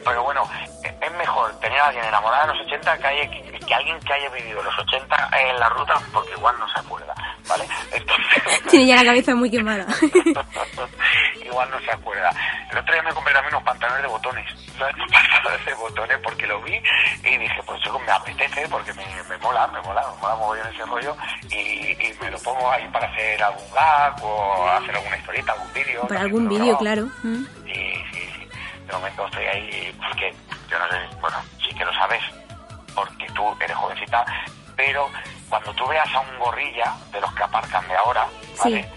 Pero 0.04 0.24
bueno, 0.24 0.44
eh, 0.84 0.98
es 1.02 1.12
mejor 1.18 1.54
tener 1.60 1.80
a 1.80 1.88
alguien 1.88 2.06
enamorado 2.06 2.48
de 2.48 2.58
los 2.58 2.68
80 2.68 2.98
que, 2.98 3.30
que, 3.30 3.60
que 3.60 3.74
alguien 3.74 4.00
que 4.00 4.14
haya 4.14 4.30
vivido 4.30 4.64
los 4.64 4.80
80 4.80 5.30
en 5.38 5.60
la 5.60 5.70
ruta, 5.70 6.02
porque 6.12 6.32
igual 6.32 6.56
no 6.58 6.68
se 6.70 6.80
acuerda, 6.80 7.14
¿vale? 7.50 7.68
Entonces, 7.92 8.64
Tiene 8.70 8.86
ya 8.88 8.96
la 8.98 9.06
cabeza 9.06 9.36
muy 9.36 9.50
quemada. 9.50 9.86
igual 11.44 11.70
no 11.72 11.80
se 11.82 11.92
acuerda. 11.92 12.30
El 12.72 12.78
otro 12.78 12.94
día 12.94 13.04
me 13.04 13.14
compré 13.14 13.34
también 13.34 13.56
unos 13.56 13.66
pantalones 13.66 14.04
de 14.04 14.08
botones, 14.08 14.46
¿sabes? 14.78 14.96
Pantalones 15.12 15.66
de 15.66 15.74
botones 15.74 16.18
porque 16.24 16.48
lo 16.48 16.62
vi 16.62 16.82
y 17.24 17.38
dije, 17.38 17.62
pues 17.66 17.82
eso 17.82 18.00
me 18.00 18.12
apetece 18.12 18.68
porque 18.70 18.94
me, 18.94 19.06
me 19.28 19.38
mola, 19.40 19.68
me 19.68 19.82
mola, 19.82 20.02
me 20.14 20.22
mola 20.22 20.36
mogollón 20.36 20.68
ese 20.74 20.86
rollo 20.86 21.16
y, 21.50 21.92
y 21.92 22.18
me 22.22 22.32
lo 22.32 22.40
pongo 22.40 22.72
ahí 22.72 22.88
para 22.90 23.08
hacer 23.08 23.44
algún 23.44 23.72
gag 23.74 24.24
o 24.24 24.70
hacer 24.70 24.96
alguna 24.96 25.18
historieta, 25.18 25.52
algún 25.54 25.74
vídeo. 25.74 26.08
Para 26.08 26.22
algún 26.22 26.50
vídeo, 26.50 26.78
claro. 26.78 27.10
Mm. 27.24 27.44
Sí, 27.66 27.94
sí, 28.14 28.30
sí. 28.36 28.48
De 28.86 28.94
momento 28.94 29.26
estoy 29.26 29.46
ahí 29.46 29.96
porque, 30.08 30.34
yo 30.70 30.80
no 30.80 30.88
sé, 30.90 31.16
bueno, 31.20 31.38
sí 31.60 31.74
que 31.76 31.86
lo 31.86 31.94
sabes, 31.94 32.22
porque 32.96 33.26
tú 33.34 33.44
eres 33.60 33.76
jovencita, 33.76 34.26
pero 34.76 35.10
cuando 35.50 35.74
tú 35.74 35.88
veas 35.88 36.08
a 36.14 36.20
un 36.20 36.40
gorrilla 36.40 36.94
de 37.12 37.20
los 37.22 37.34
que 37.34 37.44
aparcan 37.44 37.88
de 37.88 37.96
ahora, 37.96 38.28
¿vale? 38.64 38.84
Sí. 38.84 38.90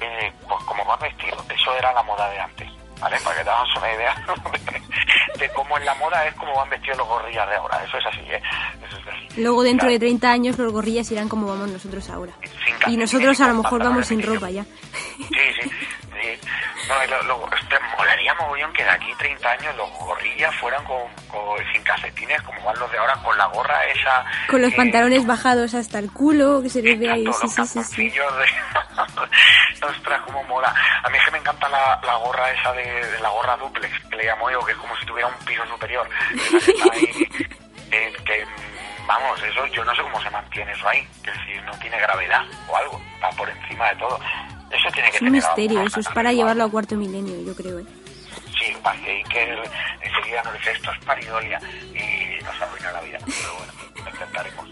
Eh, 0.00 0.32
pues 0.48 0.64
como 0.64 0.84
va 0.84 0.96
vestido, 0.96 1.36
eso 1.54 1.74
era 1.76 1.92
la 1.92 2.02
moda 2.04 2.28
de 2.30 2.38
antes, 2.40 2.68
¿vale? 3.00 3.16
Para 3.20 3.36
que 3.36 3.44
te 3.44 3.50
hagas 3.50 3.76
una 3.76 3.92
idea 3.92 4.14
de, 4.62 5.38
de 5.40 5.52
cómo 5.52 5.76
en 5.76 5.84
la 5.84 5.94
moda 5.96 6.24
es 6.26 6.34
como 6.34 6.54
van 6.54 6.70
vestidos 6.70 6.98
los 6.98 7.08
gorrillas 7.08 7.48
de 7.48 7.56
ahora, 7.56 7.82
eso 7.84 7.98
es 7.98 8.06
así, 8.06 8.20
¿eh? 8.20 8.40
Eso 8.86 8.96
es 8.98 9.06
así. 9.08 9.40
Luego 9.42 9.62
dentro 9.62 9.88
de 9.88 9.94
Claro. 9.98 10.08
30 10.10 10.30
años 10.30 10.58
los 10.58 10.72
gorrillas 10.72 11.10
irán 11.10 11.28
como 11.28 11.46
vamos 11.48 11.68
nosotros 11.70 12.08
ahora. 12.10 12.32
Sin 12.64 12.92
Y 12.92 12.96
nosotros 12.96 13.40
a 13.40 13.48
lo 13.48 13.54
mejor 13.62 13.82
vamos 13.82 14.06
sin 14.06 14.22
ropa 14.22 14.50
ya. 14.50 14.64
Sí, 14.64 15.26
sí, 15.62 15.70
sí. 16.20 16.40
No, 16.88 17.06
lo, 17.06 17.22
lo- 17.24 17.48
molaría 17.98 18.34
mogollón 18.34 18.72
que 18.72 18.84
de 18.84 18.90
aquí 18.90 19.12
30 19.18 19.50
años 19.50 19.76
los 19.76 19.90
gorrillas 19.92 20.54
fueran 20.56 20.84
con, 20.84 21.02
con- 21.28 21.58
sin 21.72 21.82
calcetines 21.82 22.40
como 22.42 22.62
van 22.64 22.78
los 22.78 22.90
de 22.92 22.98
ahora, 22.98 23.14
con 23.22 23.36
la 23.36 23.46
gorra 23.46 23.84
esa... 23.86 24.24
Con 24.48 24.62
los 24.62 24.72
eh, 24.72 24.76
pantalones 24.76 25.26
bajados 25.26 25.74
hasta 25.74 25.98
el 25.98 26.10
culo, 26.12 26.62
que 26.62 26.70
se 26.70 26.82
les 26.82 26.98
ve 26.98 27.10
ahí. 27.10 27.24
Los 27.24 27.38
sí, 27.38 27.48
sí, 27.48 27.82
sí. 27.84 28.08
de... 28.10 28.22
Ostras, 29.86 30.20
cómo 30.26 30.42
mola. 30.44 30.74
A 31.04 31.08
mí 31.08 31.18
es 31.18 31.24
que 31.24 31.30
me 31.30 31.38
encanta 31.38 31.68
la, 31.68 32.00
la 32.04 32.14
gorra 32.16 32.50
esa 32.52 32.72
de, 32.72 32.82
de 33.06 33.20
la 33.20 33.28
gorra 33.28 33.56
duplex, 33.56 33.92
que 34.10 34.16
le 34.16 34.24
llamo 34.24 34.50
yo, 34.50 34.64
que 34.64 34.72
es 34.72 34.78
como 34.78 34.96
si 34.96 35.06
tuviera 35.06 35.28
un 35.28 35.34
piso 35.44 35.64
superior. 35.66 36.08
Ahí, 36.92 37.28
eh, 37.92 38.12
que, 38.24 38.44
vamos, 39.06 39.42
eso 39.42 39.66
yo 39.66 39.84
no 39.84 39.94
sé 39.94 40.02
cómo 40.02 40.20
se 40.22 40.30
mantiene 40.30 40.72
eso 40.72 40.88
ahí, 40.88 41.06
que 41.24 41.30
si 41.44 41.60
no 41.64 41.72
tiene 41.78 41.98
gravedad 42.00 42.42
o 42.68 42.76
algo, 42.76 43.00
está 43.14 43.30
por 43.30 43.48
encima 43.48 43.88
de 43.90 43.96
todo. 43.96 44.20
Eso 44.70 44.88
tiene 44.92 45.10
que 45.10 45.16
Es 45.16 45.22
un 45.22 45.28
tener 45.28 45.42
misterio, 45.42 45.82
eso 45.82 46.00
es 46.00 46.08
para 46.08 46.32
llevarlo 46.32 46.64
a 46.64 46.70
cuarto 46.70 46.96
milenio, 46.96 47.40
yo 47.42 47.54
creo. 47.54 47.78
¿eh? 47.78 47.84
Sí, 48.58 48.74
que 49.02 49.10
Iker 49.10 49.58
enseguida 50.00 50.42
nos 50.42 50.52
dice 50.54 50.72
esto 50.72 50.90
es 50.90 51.04
paridolia 51.04 51.60
y 51.94 52.42
nos 52.42 52.60
arruina 52.60 52.92
la 52.92 53.00
vida. 53.02 53.18
Pero 53.24 53.54
bueno, 53.56 53.72
lo 54.04 54.10
intentaremos. 54.10 54.68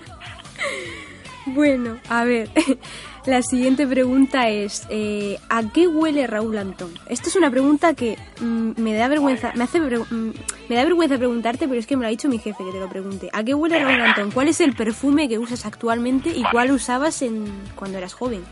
Bueno, 1.46 1.98
a 2.08 2.24
ver, 2.24 2.50
la 3.26 3.40
siguiente 3.42 3.86
pregunta 3.86 4.48
es, 4.48 4.86
eh, 4.90 5.38
¿a 5.48 5.62
qué 5.72 5.86
huele 5.86 6.26
Raúl 6.26 6.58
Antón? 6.58 6.92
Esta 7.08 7.28
es 7.28 7.36
una 7.36 7.50
pregunta 7.50 7.94
que 7.94 8.18
mm, 8.40 8.72
me 8.76 8.94
da 8.94 9.06
vergüenza, 9.06 9.52
me 9.54 9.64
hace 9.64 9.80
mm, 9.80 10.32
me 10.68 10.74
da 10.74 10.82
vergüenza 10.82 11.16
preguntarte, 11.16 11.68
pero 11.68 11.78
es 11.78 11.86
que 11.86 11.96
me 11.96 12.02
lo 12.02 12.08
ha 12.08 12.10
dicho 12.10 12.28
mi 12.28 12.38
jefe 12.38 12.64
que 12.64 12.72
te 12.72 12.80
lo 12.80 12.88
pregunte. 12.88 13.30
¿A 13.32 13.44
qué 13.44 13.54
huele 13.54 13.78
Raúl 13.78 14.00
Antón? 14.00 14.32
¿Cuál 14.32 14.48
es 14.48 14.60
el 14.60 14.74
perfume 14.74 15.28
que 15.28 15.38
usas 15.38 15.64
actualmente 15.64 16.30
y 16.30 16.42
cuál 16.50 16.72
usabas 16.72 17.22
en 17.22 17.46
cuando 17.76 17.98
eras 17.98 18.14
joven? 18.14 18.44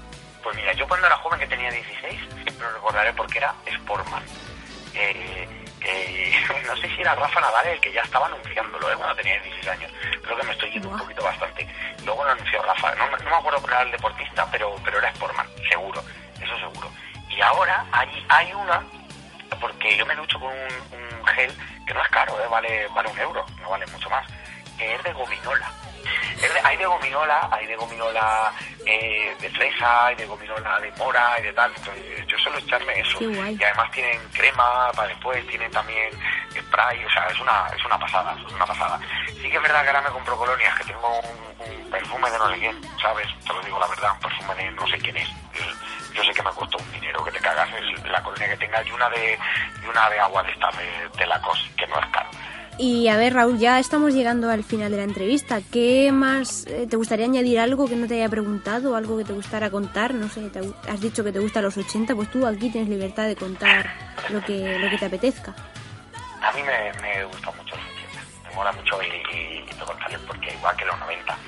Pues 0.45 0.55
mira, 0.57 0.73
yo 0.75 0.87
cuando 0.87 1.07
era 1.07 1.17
joven, 1.17 1.41
que 1.41 1.47
tenía 1.47 1.71
16, 1.71 2.21
siempre 2.21 2.55
lo 2.59 2.75
recordaré 2.75 3.13
porque 3.15 3.39
era 3.39 3.55
Sportman. 3.79 4.23
Eh, 4.95 5.49
eh, 5.81 6.45
no 6.67 6.77
sé 6.77 6.89
si 6.95 7.01
era 7.01 7.15
Rafa 7.15 7.41
Nadal 7.41 7.67
el 7.67 7.81
que 7.81 7.93
ya 7.93 8.03
estaba 8.03 8.27
anunciándolo, 8.27 8.93
¿eh? 8.93 8.95
cuando 8.97 9.17
tenía 9.17 9.41
16 9.41 9.69
años. 9.69 9.91
Creo 10.23 10.37
que 10.37 10.43
me 10.47 10.53
estoy 10.53 10.71
yendo 10.71 10.89
un 10.91 10.99
poquito 10.99 11.25
bastante. 11.25 11.67
Luego 12.05 12.25
lo 12.25 12.31
anunció 12.31 12.63
Rafa. 12.63 12.95
No, 12.95 13.07
me- 13.11 13.25
no 13.25 13.31
me 13.31 13.37
acuerdo 13.37 13.61
cuál 13.61 13.73
era 13.73 13.83
el 13.83 13.91
deportista, 13.93 14.47
pero, 14.53 14.77
pero 14.85 14.99
era 14.99 15.11
Sportman, 15.15 15.47
seguro. 15.69 16.05
Eso 16.41 16.57
seguro. 16.59 16.91
Y 17.31 17.41
ahora 17.41 17.85
hay, 17.91 18.27
hay 18.29 18.53
una, 18.53 18.83
porque 19.61 19.97
yo 19.97 20.07
me 20.07 20.15
ducho 20.15 20.39
con 20.39 20.51
un, 20.53 20.99
un 21.19 21.27
gel 21.27 21.53
que 21.87 21.95
no 21.95 22.03
es 22.03 22.09
caro, 22.09 22.39
¿eh? 22.43 22.47
vale, 22.49 22.87
vale 22.89 23.09
un 23.11 23.19
euro, 23.19 23.45
no 23.61 23.71
vale 23.71 23.87
mucho 23.89 24.09
más, 24.11 24.27
que 24.79 24.95
es 24.95 25.03
de 25.03 25.13
gominola. 25.13 25.71
Hay 26.63 26.77
de 26.77 26.87
gominola, 26.87 27.49
hay 27.51 27.67
de 27.67 27.77
gominola 27.77 28.53
eh, 28.87 29.35
de 29.41 29.51
fresa, 29.51 30.07
hay 30.07 30.17
de 30.17 30.27
gominola 30.27 30.81
de 30.81 30.91
mora 30.93 31.39
y 31.39 31.43
de 31.43 31.53
tal. 31.53 31.73
Entonces, 31.77 32.27
yo 32.27 32.39
suelo 32.39 32.59
echarme 32.59 33.01
eso. 33.01 33.21
Y 33.21 33.63
además 33.63 33.91
tienen 33.93 34.21
crema 34.33 34.91
para 34.93 35.09
después, 35.09 35.47
tienen 35.47 35.71
también 35.71 36.11
spray, 36.53 37.05
o 37.05 37.11
sea, 37.11 37.27
es 37.27 37.41
una, 37.41 37.67
es 37.77 37.85
una 37.85 37.99
pasada, 37.99 38.35
es 38.47 38.53
una 38.53 38.67
pasada. 38.67 39.01
Sí 39.27 39.51
que 39.51 39.57
es 39.57 39.63
verdad 39.63 39.83
que 39.83 39.89
ahora 39.89 40.03
me 40.03 40.11
compro 40.11 40.37
colonias, 40.37 40.75
que 40.79 40.85
tengo 40.85 41.21
un, 41.21 41.71
un 41.71 41.91
perfume 41.91 42.31
de 42.31 42.39
no 42.39 42.51
sé 42.51 42.59
quién, 42.59 42.81
¿sabes? 43.01 43.29
Te 43.47 43.53
lo 43.53 43.63
digo 43.63 43.79
la 43.79 43.87
verdad, 43.89 44.13
un 44.13 44.21
perfume 44.21 44.55
de 44.55 44.71
no 44.73 44.87
sé 44.87 44.99
quién 44.99 45.17
es. 45.17 45.29
Yo 46.15 46.23
sé 46.23 46.33
que 46.33 46.43
me 46.43 46.51
costó 46.51 46.79
un 46.79 46.93
dinero 46.93 47.25
que 47.25 47.33
te 47.33 47.41
cagas, 47.41 47.69
es 47.75 48.05
la 48.05 48.23
colonia 48.23 48.49
que 48.49 48.57
tenga 48.57 48.83
y 48.83 48.91
una 48.93 49.09
de, 49.11 49.39
y 49.83 49.87
una 49.87 50.09
de 50.11 50.21
agua 50.21 50.43
de 50.45 50.53
esta, 50.53 50.71
de, 50.73 51.09
de 51.19 51.27
la 51.27 51.41
COS, 51.41 51.71
que 51.77 51.87
no 51.89 51.99
es 51.99 52.07
caro. 52.07 52.31
Y 52.77 53.07
a 53.09 53.17
ver, 53.17 53.35
Raúl, 53.35 53.59
ya 53.59 53.79
estamos 53.79 54.13
llegando 54.15 54.51
al 54.51 54.65
final 54.65 54.91
de 54.91 54.97
la 54.97 55.05
entrevista. 55.05 55.61
¿Qué 55.73 56.11
más 56.13 56.67
eh, 56.67 56.87
te 56.91 56.97
gustaría 56.97 57.25
añadir 57.27 57.61
algo 57.61 57.87
que 57.87 57.95
no 57.95 58.09
te 58.09 58.15
haya 58.15 58.29
preguntado, 58.29 58.97
algo 58.97 59.17
que 59.17 59.25
te 59.25 59.33
gustara 59.33 59.71
contar? 59.71 60.13
No 60.13 60.29
sé, 60.29 60.51
te 60.51 60.61
has 60.89 61.01
dicho 61.01 61.23
que 61.23 61.31
te 61.31 61.39
gustan 61.39 61.63
los 61.63 61.77
80, 61.77 62.15
pues 62.17 62.31
tú 62.33 62.45
aquí 62.47 62.71
tienes 62.71 62.91
libertad 62.91 63.27
de 63.29 63.37
contar 63.37 63.89
lo 64.31 64.41
que, 64.45 64.77
lo 64.81 64.91
que 64.91 64.99
te 64.99 65.07
apetezca. 65.07 65.55
A 66.43 66.53
mí 66.53 66.63
me, 66.63 66.93
me 67.01 67.25
gusta 67.27 67.53
mucho 67.53 67.77
los 67.77 67.85
80. 67.85 68.49
Me 68.49 68.55
mola 68.57 68.73
mucho 68.73 68.99
y, 69.03 69.37
y, 69.37 69.59
y 69.71 70.17
porque 70.27 70.53
igual 70.53 70.77
que 70.77 70.85
los 70.85 70.99
90. 70.99 71.39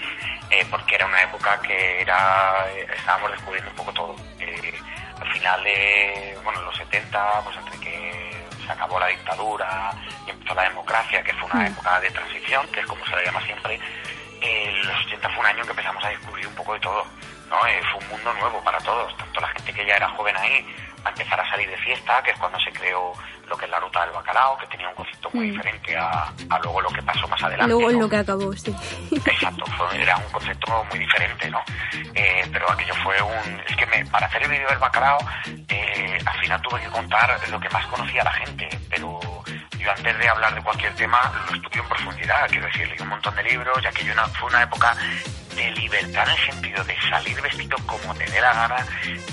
eh, 0.53 0.66
porque 0.70 0.95
era 0.95 1.07
una 1.07 1.22
época 1.22 1.61
que 1.61 2.03
era 2.03 2.66
eh, 2.72 2.87
estábamos 2.97 3.33
descubriendo 3.33 3.70
un 3.70 3.77
poco 3.77 3.93
todo. 3.93 4.16
Eh, 4.39 4.72
al 5.20 5.33
final 5.33 5.64
de 5.64 6.39
bueno, 6.45 6.62
los 6.62 6.77
70, 6.77 7.41
pues 7.43 7.57
entre 7.57 7.81
que 7.81 8.36
se 8.66 8.72
acabó 8.72 8.98
la 8.98 9.06
dictadura 9.06 9.92
y 10.26 10.30
empezó 10.30 10.54
la 10.54 10.62
democracia, 10.64 11.22
que 11.22 11.32
fue 11.34 11.48
una 11.50 11.62
Mm. 11.62 11.66
época 11.66 12.00
de 12.00 12.10
transición, 12.10 12.66
que 12.68 12.80
es 12.80 12.86
como 12.86 13.04
se 13.06 13.16
le 13.16 13.24
llama 13.24 13.40
siempre, 13.42 13.80
los 14.84 15.06
80 15.06 15.28
fue 15.30 15.38
un 15.40 15.46
año 15.46 15.64
que 15.64 15.70
empezamos 15.70 16.04
a 16.04 16.08
descubrir 16.08 16.46
un 16.46 16.54
poco 16.54 16.74
de 16.74 16.80
todo. 16.80 17.06
¿no? 17.48 17.64
Eh, 17.66 17.80
fue 17.92 18.00
un 18.02 18.08
mundo 18.10 18.32
nuevo 18.34 18.60
para 18.64 18.78
todos, 18.78 19.16
tanto 19.16 19.40
la 19.40 19.46
gente 19.48 19.72
que 19.72 19.86
ya 19.86 19.96
era 19.96 20.08
joven 20.10 20.36
ahí, 20.36 20.66
a 21.04 21.10
empezar 21.10 21.40
a 21.40 21.48
salir 21.48 21.70
de 21.70 21.76
fiesta, 21.78 22.20
que 22.24 22.32
es 22.32 22.38
cuando 22.38 22.58
se 22.58 22.72
creó 22.72 23.12
lo 23.49 23.57
que 23.57 23.64
es 23.64 23.70
la 23.70 23.78
ruta 23.80 24.01
del 24.05 24.11
bacalao, 24.14 24.57
que 24.59 24.66
tenía 24.66 24.88
un 24.88 24.94
concepto 24.94 25.30
muy 25.32 25.47
Mm. 25.49 25.53
diferente 25.53 25.97
a, 25.97 26.32
a 26.51 26.59
luego 26.62 26.80
lo 26.80 26.90
que 26.90 27.03
pasó 27.03 27.28
más 27.28 27.42
adelante. 27.42 27.72
Luego 27.72 27.90
¿no? 27.92 28.01
lo 28.01 28.09
que 28.09 28.16
acabó, 28.16 28.53
sí. 28.55 28.74
Exacto, 29.26 29.64
fue, 29.76 30.03
era 30.03 30.16
un 30.16 30.30
concepto 30.32 30.84
muy 30.90 30.99
diferente, 30.99 31.51
¿no? 31.51 31.61
Eh, 32.14 32.44
pero 32.53 32.70
aquello 32.70 32.94
fue 33.03 33.20
un... 33.22 33.61
Es 33.68 33.76
que 33.76 33.86
me- 33.86 34.05
para 34.07 34.26
hacer 34.26 34.42
el 34.42 34.51
vídeo 34.51 34.68
del 34.68 34.78
bacalao, 34.78 35.18
eh, 35.68 36.18
al 36.24 36.38
final 36.40 36.61
tuve 36.62 36.80
que 36.80 36.88
contar 36.88 37.38
lo 37.51 37.61
que 37.61 37.68
más 37.70 37.86
conocía 37.86 38.24
la 38.24 38.32
gente, 38.32 38.68
pero 38.90 39.20
yo 39.87 39.93
antes 39.93 40.18
de 40.18 40.28
hablar 40.28 40.53
de 40.53 40.62
cualquier 40.62 40.93
tema 40.97 41.32
lo 41.49 41.55
estudio 41.57 41.82
en 41.82 41.89
profundidad, 41.89 42.49
quiero 42.51 42.66
decir, 42.66 42.89
leí 42.89 43.01
un 43.01 43.09
montón 43.09 43.34
de 43.37 43.43
libros, 43.45 43.80
ya 43.82 43.91
que 43.93 44.05
yo 44.05 44.12
una- 44.12 44.26
fue 44.26 44.49
una 44.49 44.62
época 44.62 44.97
de 45.55 45.70
libertad 45.70 46.24
en 46.28 46.34
el 46.34 46.53
sentido 46.53 46.84
de 46.84 46.97
salir 47.09 47.41
vestido 47.41 47.76
como 47.87 48.12
te 48.16 48.26
dé 48.26 48.41
la 48.41 48.53
gana, 48.53 48.84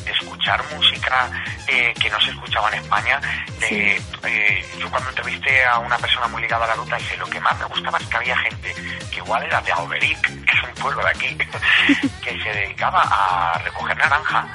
de 0.05 0.11
escuchar 0.11 0.63
música 0.75 1.29
eh, 1.67 1.93
que 1.99 2.09
no 2.09 2.21
se 2.21 2.29
escuchaba 2.29 2.69
en 2.69 2.75
España. 2.83 3.19
De, 3.59 4.01
eh, 4.23 4.65
yo 4.79 4.89
cuando 4.91 5.09
entrevisté 5.09 5.65
a 5.65 5.79
una 5.79 5.97
persona 5.97 6.27
muy 6.27 6.41
ligada 6.43 6.65
a 6.65 6.67
la 6.69 6.75
ruta 6.75 6.95
dije, 6.97 7.17
lo 7.17 7.25
que 7.25 7.39
más 7.41 7.57
me 7.59 7.65
gustaba 7.65 7.97
es 7.97 8.07
que 8.07 8.17
había 8.17 8.37
gente 8.37 8.73
que 9.11 9.17
igual 9.17 9.43
era 9.43 9.59
de 9.61 9.71
Auberic, 9.73 10.21
que 10.21 10.55
es 10.57 10.63
un 10.63 10.73
pueblo 10.81 11.03
de 11.03 11.09
aquí, 11.09 11.35
que 12.23 12.41
se 12.43 12.49
dedicaba 12.53 13.01
a 13.01 13.57
recoger 13.57 13.97
naranja 13.97 14.47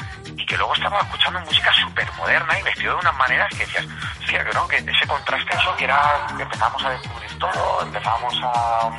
que 0.49 0.57
luego 0.57 0.74
estaba 0.74 1.01
escuchando 1.01 1.40
música 1.40 1.72
súper 1.74 2.11
moderna 2.14 2.59
y 2.59 2.62
vestido 2.62 2.94
de 2.94 3.01
unas 3.01 3.14
maneras 3.16 3.49
que 3.51 3.59
decías, 3.66 3.84
hostia, 4.20 4.44
que 4.44 4.53
no, 4.53 4.66
que 4.66 4.76
ese 4.78 5.07
contraste 5.07 5.55
eso 5.57 5.76
que 5.76 5.84
era, 5.84 6.26
que 6.36 6.42
empezamos 6.42 6.84
a 6.84 6.90
descubrir 6.90 7.38
todo, 7.38 7.82
empezamos 7.82 8.34
a, 8.42 8.90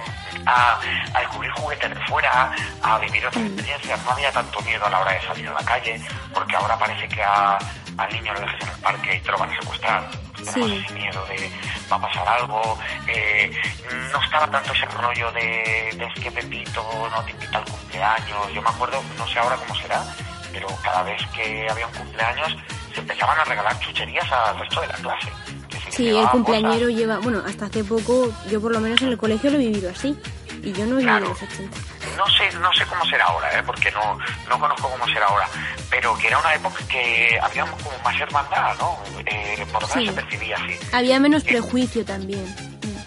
a, 0.45 0.79
a 1.13 1.19
descubrir 1.19 1.51
juguetes 1.53 1.89
de 1.89 2.05
fuera, 2.05 2.51
a 2.83 2.97
vivir 2.99 3.25
otras 3.25 3.43
experiencias, 3.45 4.03
no 4.05 4.11
había 4.11 4.31
tanto 4.31 4.61
miedo 4.61 4.85
a 4.85 4.89
la 4.89 4.99
hora 4.99 5.11
de 5.11 5.21
salir 5.27 5.47
a 5.49 5.53
la 5.53 5.63
calle, 5.65 6.01
porque 6.33 6.55
ahora 6.55 6.77
parece 6.77 7.07
que 7.09 7.23
a- 7.23 7.57
al 7.97 8.13
niño 8.13 8.33
lo 8.33 8.39
dejes 8.41 8.61
en 8.61 8.69
el 8.69 8.75
parque 8.77 9.15
y 9.15 9.19
te 9.19 9.31
lo 9.31 9.37
van 9.39 9.49
a 9.51 9.59
secuestrar. 9.59 10.09
Tenemos 10.37 10.53
Sí. 10.69 10.83
ese 10.85 10.93
miedo 10.93 11.25
de 11.25 11.51
va 11.91 11.97
a 11.97 12.01
pasar 12.01 12.27
algo, 12.29 12.79
eh, 13.07 13.51
no 14.13 14.23
estaba 14.23 14.47
tanto 14.47 14.71
ese 14.71 14.85
rollo 14.85 15.31
de, 15.33 15.91
de 15.97 16.05
es 16.05 16.13
que 16.23 16.31
Pepito 16.31 17.09
no 17.11 17.21
te 17.25 17.31
invita 17.31 17.57
al 17.57 17.65
cumpleaños, 17.65 18.53
yo 18.53 18.61
me 18.61 18.69
acuerdo, 18.69 19.03
no 19.17 19.27
sé 19.27 19.39
ahora 19.39 19.55
cómo 19.57 19.75
será, 19.75 20.01
pero 20.59 20.75
cada 20.83 21.03
vez 21.03 21.21
que 21.33 21.67
había 21.69 21.87
un 21.87 21.93
cumpleaños 21.93 22.55
se 22.93 22.99
empezaban 22.99 23.37
a 23.39 23.43
regalar 23.45 23.79
chucherías 23.79 24.29
al 24.31 24.59
resto 24.59 24.81
de 24.81 24.87
la 24.87 24.93
clase. 24.95 25.29
Sí, 25.89 26.09
el 26.09 26.27
cumpleañero 26.29 26.85
cosas. 26.85 26.95
lleva, 26.95 27.17
bueno, 27.19 27.41
hasta 27.47 27.65
hace 27.65 27.83
poco, 27.83 28.31
yo 28.49 28.61
por 28.61 28.71
lo 28.73 28.79
menos 28.79 29.01
en 29.01 29.07
el 29.09 29.17
colegio 29.17 29.49
lo 29.51 29.55
he 29.57 29.59
vivido 29.59 29.89
así. 29.89 30.15
Y 30.61 30.73
yo 30.73 30.85
no 30.85 30.95
he 30.95 30.99
vivido 30.99 31.17
Claro. 31.17 31.27
los 31.29 31.41
80. 31.41 31.77
No 32.17 32.27
sé, 32.27 32.51
no 32.59 32.73
sé 32.73 32.85
cómo 32.87 33.05
será 33.05 33.25
ahora, 33.25 33.57
¿eh? 33.57 33.63
porque 33.65 33.89
no, 33.91 34.17
no 34.49 34.59
conozco 34.59 34.89
cómo 34.89 35.05
será 35.07 35.25
ahora, 35.27 35.47
pero 35.89 36.17
que 36.17 36.27
era 36.27 36.37
una 36.37 36.53
época 36.53 36.83
que 36.89 37.39
había 37.41 37.65
como 37.65 37.97
más 38.03 38.19
hermandad, 38.19 38.75
¿no? 38.77 38.97
Eh, 39.25 39.65
por 39.71 39.81
lo 39.81 39.87
menos 39.87 39.93
Sí. 40.03 40.07
se 40.07 40.13
percibía 40.13 40.57
así. 40.57 40.75
Había 40.91 41.19
menos 41.21 41.43
prejuicio 41.45 42.03
también. 42.03 42.45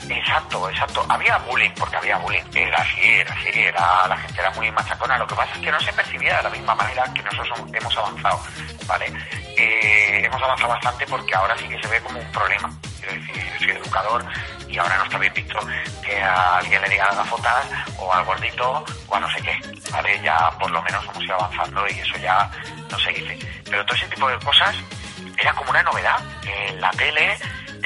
Exacto, 0.08 0.68
exacto. 0.68 1.04
Había 1.08 1.38
bullying, 1.38 1.70
porque 1.78 1.96
había 1.96 2.16
bullying. 2.18 2.42
Era 2.54 2.78
así, 2.82 3.00
era 3.02 3.32
así, 3.34 3.50
era, 3.54 4.06
la 4.08 4.16
gente 4.16 4.40
era 4.40 4.50
muy 4.52 4.70
machacona. 4.70 5.18
Lo 5.18 5.26
que 5.26 5.34
pasa 5.34 5.52
es 5.54 5.60
que 5.60 5.70
no 5.70 5.80
se 5.80 5.92
percibía 5.92 6.36
de 6.38 6.42
la 6.42 6.50
misma 6.50 6.74
manera 6.74 7.04
que 7.14 7.22
nosotros 7.22 7.58
hemos- 7.72 7.96
avanzado, 7.96 8.40
¿vale? 8.86 9.12
Eh, 9.56 10.22
hemos 10.24 10.42
avanzado 10.42 10.70
bastante 10.70 11.06
porque 11.06 11.34
ahora 11.34 11.56
sí 11.58 11.68
que 11.68 11.80
se 11.80 11.88
ve 11.88 12.00
como 12.00 12.18
un 12.18 12.32
problema. 12.32 12.70
Quiero 13.00 13.14
decir, 13.14 13.34
yo 13.52 13.58
soy 13.58 13.70
educador 13.70 14.24
y 14.68 14.78
ahora 14.78 14.96
no 14.98 15.04
está 15.04 15.18
bien 15.18 15.32
visto 15.34 15.58
que 16.04 16.20
a 16.22 16.56
alguien 16.58 16.80
le 16.82 16.88
digan 16.88 17.14
gafotas 17.16 17.66
o 17.98 18.12
al 18.12 18.24
gordito 18.24 18.84
o 19.08 19.14
a 19.14 19.20
no 19.20 19.30
sé 19.30 19.42
qué, 19.42 19.60
¿vale? 19.90 20.20
Ya 20.22 20.50
por 20.58 20.70
lo 20.70 20.82
menos 20.82 21.04
hemos 21.04 21.22
ido 21.24 21.34
avanzando 21.34 21.86
y 21.88 21.98
eso 21.98 22.16
ya 22.18 22.50
no 22.90 22.98
se 22.98 23.10
dice. 23.12 23.38
Pero 23.68 23.84
todo 23.84 23.96
ese 23.96 24.08
tipo 24.08 24.28
de 24.28 24.38
cosas 24.38 24.74
era 25.38 25.52
como 25.54 25.70
una 25.70 25.82
novedad. 25.82 26.18
En 26.44 26.80
la 26.80 26.90
tele 26.92 27.36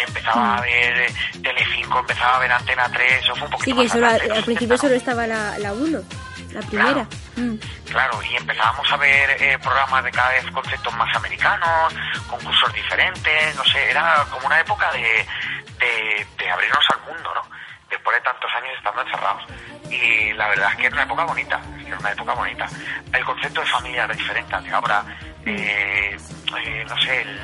empezaba 0.02 0.58
a 0.58 0.60
ver 0.60 0.98
eh, 0.98 1.14
Telecinco, 1.42 1.98
empezaba 2.00 2.36
a 2.36 2.38
ver 2.40 2.52
Antena 2.52 2.88
3, 2.90 3.12
eso 3.24 3.34
fue 3.36 3.46
un 3.48 3.52
Sí, 3.52 3.72
poquito 3.72 3.76
que 3.76 3.82
más 3.84 3.92
solo, 3.92 4.06
adelante, 4.06 4.32
al 4.38 4.44
principio 4.44 4.76
70, 4.76 4.80
solo 4.80 4.94
estaba 4.94 5.26
la, 5.26 5.58
la 5.58 5.72
1, 5.72 6.00
la 6.52 6.60
primera. 6.62 7.06
Mm. 7.36 7.54
Claro, 7.90 8.22
y 8.22 8.36
empezábamos 8.36 8.90
a 8.92 8.96
ver 8.96 9.42
eh, 9.42 9.58
programas 9.58 10.04
de 10.04 10.10
cada 10.10 10.30
vez 10.30 10.44
conceptos 10.50 10.94
más 10.96 11.14
americanos, 11.16 11.94
concursos 12.28 12.72
diferentes, 12.74 13.54
no 13.56 13.64
sé, 13.64 13.90
era 13.90 14.24
como 14.30 14.46
una 14.46 14.60
época 14.60 14.90
de, 14.92 15.00
de, 15.78 16.26
de 16.38 16.50
abrirnos 16.50 16.84
al 16.94 17.12
mundo, 17.14 17.30
¿no? 17.34 17.42
Después 17.90 18.16
de 18.16 18.22
tantos 18.22 18.50
años 18.54 18.72
estando 18.76 19.02
encerrados. 19.02 19.42
Y 19.90 20.32
la 20.32 20.48
verdad 20.48 20.70
es 20.72 20.76
que 20.78 20.86
era 20.86 20.94
una 20.96 21.02
época 21.04 21.24
bonita, 21.24 21.60
es 21.78 21.82
que 21.84 21.88
era 21.90 21.98
una 22.00 22.10
época 22.12 22.34
bonita. 22.34 22.66
El 23.12 23.24
concepto 23.24 23.60
de 23.60 23.66
familia 23.66 24.04
era 24.04 24.14
diferente 24.14 24.54
al 24.56 24.64
de 24.64 24.70
ahora, 24.72 25.04
eh, 25.46 26.16
eh, 26.58 26.84
no 26.88 26.98
sé, 27.02 27.20
el- 27.22 27.40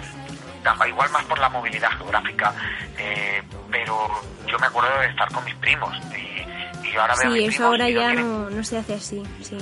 igual 0.88 1.10
más 1.10 1.24
por 1.24 1.38
la 1.38 1.48
movilidad 1.48 1.90
geográfica, 1.98 2.52
eh, 2.98 3.42
pero 3.70 4.08
yo 4.46 4.58
me 4.58 4.66
acuerdo 4.66 4.98
de 5.00 5.06
estar 5.08 5.30
con 5.32 5.44
mis 5.44 5.54
primos 5.56 5.96
y, 6.16 6.86
y 6.86 6.92
yo 6.92 7.00
ahora 7.00 7.14
veo 7.20 7.30
a 7.30 7.34
Sí, 7.34 7.38
mis 7.40 7.48
eso 7.48 7.56
primos 7.56 7.62
ahora 7.72 7.84
no 7.84 7.90
ya 7.90 8.06
tienen- 8.08 8.42
no, 8.44 8.50
no 8.50 8.64
se 8.64 8.78
hace 8.78 8.94
así. 8.94 9.22
Sí. 9.42 9.58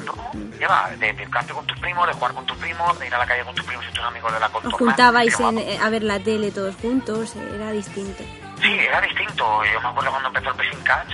lleva 0.59 0.91
de 0.99 1.11
acercarte 1.11 1.53
con 1.53 1.67
tus 1.67 1.79
primos, 1.79 2.07
de 2.07 2.13
jugar 2.15 2.33
con 2.35 2.47
tus 2.47 2.57
primos, 2.59 2.99
de 2.99 3.07
ir 3.07 3.15
a 3.15 3.19
la 3.19 3.27
calle 3.27 3.45
con 3.45 3.55
tus 3.55 3.65
primos 3.65 3.85
y 3.89 3.93
tus 3.95 4.05
amigos 4.05 4.33
de 4.33 4.41
la 4.41 4.47
Os 4.47 4.53
contorna. 4.53 4.79
juntabais 4.79 5.39
en- 5.41 5.47
vamos, 5.47 5.63
eh, 5.63 5.79
a 5.83 5.89
ver 5.91 6.03
la 6.03 6.19
tele 6.21 6.51
todos 6.51 6.75
juntos, 6.77 7.35
era 7.37 7.71
distinto. 7.73 8.23
Sí, 8.61 8.79
era 8.79 9.01
distinto. 9.01 9.65
Yo 9.65 9.81
me 9.81 9.89
acuerdo 9.89 10.11
cuando 10.11 10.29
empezó 10.29 10.51
el 10.51 10.57
Pressing 10.57 10.83
Catch 10.83 11.13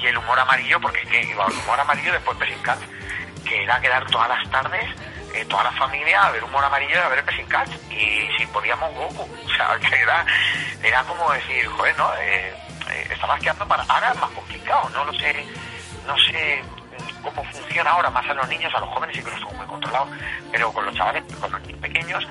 y, 0.00 0.06
el 0.06 0.16
humor 0.16 0.38
amarillo, 0.40 0.80
porque 0.80 1.00
es 1.00 1.08
que 1.08 1.22
iba 1.30 1.44
el 1.46 1.52
humor 1.52 1.78
amarillo 1.80 2.12
después 2.12 2.38
Pressing 2.38 2.62
Catch, 2.62 2.80
que 3.44 3.62
era 3.64 3.78
quedar 3.82 4.06
todas 4.06 4.28
las 4.30 4.50
tardes, 4.50 4.84
eh, 5.36 5.44
toda 5.44 5.64
la 5.64 5.72
familia, 5.72 6.26
a 6.26 6.30
ver 6.30 6.42
humor 6.44 6.64
amarillo 6.64 6.94
y 6.94 6.98
a 6.98 7.08
ver 7.08 7.18
el 7.18 7.24
Pressing 7.24 7.46
Catch. 7.46 7.70
Y 7.90 8.28
si 8.38 8.46
podíamos 8.46 8.92
Goku. 8.94 9.28
O 9.46 9.56
sea, 9.56 9.78
que 9.78 9.96
era, 9.96 10.26
era 10.82 11.02
como 11.04 11.32
decir, 11.32 11.66
joder, 11.66 11.96
¿no? 11.96 12.12
Eh, 12.20 12.54
eh, 12.90 13.08
estabas 13.10 13.40
quedando 13.40 13.66
para... 13.66 13.82
Ahora 13.84 14.12
es 14.12 14.20
más 14.20 14.30
complicado, 14.32 14.88
no 14.90 15.04
lo 15.06 15.12
sé, 15.14 15.44
no 16.06 16.14
sé 16.18 16.62
cómo 17.22 17.42
funciona 17.44 17.90
ahora 17.90 18.10
más 18.10 18.28
a 18.28 18.34
los 18.34 18.46
niños, 18.48 18.72
a 18.74 18.80
los 18.80 18.88
jóvenes 18.90 19.16
sí 19.16 19.22
que 19.22 19.30
los 19.30 19.38
tengo 19.40 19.52
muy 19.52 19.66
controlados, 19.66 20.08
pero 20.52 20.72
con 20.72 20.84
los 20.84 20.94
chavales, 20.94 21.24
con 21.40 21.50
los 21.50 21.60
niños 21.62 21.80
pequeños, 21.80 22.26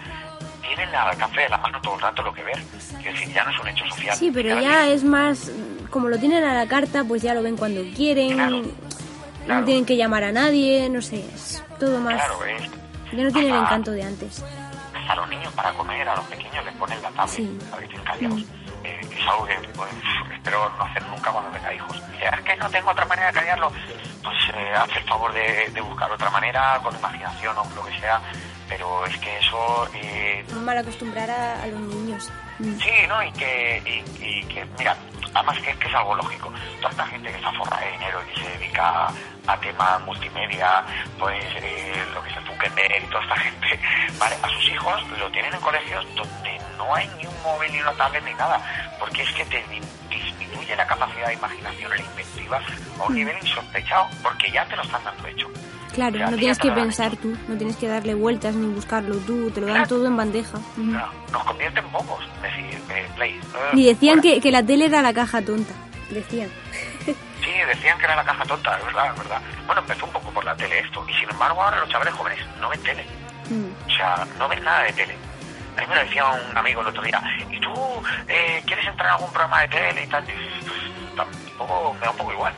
tienen 0.61 0.95
al 0.95 1.09
alcance 1.09 1.41
de 1.41 1.49
la 1.49 1.57
mano 1.57 1.81
todo 1.81 1.95
el 1.95 2.01
rato 2.01 2.21
lo 2.21 2.33
que 2.33 2.43
ver. 2.43 2.57
Es 2.57 3.03
decir, 3.03 3.33
ya 3.33 3.43
no 3.43 3.51
es 3.51 3.59
un 3.59 3.67
hecho 3.67 3.85
social. 3.87 4.15
Sí, 4.15 4.31
pero 4.31 4.59
ya 4.61 4.87
es 4.87 5.03
más, 5.03 5.51
como 5.89 6.09
lo 6.09 6.19
tienen 6.19 6.43
a 6.43 6.53
la 6.53 6.67
carta, 6.67 7.03
pues 7.03 7.23
ya 7.23 7.33
lo 7.33 7.41
ven 7.41 7.57
cuando 7.57 7.81
quieren, 7.95 8.37
no 9.47 9.63
tienen 9.63 9.85
que 9.85 9.97
llamar 9.97 10.23
a 10.23 10.31
nadie, 10.31 10.89
no 10.89 11.01
sé, 11.01 11.25
es 11.33 11.63
todo 11.79 11.99
más... 11.99 12.15
Claro, 12.15 12.45
es 12.45 12.84
Ya 13.11 13.23
no 13.23 13.31
tiene 13.31 13.47
el 13.49 13.53
Ah. 13.55 13.59
encanto 13.61 13.91
de 13.91 14.03
antes. 14.03 14.43
a 15.07 15.15
los 15.15 15.29
niños 15.29 15.53
para 15.53 15.71
comer, 15.73 16.09
a 16.09 16.15
los 16.15 16.25
pequeños 16.25 16.65
les 16.65 16.73
ponen 16.77 16.99
la 17.03 17.09
tablet, 17.11 17.29
Sí. 17.35 17.59
a 17.71 17.75
ver, 17.77 17.89
callados. 18.03 18.41
Eh, 18.83 19.01
es 19.11 19.27
algo 19.27 19.45
que 19.45 19.53
pues, 19.75 19.91
espero 20.33 20.67
no 20.77 20.83
hacer 20.83 21.03
nunca 21.07 21.31
cuando 21.31 21.51
tenga 21.51 21.73
hijos. 21.73 22.01
Dice, 22.11 22.25
es 22.25 22.41
que 22.41 22.55
no 22.57 22.69
tengo 22.71 22.89
otra 22.89 23.05
manera 23.05 23.27
de 23.27 23.33
callarlo. 23.33 23.71
Pues 24.23 24.35
eh, 24.55 24.73
haz 24.75 24.89
el 24.97 25.03
favor 25.03 25.31
de, 25.33 25.69
de 25.71 25.81
buscar 25.81 26.11
otra 26.11 26.29
manera, 26.31 26.79
con 26.83 26.95
imaginación 26.95 27.55
o 27.55 27.65
lo 27.75 27.85
que 27.85 27.99
sea. 27.99 28.19
Pero 28.67 29.05
es 29.05 29.15
que 29.19 29.37
eso... 29.37 29.87
Eh, 29.93 30.43
Mal 30.55 30.77
acostumbrar 30.79 31.29
a, 31.29 31.61
a 31.63 31.67
los 31.67 31.81
niños. 31.81 32.31
Mm. 32.57 32.73
Sí, 32.79 32.91
¿no? 33.07 33.21
Y 33.23 33.31
que, 33.33 34.03
y, 34.19 34.23
y 34.25 34.43
que 34.45 34.65
mira, 34.79 34.97
además 35.35 35.59
que, 35.59 35.71
que 35.77 35.87
es 35.87 35.93
algo 35.93 36.15
lógico. 36.15 36.51
Toda 36.77 36.89
esta 36.89 37.05
gente 37.07 37.29
que 37.29 37.37
está 37.37 37.51
forra 37.53 37.77
de 37.79 37.91
dinero 37.91 38.19
y 38.23 38.33
que 38.33 38.41
se 38.41 38.49
dedica 38.57 39.07
a 39.47 39.57
temas 39.59 40.01
multimedia, 40.05 40.83
pues 41.19 41.43
eh, 41.57 42.03
lo 42.15 42.23
que 42.23 42.29
es 42.31 42.37
el 42.37 42.43
Zuckerberg 42.45 43.03
y 43.03 43.07
toda 43.07 43.21
esta 43.23 43.35
gente, 43.37 43.79
¿vale? 44.19 44.35
A 44.41 44.49
sus 44.49 44.69
hijos 44.69 45.07
lo 45.19 45.29
tienen 45.31 45.53
en 45.53 45.61
colegios 45.61 46.03
donde 46.15 46.59
no 46.77 46.95
hay 46.95 47.07
ni 47.19 47.27
un 47.27 47.43
móvil 47.43 47.71
ni 47.71 47.79
una 47.81 47.93
tablet 47.93 48.23
ni 48.23 48.33
nada, 48.33 48.59
porque 48.99 49.21
es 49.21 49.31
que 49.33 49.45
te 49.45 49.61
di- 49.67 49.81
disminuye 50.09 50.75
la 50.75 50.87
capacidad 50.87 51.27
de 51.27 51.33
imaginación 51.35 51.89
la 51.91 51.97
inventiva 52.01 52.59
a 52.99 53.03
un 53.03 53.13
nivel 53.13 53.37
insospechado, 53.37 54.07
porque 54.23 54.49
ya 54.51 54.65
te 54.65 54.75
lo 54.75 54.81
están 54.81 55.03
dando 55.03 55.27
hecho. 55.27 55.47
Claro, 55.95 56.29
no 56.29 56.37
tienes 56.37 56.59
que 56.59 56.71
pensar 56.71 57.15
tú, 57.15 57.37
no 57.47 57.57
tienes 57.57 57.77
que 57.77 57.87
darle 57.87 58.13
vueltas 58.13 58.53
ni 58.53 58.67
buscarlo 58.67 59.15
tú, 59.19 59.49
te 59.51 59.61
lo 59.61 59.67
dan 59.67 59.87
todo 59.87 60.05
en 60.05 60.17
bandeja. 60.17 60.59
No, 60.75 61.07
nos 61.31 61.43
convierte 61.45 61.79
en 61.79 61.91
bobos, 61.91 62.19
decir, 62.41 62.81
eh, 62.89 63.07
play. 63.15 63.39
Y 63.73 63.85
decían 63.85 64.21
que, 64.21 64.41
que 64.41 64.51
la 64.51 64.61
tele 64.61 64.85
era 64.85 65.01
la 65.01 65.13
caja 65.13 65.41
tonta, 65.41 65.73
decían. 66.09 66.49
Sí, 67.45 67.51
decían 67.67 67.95
que 67.99 68.05
era 68.05 68.15
la 68.15 68.23
caja 68.23 68.43
tonta, 68.45 68.75
es 68.75 68.85
verdad, 68.85 69.11
es 69.11 69.17
verdad. 69.19 69.41
Bueno, 69.67 69.81
empezó 69.81 70.05
un 70.07 70.11
poco 70.13 70.31
por 70.31 70.43
la 70.43 70.55
tele 70.55 70.79
esto, 70.79 71.05
y 71.07 71.13
sin 71.13 71.29
embargo 71.29 71.61
ahora 71.61 71.79
los 71.79 71.89
chavales 71.89 72.11
jóvenes 72.15 72.39
no 72.59 72.69
ven 72.69 72.81
tele. 72.81 73.05
Mm. 73.51 73.85
O 73.85 73.89
sea, 73.95 74.27
no 74.39 74.47
ven 74.47 74.63
nada 74.63 74.81
de 74.81 74.93
tele. 74.93 75.15
A 75.77 75.81
mí 75.81 75.87
me 75.87 75.95
lo 75.95 76.01
decía 76.01 76.25
un 76.25 76.57
amigo 76.57 76.81
el 76.81 76.87
otro 76.87 77.03
día, 77.03 77.21
¿y 77.51 77.59
tú 77.59 77.71
eh, 78.27 78.63
quieres 78.65 78.87
entrar 78.87 79.09
en 79.09 79.13
algún 79.13 79.29
programa 79.29 79.61
de 79.61 79.67
tele 79.67 80.03
y 80.05 80.07
tal? 80.07 80.23
Y, 80.23 80.63
pues, 80.65 81.15
tampoco, 81.15 81.93
me 81.93 81.99
da 81.99 82.09
un 82.09 82.17
poco 82.17 82.33
igual, 82.33 82.53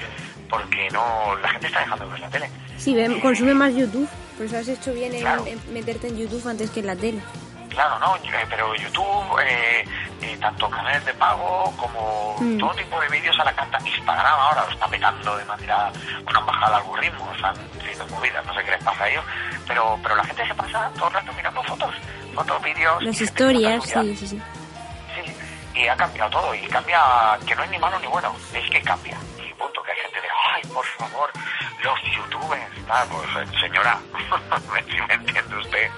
porque 0.50 0.90
no 0.92 1.36
la 1.42 1.50
gente 1.50 1.68
está 1.68 1.80
dejando 1.82 2.06
de 2.06 2.12
ver 2.12 2.20
la 2.22 2.30
tele. 2.30 2.50
Sí, 2.78 2.94
ve- 2.96 3.20
consume 3.22 3.54
más 3.54 3.74
YouTube. 3.76 4.08
Por 4.38 4.46
eso 4.46 4.58
has 4.58 4.68
hecho 4.68 4.94
bien 4.94 5.14
en, 5.14 5.22
Claro. 5.22 5.46
en 5.48 5.74
meterte 5.74 6.08
en 6.08 6.18
YouTube 6.18 6.48
antes 6.48 6.70
que 6.70 6.80
en 6.82 6.88
la 6.88 6.96
tele. 6.96 7.22
Claro, 7.70 8.00
¿no? 8.00 8.16
Eh, 8.18 8.46
Pero 8.50 8.74
YouTube, 8.76 9.40
eh, 9.44 9.84
eh, 10.22 10.38
tanto 10.40 10.70
canales 10.70 11.04
de 11.06 11.14
pago 11.16 11.72
como 11.78 12.36
Mm. 12.40 12.58
todo 12.60 12.74
tipo 12.76 13.00
de 13.02 13.10
vídeos 13.10 13.38
a 13.40 13.44
la 13.44 13.54
carta. 13.54 13.78
Instagram 13.86 14.26
ahora 14.40 14.64
lo 14.66 14.72
está 14.72 14.88
petando 14.88 15.38
de 15.38 15.46
manera... 15.46 15.92
Bueno, 16.24 16.40
han 16.40 16.46
bajado 16.46 16.68
el 16.76 16.82
algoritmo, 16.82 17.32
están 17.36 17.56
haciendo 17.80 18.08
movidas, 18.08 18.46
no 18.46 18.54
sé 18.54 18.64
qué 18.64 18.72
les 18.72 18.84
pasa 18.84 19.04
a 19.04 19.10
ellos. 19.10 19.24
Pero, 19.68 20.00
pero 20.02 20.16
la 20.16 20.24
gente 20.24 20.48
se 20.48 20.56
pasa 20.56 20.90
todo 20.96 21.08
el 21.08 21.14
rato 21.14 21.34
mirando 21.34 21.64
fotos, 21.64 21.96
fotos, 22.34 22.64
vídeos... 22.64 23.04
Las 23.04 23.22
historias, 23.22 23.84
sí, 23.84 24.16
sí, 24.16 24.28
sí. 24.28 24.42
Sí, 25.16 25.34
y 25.82 25.88
ha 25.88 25.96
cambiado 25.96 26.30
todo. 26.32 26.56
Y 26.56 26.62
cambia, 26.68 27.00
que 27.46 27.56
no 27.56 27.64
es 27.64 27.70
ni 27.72 27.78
malo 27.80 28.00
ni 28.00 28.08
bueno, 28.08 28.34
es 28.54 28.70
que 28.72 28.82
cambia. 28.82 29.18
Punto, 29.58 29.82
que 29.84 29.92
hay 29.92 29.98
gente 30.00 30.22
de, 30.22 30.28
ay, 30.54 30.62
por 30.74 30.86
favor, 30.86 31.30
los 31.84 32.00
youtubers. 32.16 32.86
Tal, 32.88 33.08
pues 33.10 33.48
eh, 33.48 33.60
señora, 33.60 34.00
si 34.90 35.02
me 35.02 35.14
entiende 35.14 35.58
usted, 35.58 35.90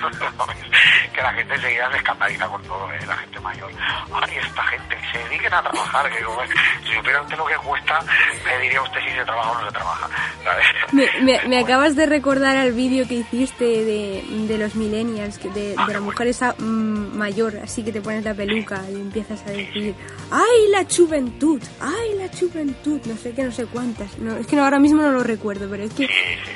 que 1.14 1.22
la 1.22 1.32
gente 1.32 1.58
se 1.60 1.78
escandaliza 1.96 2.46
con 2.48 2.62
todo, 2.64 2.92
eh, 2.92 2.98
la 3.06 3.16
gente 3.16 3.40
mayor. 3.40 3.70
Ay, 4.12 4.36
esta 4.36 4.62
gente, 4.64 4.96
que 4.96 5.12
se 5.18 5.24
dediquen 5.28 5.54
a 5.54 5.62
trabajar. 5.62 6.10
Que 6.10 6.22
como, 6.24 6.40
si 6.86 6.94
supiera 6.94 7.22
usted 7.22 7.36
lo 7.36 7.46
que 7.46 7.54
cuesta, 7.56 7.98
le 8.44 8.58
diría 8.60 8.82
usted 8.82 9.00
si 9.00 9.10
se 9.14 9.24
trabaja 9.24 9.50
o 9.50 9.54
no 9.60 9.66
se 9.66 9.72
trabaja. 9.72 10.08
¿sabes? 10.44 10.66
Me, 10.92 11.08
me- 11.22 11.42
me 11.48 11.58
acabas 11.58 11.96
de 11.96 12.06
recordar 12.06 12.56
al 12.56 12.72
vídeo 12.72 13.06
que 13.08 13.14
hiciste 13.14 13.64
de, 13.64 14.22
de 14.46 14.58
los 14.58 14.74
millennials, 14.74 15.38
que 15.38 15.48
de, 15.50 15.74
de 15.76 15.92
la 15.92 16.00
mujer 16.00 16.28
esa 16.28 16.54
mm, 16.58 17.16
mayor, 17.16 17.56
así 17.62 17.82
que 17.84 17.92
te 17.92 18.00
pones 18.00 18.24
la 18.24 18.34
peluca 18.34 18.82
y 18.90 18.94
empiezas 18.94 19.40
a 19.46 19.50
decir, 19.50 19.94
¡ay, 20.30 20.68
la 20.70 20.84
juventud! 20.84 21.62
¡ay, 21.80 22.14
la 22.18 22.28
juventud! 22.38 22.87
No 23.04 23.16
sé 23.16 23.32
qué, 23.34 23.44
no 23.44 23.52
sé 23.52 23.66
cuántas. 23.66 24.18
No, 24.18 24.36
es 24.36 24.46
que 24.46 24.56
no, 24.56 24.64
ahora 24.64 24.78
mismo 24.78 25.02
no 25.02 25.12
lo 25.12 25.22
recuerdo, 25.22 25.68
pero 25.70 25.82
es 25.82 25.92
que 25.92 26.08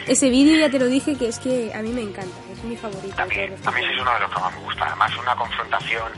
ese 0.07 0.31
vídeo 0.31 0.59
ya 0.59 0.71
te 0.71 0.79
lo 0.79 0.87
dije 0.87 1.17
que 1.17 1.29
es 1.29 1.39
que 1.39 1.73
a 1.75 1.83
mí 1.83 1.91
me 1.91 2.03
encanta, 2.03 2.35
es 2.53 2.63
mi 2.65 2.77
favorito. 2.77 3.15
los 3.17 3.21
A 3.21 3.27
mí 3.27 3.35
ese 3.37 3.93
es 3.93 4.01
uno 4.01 4.15
de 4.15 4.21
los 4.21 4.31
que 4.31 4.41
más 4.41 4.55
me 4.55 4.61
gusta. 4.65 4.87
Además, 4.87 5.17
una 5.17 5.37
confrontación 5.37 6.13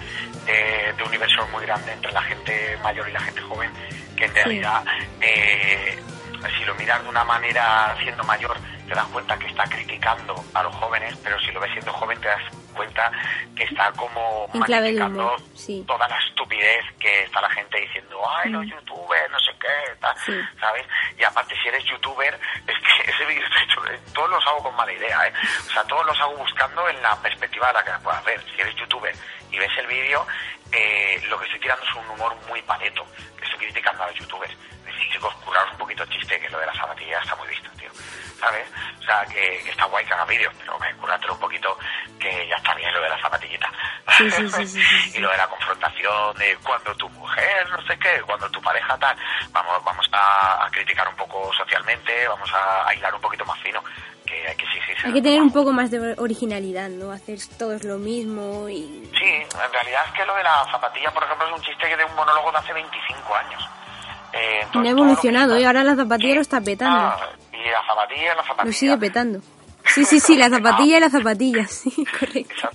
de, 0.46 0.92
de 0.96 1.02
universos 1.04 1.50
muy 1.50 1.62
grande 1.66 1.92
entre 1.92 2.12
la 2.12 2.22
gente 2.22 2.78
mayor 2.82 3.08
y 3.08 3.12
la 3.12 3.20
gente 3.20 3.40
joven, 3.42 3.70
que 4.16 4.24
en 4.24 4.34
realidad, 4.34 4.84
eh, 5.20 5.98
si 6.58 6.64
lo 6.64 6.74
miras 6.74 7.02
de 7.02 7.08
una 7.08 7.24
manera 7.24 7.96
siendo 8.02 8.22
mayor, 8.24 8.56
te 8.86 8.94
das 8.94 9.06
cuenta 9.06 9.38
que 9.38 9.46
está 9.46 9.64
criticando 9.64 10.34
a 10.52 10.62
los 10.62 10.74
jóvenes, 10.76 11.14
pero 11.22 11.38
si 11.40 11.50
lo 11.52 11.60
ves 11.60 11.70
siendo 11.72 11.92
joven, 11.92 12.20
te 12.20 12.28
das 12.28 12.42
cuenta 12.74 13.10
que 13.56 13.64
está 13.64 13.90
como 13.92 14.48
magnificando 14.52 15.36
sí. 15.54 15.82
toda 15.86 16.06
la 16.08 16.18
estupidez 16.18 16.84
que 16.98 17.22
está 17.24 17.40
la 17.40 17.50
gente 17.50 17.80
diciendo, 17.80 18.20
ay, 18.28 18.50
los 18.50 18.66
youtubers, 18.66 19.30
no 19.30 19.38
sé 19.40 19.52
qué, 19.60 19.94
tal, 20.00 20.14
Sí. 20.24 20.32
¿sabes? 20.60 20.84
Y 21.18 21.24
aparte, 21.24 21.54
si 21.62 21.68
eres 21.68 21.84
youtuber, 21.84 22.38
es 22.66 22.74
que 22.78 23.10
ese 23.10 23.24
vídeo 23.26 23.44
está 23.44 23.62
hecho, 23.62 23.86
eh, 23.86 24.00
todos 24.14 24.30
los 24.30 24.46
hago 24.46 24.62
con 24.64 24.76
mala 24.76 24.92
idea, 24.92 25.26
¿eh? 25.28 25.32
O 25.66 25.70
sea, 25.72 25.84
todos 25.84 26.04
los 26.06 26.20
hago 26.20 26.36
buscando 26.36 26.88
en 26.88 27.00
la 27.02 27.16
perspectiva 27.22 27.68
de 27.68 27.72
la 27.74 27.84
que 27.84 27.90
la 27.90 27.98
puedas 28.00 28.24
ver. 28.24 28.40
Si 28.54 28.60
eres 28.60 28.74
youtuber 28.76 29.14
y 29.50 29.58
ves 29.58 29.70
el 29.78 29.86
vídeo, 29.86 30.26
eh, 30.72 31.20
lo 31.28 31.38
que 31.38 31.44
estoy 31.46 31.60
tirando 31.60 31.84
es 31.84 31.94
un 31.94 32.08
humor 32.10 32.34
muy 32.48 32.60
paleto, 32.62 33.06
que 33.38 33.44
estoy 33.44 33.58
criticando 33.60 34.02
a 34.02 34.06
los 34.08 34.16
youtubers. 34.16 34.52
Es 34.52 34.84
decir, 34.86 35.12
chicos, 35.12 35.34
curaros 35.44 35.70
un 35.72 35.78
poquito 35.78 36.02
el 36.02 36.08
chiste, 36.10 36.40
que 36.40 36.48
lo 36.50 36.58
de 36.58 36.66
la 36.66 36.74
zapatilla 36.74 37.20
está 37.20 37.36
muy 37.36 37.48
visto, 37.48 37.70
tío. 37.78 37.90
¿Sabes? 38.40 38.66
O 39.00 39.02
sea, 39.02 39.24
que, 39.26 39.60
que 39.64 39.70
está 39.70 39.84
guay 39.86 40.04
que 40.04 40.12
haga 40.14 40.24
vídeos, 40.24 40.52
pero 40.58 40.78
me 40.78 40.92
un 41.32 41.38
poquito, 41.38 41.76
que 42.18 42.48
ya 42.48 42.56
está 42.56 42.74
bien 42.74 42.92
lo 42.92 43.00
de 43.00 43.08
la 43.08 43.20
zapatillita. 43.20 43.70
Sí, 44.16 44.30
sí, 44.30 44.66
sí, 44.66 44.80
y 45.14 45.18
lo 45.18 45.30
de 45.30 45.36
la 45.36 45.46
confrontación 45.48 46.36
de 46.36 46.56
cuando 46.62 46.94
tu 46.96 47.08
mujer, 47.10 47.68
no 47.70 47.80
sé 47.86 47.98
qué, 47.98 48.20
cuando 48.26 48.48
tu 48.50 48.60
pareja 48.60 48.96
tal, 48.98 49.16
vamos, 49.50 49.82
vamos 49.84 50.06
a, 50.12 50.64
a 50.66 50.70
criticar 50.70 51.08
un 51.08 51.16
poco 51.16 51.52
socialmente, 51.54 52.26
vamos 52.28 52.50
a, 52.52 52.88
a 52.88 52.94
hilar 52.94 53.14
un 53.14 53.20
poquito 53.20 53.44
más 53.44 53.58
fino, 53.60 53.82
que 54.26 54.48
hay 54.48 54.56
que. 54.56 54.64
Hay 55.04 55.12
que 55.12 55.20
tener 55.22 55.42
un 55.42 55.52
poco 55.52 55.70
más 55.70 55.90
de 55.90 56.14
originalidad, 56.18 56.88
¿no? 56.88 57.12
Hacer 57.12 57.38
todos 57.58 57.84
lo 57.84 57.98
mismo 57.98 58.70
y... 58.70 59.06
Sí, 59.18 59.24
en 59.26 59.72
realidad 59.72 60.02
es 60.06 60.12
que 60.12 60.24
lo 60.24 60.34
de 60.34 60.42
la 60.42 60.64
zapatilla, 60.70 61.10
por 61.10 61.24
ejemplo, 61.24 61.46
es 61.46 61.52
un 61.54 61.60
chiste 61.62 61.86
que 61.88 61.96
de 61.96 62.04
un 62.06 62.14
monólogo 62.14 62.50
de 62.50 62.56
hace 62.58 62.72
25 62.72 63.34
años. 63.34 63.68
Eh, 64.32 64.60
entonces, 64.62 64.80
No 64.80 64.88
ha 64.88 64.90
evolucionado, 64.90 65.56
está- 65.56 65.60
¿eh? 65.62 65.66
Ahora 65.66 65.84
la 65.84 65.94
zapatilla 65.96 66.34
lo 66.36 66.40
está 66.40 66.60
petando. 66.62 66.98
Ah, 66.98 67.18
y 67.64 67.70
la 67.70 67.86
zapatilla, 67.86 68.34
la 68.34 68.42
zapatilla. 68.42 68.64
Lo 68.66 68.72
sigue 68.72 68.98
petando. 68.98 69.40
Sí, 69.86 70.04
sí, 70.04 70.18
sí, 70.20 70.36
la 70.36 70.48
zapatilla 70.48 70.96
y 70.96 71.00
la 71.00 71.10
zapatilla, 71.10 71.66
sí, 71.68 72.04
correcto. 72.18 72.70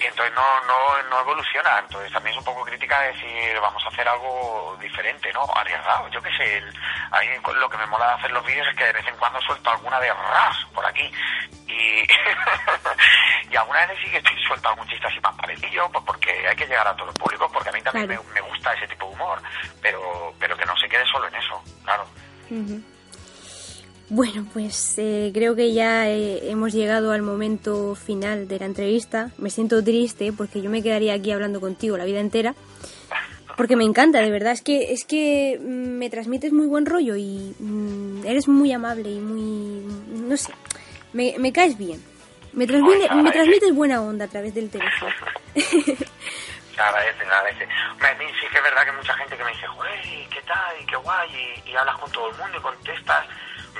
Y 0.00 0.04
entonces 0.06 0.32
no, 0.34 0.60
no, 0.66 1.02
no 1.10 1.20
evoluciona. 1.20 1.78
Entonces 1.80 2.12
también 2.12 2.34
es 2.34 2.38
un 2.38 2.44
poco 2.44 2.64
crítica 2.64 3.00
decir, 3.00 3.58
vamos 3.60 3.84
a 3.84 3.88
hacer 3.88 4.06
algo 4.08 4.76
diferente, 4.80 5.32
¿no? 5.32 5.44
Arriesgado. 5.56 6.08
Yo 6.08 6.22
qué 6.22 6.30
sé, 6.36 6.58
el- 6.58 6.74
a 7.10 7.20
mí 7.20 7.26
lo 7.58 7.68
que 7.68 7.76
me 7.78 7.86
mola 7.86 8.06
de 8.08 8.12
hacer 8.14 8.30
los 8.30 8.44
vídeos 8.46 8.66
es 8.68 8.76
que 8.76 8.84
de 8.84 8.92
vez 8.92 9.06
en 9.08 9.16
cuando 9.16 9.40
suelto 9.42 9.70
alguna 9.70 9.98
de 10.00 10.12
ras 10.12 10.56
por 10.72 10.86
aquí. 10.86 11.10
Y, 11.66 12.06
y 13.50 13.56
alguna 13.56 13.86
vez 13.86 13.98
sí 14.02 14.10
que 14.10 14.18
estoy 14.18 14.36
suelto 14.46 14.68
algún 14.68 14.86
chiste 14.88 15.06
así 15.06 15.20
más 15.20 15.34
parecido, 15.36 15.90
pues 15.90 16.04
porque 16.04 16.48
hay 16.48 16.56
que 16.56 16.66
llegar 16.66 16.86
a 16.86 16.94
todos 16.94 17.08
los 17.08 17.16
públicos, 17.18 17.50
porque 17.52 17.68
a 17.68 17.72
mí 17.72 17.82
también 17.82 18.06
Claro. 18.06 18.22
me, 18.28 18.40
me 18.40 18.48
gusta 18.48 18.72
ese 18.74 18.86
tipo 18.88 19.06
de 19.06 19.12
humor, 19.14 19.42
pero, 19.82 20.32
pero 20.38 20.56
que 20.56 20.64
no 20.64 20.76
se 20.76 20.88
quede 20.88 21.04
solo 21.06 21.26
en 21.28 21.34
eso, 21.34 21.62
claro. 21.84 22.04
Ujú. 22.50 22.80
Bueno, 24.10 24.46
pues 24.54 24.94
eh, 24.98 25.30
creo 25.34 25.54
que 25.54 25.74
ya 25.74 26.08
eh, 26.08 26.50
hemos 26.50 26.72
llegado 26.72 27.12
al 27.12 27.20
momento 27.22 27.94
final 27.94 28.48
de 28.48 28.58
la 28.58 28.64
entrevista. 28.66 29.30
Me 29.36 29.50
siento 29.50 29.84
triste 29.84 30.32
porque 30.32 30.62
yo 30.62 30.70
me 30.70 30.82
quedaría 30.82 31.12
aquí 31.14 31.30
hablando 31.30 31.60
contigo 31.60 31.98
la 31.98 32.04
vida 32.06 32.20
entera. 32.20 32.54
Porque 33.56 33.76
me 33.76 33.84
encanta, 33.84 34.20
de 34.22 34.30
verdad. 34.30 34.52
Es 34.52 34.62
que, 34.62 34.92
es 34.92 35.04
que 35.04 35.58
mm, 35.60 35.98
me 35.98 36.08
transmites 36.08 36.52
muy 36.52 36.66
buen 36.66 36.86
rollo 36.86 37.16
y 37.16 37.54
mm, 37.58 38.24
eres 38.26 38.48
muy 38.48 38.72
amable 38.72 39.10
y 39.10 39.18
muy... 39.20 39.82
No 40.26 40.36
sé, 40.38 40.52
me, 41.12 41.34
me 41.38 41.52
caes 41.52 41.76
bien. 41.76 42.02
Me, 42.54 42.66
transmite- 42.66 43.12
me 43.22 43.30
transmites 43.30 43.74
buena 43.74 44.00
onda 44.00 44.24
a 44.24 44.28
través 44.28 44.54
del 44.54 44.70
teléfono. 44.70 45.12
Se 45.54 46.84
agradece, 46.84 47.18
se 47.18 47.24
agradece. 47.24 47.68
Hombre, 47.90 48.08
a 48.08 48.14
mí 48.14 48.24
sí 48.40 48.46
que 48.52 48.58
es 48.58 48.62
verdad 48.62 48.84
que 48.84 48.92
mucha 48.92 49.12
gente 49.14 49.36
que 49.36 49.42
me 49.42 49.50
dice, 49.50 49.66
joder, 49.66 49.98
¿y 50.06 50.24
¿qué 50.32 50.40
tal? 50.46 50.76
¿Y 50.80 50.86
qué 50.86 50.94
guay? 50.96 51.28
Y, 51.66 51.70
y 51.70 51.74
hablas 51.74 51.98
con 51.98 52.08
todo 52.12 52.30
el 52.30 52.36
mundo 52.38 52.56
y 52.56 52.62
contestas. 52.62 53.26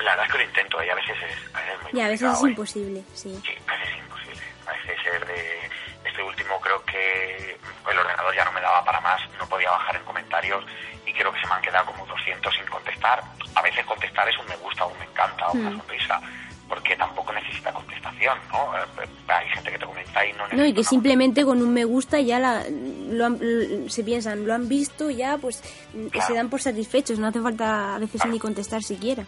La 0.04 0.10
verdad 0.12 0.26
es 0.26 0.32
que 0.32 0.38
lo 0.38 0.44
intento 0.44 0.84
y 0.84 0.88
a 0.90 0.94
veces 0.94 1.16
es, 1.18 1.54
a 1.54 1.60
veces 1.60 1.74
es 1.76 1.82
muy 1.82 1.92
y 2.00 2.04
a 2.04 2.08
veces 2.08 2.32
es 2.32 2.42
¿eh? 2.44 2.48
imposible, 2.48 3.02
sí. 3.14 3.40
Sí, 3.44 3.52
a 3.66 3.72
veces 3.72 3.88
es 3.94 3.98
imposible. 3.98 4.42
Parece 4.64 5.02
ser 5.02 5.26
de... 5.26 5.70
Este 6.04 6.22
último 6.22 6.60
creo 6.60 6.82
que 6.84 7.58
el 7.90 7.98
ordenador 7.98 8.34
ya 8.34 8.44
no 8.44 8.52
me 8.52 8.60
daba 8.60 8.84
para 8.84 9.00
más, 9.00 9.20
no 9.38 9.46
podía 9.48 9.70
bajar 9.70 9.96
en 9.96 10.04
comentarios 10.04 10.64
y 11.06 11.12
creo 11.12 11.32
que 11.32 11.40
se 11.40 11.46
me 11.46 11.52
han 11.54 11.62
quedado 11.62 11.86
como 11.86 12.06
200 12.06 12.54
sin 12.54 12.64
contestar. 12.66 13.22
A 13.54 13.62
veces 13.62 13.84
contestar 13.86 14.28
es 14.28 14.38
un 14.38 14.46
me 14.46 14.56
gusta 14.56 14.84
o 14.84 14.88
un 14.92 14.98
me 14.98 15.04
encanta 15.04 15.48
o 15.48 15.52
una 15.52 15.70
Mm. 15.70 15.78
sonrisa, 15.78 16.20
porque 16.68 16.96
tampoco 16.96 17.32
necesita 17.32 17.72
contestación, 17.72 18.38
¿no? 18.52 18.76
Eh, 18.78 19.08
Hay 19.28 19.48
gente 19.50 19.70
que 19.72 19.78
te 19.78 19.86
comenta 19.86 20.24
y 20.24 20.32
no 20.32 20.38
necesita 20.44 20.56
No, 20.56 20.64
y 20.66 20.74
que 20.74 20.84
simplemente 20.84 21.44
con 21.44 21.60
un 21.62 21.72
me 21.74 21.84
gusta 21.84 22.20
ya 22.20 22.38
la, 22.38 22.64
lo 23.10 23.26
han- 23.26 23.38
l- 23.40 23.90
se 23.90 24.02
piensan, 24.04 24.46
lo 24.46 24.54
han 24.54 24.68
visto 24.68 25.10
ya, 25.10 25.36
pues 25.38 25.62
que 26.12 26.20
se 26.22 26.32
dan 26.34 26.48
por 26.48 26.60
satisfechos, 26.62 27.18
no 27.18 27.26
hace 27.28 27.40
falta 27.40 27.96
a 27.96 27.98
veces 27.98 28.24
ni 28.26 28.38
contestar 28.38 28.82
siquiera. 28.82 29.24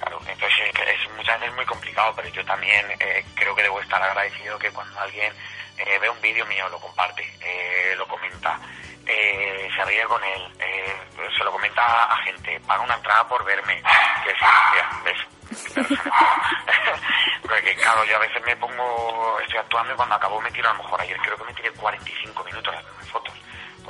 Claro, 0.00 0.18
entonces 0.26 0.58
es 0.74 1.10
muchas 1.14 1.38
veces 1.38 1.54
muy 1.54 1.66
complicado, 1.66 2.12
pero 2.16 2.28
yo 2.30 2.42
también 2.46 2.86
eh, 2.98 3.22
creo 3.34 3.54
que 3.54 3.62
debo 3.62 3.80
estar 3.80 4.02
agradecido 4.02 4.58
que 4.58 4.70
cuando 4.70 4.98
alguien 4.98 5.30
eh, 5.76 5.98
ve 5.98 6.08
un 6.08 6.20
vídeo 6.22 6.46
mío, 6.46 6.68
lo 6.70 6.80
comparte, 6.80 7.22
eh, 7.40 7.94
lo 7.96 8.08
comenta, 8.08 8.58
eh, 9.06 9.68
se 9.76 9.84
ríe 9.84 10.04
con 10.04 10.22
él, 10.24 10.52
eh, 10.58 10.96
se 11.36 11.44
lo 11.44 11.52
comenta 11.52 12.04
a 12.04 12.16
gente, 12.24 12.58
paga 12.60 12.82
una 12.82 12.94
entrada 12.94 13.28
por 13.28 13.44
verme, 13.44 13.82
que 14.24 14.30
sí, 14.30 14.46
mira, 14.72 15.00
¿ves? 15.04 15.18
Porque 17.42 17.74
claro, 17.76 18.02
yo 18.04 18.16
a 18.16 18.20
veces 18.20 18.42
me 18.46 18.56
pongo, 18.56 19.38
estoy 19.40 19.58
actuando 19.58 19.92
y 19.92 19.96
cuando 19.96 20.14
acabo 20.14 20.40
me 20.40 20.50
tiro 20.50 20.70
a 20.70 20.72
lo 20.72 20.82
mejor 20.82 21.00
ayer 21.02 21.18
creo 21.18 21.36
que 21.36 21.44
me 21.44 21.54
tiré 21.54 21.70
45 21.72 22.44
minutos 22.44 22.74
haciendo 22.74 23.04
fotos 23.12 23.34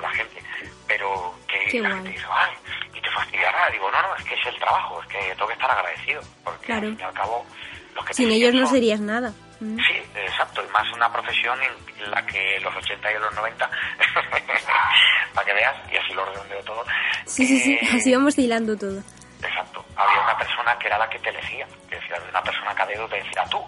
con 0.01 0.11
la 0.11 0.17
gente, 0.17 0.43
pero 0.89 1.35
que 1.47 1.59
Qué 1.71 1.81
la 1.81 1.89
guay. 1.91 2.03
gente 2.03 2.11
dice, 2.19 2.27
ay, 2.33 2.53
y 2.95 3.01
te 3.01 3.11
fastidiará, 3.11 3.71
digo, 3.71 3.91
no, 3.91 4.03
no, 4.03 4.17
es 4.17 4.25
que 4.25 4.35
es 4.35 4.47
el 4.47 4.57
trabajo, 4.59 5.01
es 5.03 5.09
que 5.09 5.19
tengo 5.35 5.47
que 5.47 5.53
estar 5.55 5.71
agradecido, 5.71 6.23
porque 6.45 6.67
Claro. 6.67 6.87
al 6.89 6.93
fin 6.97 7.01
y 7.01 7.03
al 7.05 7.13
cabo 7.15 7.47
los 7.95 8.05
que 8.05 8.15
Sin 8.15 8.31
ellos 8.31 8.55
no 8.55 8.67
son- 8.67 8.75
serías 8.75 9.01
nada. 9.01 9.33
Mm. 9.61 9.77
Sí, 9.77 10.03
exacto, 10.15 10.63
y 10.67 10.73
más 10.73 10.91
una 10.95 11.13
profesión 11.13 11.59
en 11.63 12.11
la 12.11 12.25
que 12.25 12.59
los 12.61 12.75
80 12.75 13.13
y 13.13 13.19
los 13.19 13.35
90, 13.35 13.71
para 15.35 15.47
que 15.47 15.53
veas, 15.53 15.77
y 15.93 15.97
así 15.97 16.13
lo 16.15 16.25
redondeo 16.25 16.63
todo, 16.65 16.85
Sí, 17.27 17.47
sí, 17.47 17.61
sí, 17.61 17.73
eh, 17.75 17.89
así 17.97 18.13
vamos 18.15 18.37
hilando 18.39 18.77
todo. 18.77 19.01
Exacto. 19.43 19.85
Había 19.97 20.21
una 20.23 20.37
persona 20.39 20.79
que 20.79 20.87
era 20.87 20.99
la 20.99 21.09
que 21.11 21.19
te 21.19 21.29
elegía, 21.31 21.67
que 21.89 21.97
decía, 21.97 22.17
una 22.29 22.43
persona 22.43 22.75
que 22.75 22.83
a 22.83 22.87
dedo 22.87 23.07
te 23.09 23.17
decía 23.17 23.45
tú, 23.51 23.63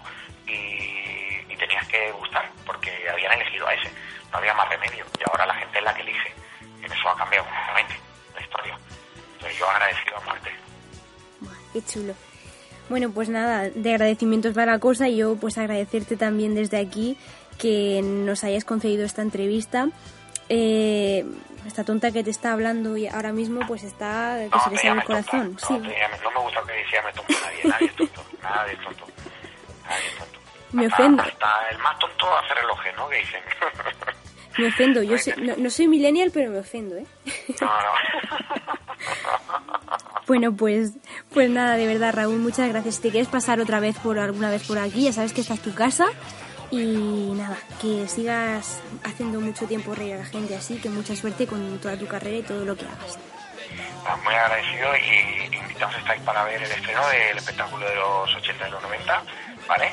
y, 0.47 0.51
y 0.51 1.22
tenías 1.67 1.87
que 1.87 2.11
gustar, 2.11 2.49
porque 2.65 2.91
habían 3.09 3.31
elegido 3.33 3.67
a 3.67 3.73
ese, 3.73 3.89
no 4.31 4.37
había 4.37 4.53
más 4.53 4.69
remedio, 4.69 5.05
y 5.19 5.23
ahora 5.29 5.45
la 5.45 5.55
gente 5.55 5.77
es 5.77 5.83
la 5.83 5.93
que 5.93 6.01
elige. 6.01 6.33
Y 6.81 6.85
eso 6.85 7.09
ha 7.09 7.17
cambiado 7.17 7.45
completamente 7.45 7.95
la 8.35 8.41
historia. 8.41 8.77
Entonces 9.33 9.57
yo 9.59 9.69
agradecido 9.69 10.17
a 10.17 10.21
muerte. 10.21 10.51
Qué 11.73 11.81
chulo. 11.85 12.13
Bueno, 12.89 13.11
pues 13.11 13.29
nada, 13.29 13.69
de 13.69 13.91
agradecimientos 13.91 14.53
para 14.53 14.73
la 14.73 14.79
cosa, 14.79 15.07
yo 15.07 15.35
pues 15.37 15.57
agradecerte 15.57 16.17
también 16.17 16.53
desde 16.53 16.77
aquí 16.77 17.17
que 17.57 18.01
nos 18.03 18.43
hayas 18.43 18.65
concedido 18.65 19.05
esta 19.05 19.21
entrevista. 19.21 19.87
Eh, 20.49 21.23
esta 21.65 21.85
tonta 21.85 22.11
que 22.11 22.23
te 22.25 22.29
está 22.29 22.51
hablando 22.51 22.97
y 22.97 23.07
ahora 23.07 23.31
mismo 23.31 23.61
pues 23.65 23.83
está 23.83 24.35
que 24.37 24.49
No, 24.49 24.63
se 24.65 24.69
le 24.71 24.77
sale 24.77 24.99
el 24.99 25.03
corazón. 25.05 25.55
tonta. 25.55 25.67
Sí, 25.67 25.73
No, 25.75 25.81
te 25.89 25.95
llames- 25.97 26.21
no 26.23 26.31
me 26.31 26.39
gusta 26.39 26.61
que 26.67 26.85
se 26.89 26.95
llame 26.97 27.13
tonto 27.13 27.33
nadie. 27.41 27.63
Nadie 27.71 27.87
es 27.87 27.95
tonto. 27.95 28.23
Nadie 28.43 28.73
es 28.73 28.79
tonto. 28.81 29.05
Nadie 29.87 30.07
es 30.07 30.15
tonto. 30.17 30.22
Me 30.73 30.87
ofendo, 30.87 31.23
Hasta 31.23 31.69
el 31.69 31.77
más 31.79 31.97
tonto 31.99 32.25
hace 32.37 32.53
reloj, 32.55 32.79
¿no? 32.97 33.09
Que 33.09 33.17
dicen. 33.19 33.41
me 34.57 34.67
ofendo. 34.67 35.03
Yo 35.03 35.17
soy- 35.17 35.33
no, 35.37 35.53
no 35.57 35.69
soy 35.69 35.87
millennial, 35.87 36.31
pero 36.33 36.51
me 36.51 36.59
ofendo, 36.59 36.97
¿eh? 36.97 37.05
No, 37.61 37.67
no. 37.67 37.73
Bueno, 40.25 40.53
pues, 40.55 40.91
pues 41.33 41.49
nada, 41.49 41.75
de 41.75 41.85
verdad, 41.85 42.13
Raúl, 42.13 42.37
muchas 42.39 42.69
gracias. 42.69 42.95
Si 42.95 43.01
te 43.01 43.11
quieres 43.11 43.27
pasar 43.27 43.59
otra 43.59 43.81
vez 43.81 43.97
por 43.99 44.17
alguna 44.17 44.49
vez 44.49 44.65
por 44.65 44.77
aquí, 44.79 45.03
ya 45.03 45.11
sabes 45.13 45.33
que 45.33 45.41
esta 45.41 45.53
es 45.55 45.61
tu 45.61 45.73
casa. 45.75 46.05
Y 46.71 47.33
nada, 47.35 47.57
que 47.81 48.07
sigas 48.07 48.81
haciendo 49.03 49.41
mucho 49.41 49.65
tiempo 49.67 49.93
reír 49.93 50.13
a 50.13 50.17
la 50.19 50.25
gente 50.25 50.55
así, 50.55 50.77
que 50.77 50.89
mucha 50.89 51.13
suerte 51.15 51.45
con 51.45 51.77
toda 51.79 51.97
tu 51.97 52.07
carrera 52.07 52.37
y 52.37 52.41
todo 52.43 52.63
lo 52.63 52.75
que 52.75 52.85
hagas. 52.85 53.19
Ah, 54.07 54.17
Muy 54.23 54.33
agradecido 54.33 54.87
y 54.95 55.55
invitados 55.55 55.95
estáis 55.97 56.21
para 56.21 56.43
ver 56.45 56.63
el 56.63 56.71
estreno 56.71 57.05
del 57.09 57.37
espectáculo 57.37 57.85
de 57.87 57.95
los 57.95 58.35
80 58.35 58.67
y 58.67 58.71
los 58.71 58.81
90, 58.81 59.23
¿vale? 59.67 59.91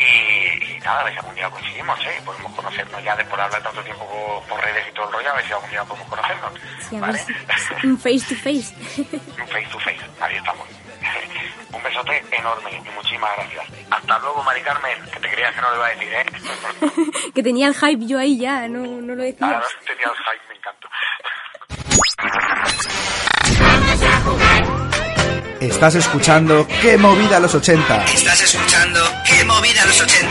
Y, 0.00 0.76
y 0.76 0.78
nada, 0.80 1.00
a 1.00 1.04
ver 1.04 1.12
si 1.12 1.18
algún 1.18 1.34
día 1.34 1.50
coincidimos, 1.50 2.00
¿eh? 2.06 2.22
Podemos 2.24 2.52
conocernos 2.54 3.04
ya 3.04 3.14
de 3.16 3.24
por 3.26 3.38
hablar 3.38 3.62
tanto 3.62 3.82
tiempo 3.82 4.06
por, 4.08 4.48
por 4.48 4.64
redes 4.64 4.86
y 4.88 4.92
todo 4.94 5.06
el 5.08 5.12
rollo, 5.12 5.30
a 5.30 5.34
ver 5.36 5.44
si 5.46 5.52
algún 5.52 5.68
día 5.70 5.84
podemos 5.84 6.08
conocernos, 6.08 6.52
Sí, 6.88 6.96
a 6.96 7.00
ver 7.00 7.10
¿vale? 7.10 7.18
si- 7.18 7.86
un 7.86 7.98
face 7.98 8.34
to 8.34 8.34
face. 8.40 8.74
Un 9.40 9.48
face 9.48 9.68
to 9.70 9.78
face, 9.80 10.00
ahí 10.20 10.36
estamos. 10.36 10.66
Un 11.72 11.82
besote 11.82 12.24
enorme 12.32 12.70
y 12.72 12.90
muchísimas 12.90 13.30
gracias. 13.36 13.66
Hasta 13.90 14.18
luego, 14.20 14.42
Mari 14.42 14.62
Carmen, 14.62 14.98
que 15.12 15.20
te 15.20 15.30
creías 15.30 15.54
que 15.54 15.60
no 15.60 15.70
lo 15.70 15.76
iba 15.76 15.86
a 15.86 15.90
decir, 15.90 16.12
¿eh? 16.14 16.26
que 17.34 17.42
tenía 17.42 17.68
el 17.68 17.74
hype 17.74 18.06
yo 18.06 18.18
ahí 18.18 18.38
ya, 18.38 18.66
no, 18.68 18.80
no 19.02 19.14
lo 19.14 19.22
decías. 19.22 19.42
Ahora 19.52 19.66
tenía 19.86 20.06
el 20.06 20.16
hype, 20.16 20.48
me 20.48 20.54
encanta. 20.56 20.88
Estás 25.60 25.94
escuchando 25.94 26.66
¡Qué 26.80 26.96
movida 26.96 27.38
los 27.38 27.54
80! 27.54 28.04
Estás 28.04 28.42
escuchando 28.42 28.98
¡Qué 29.26 29.44
movida 29.44 29.84
los 29.84 30.00
80! 30.00 30.30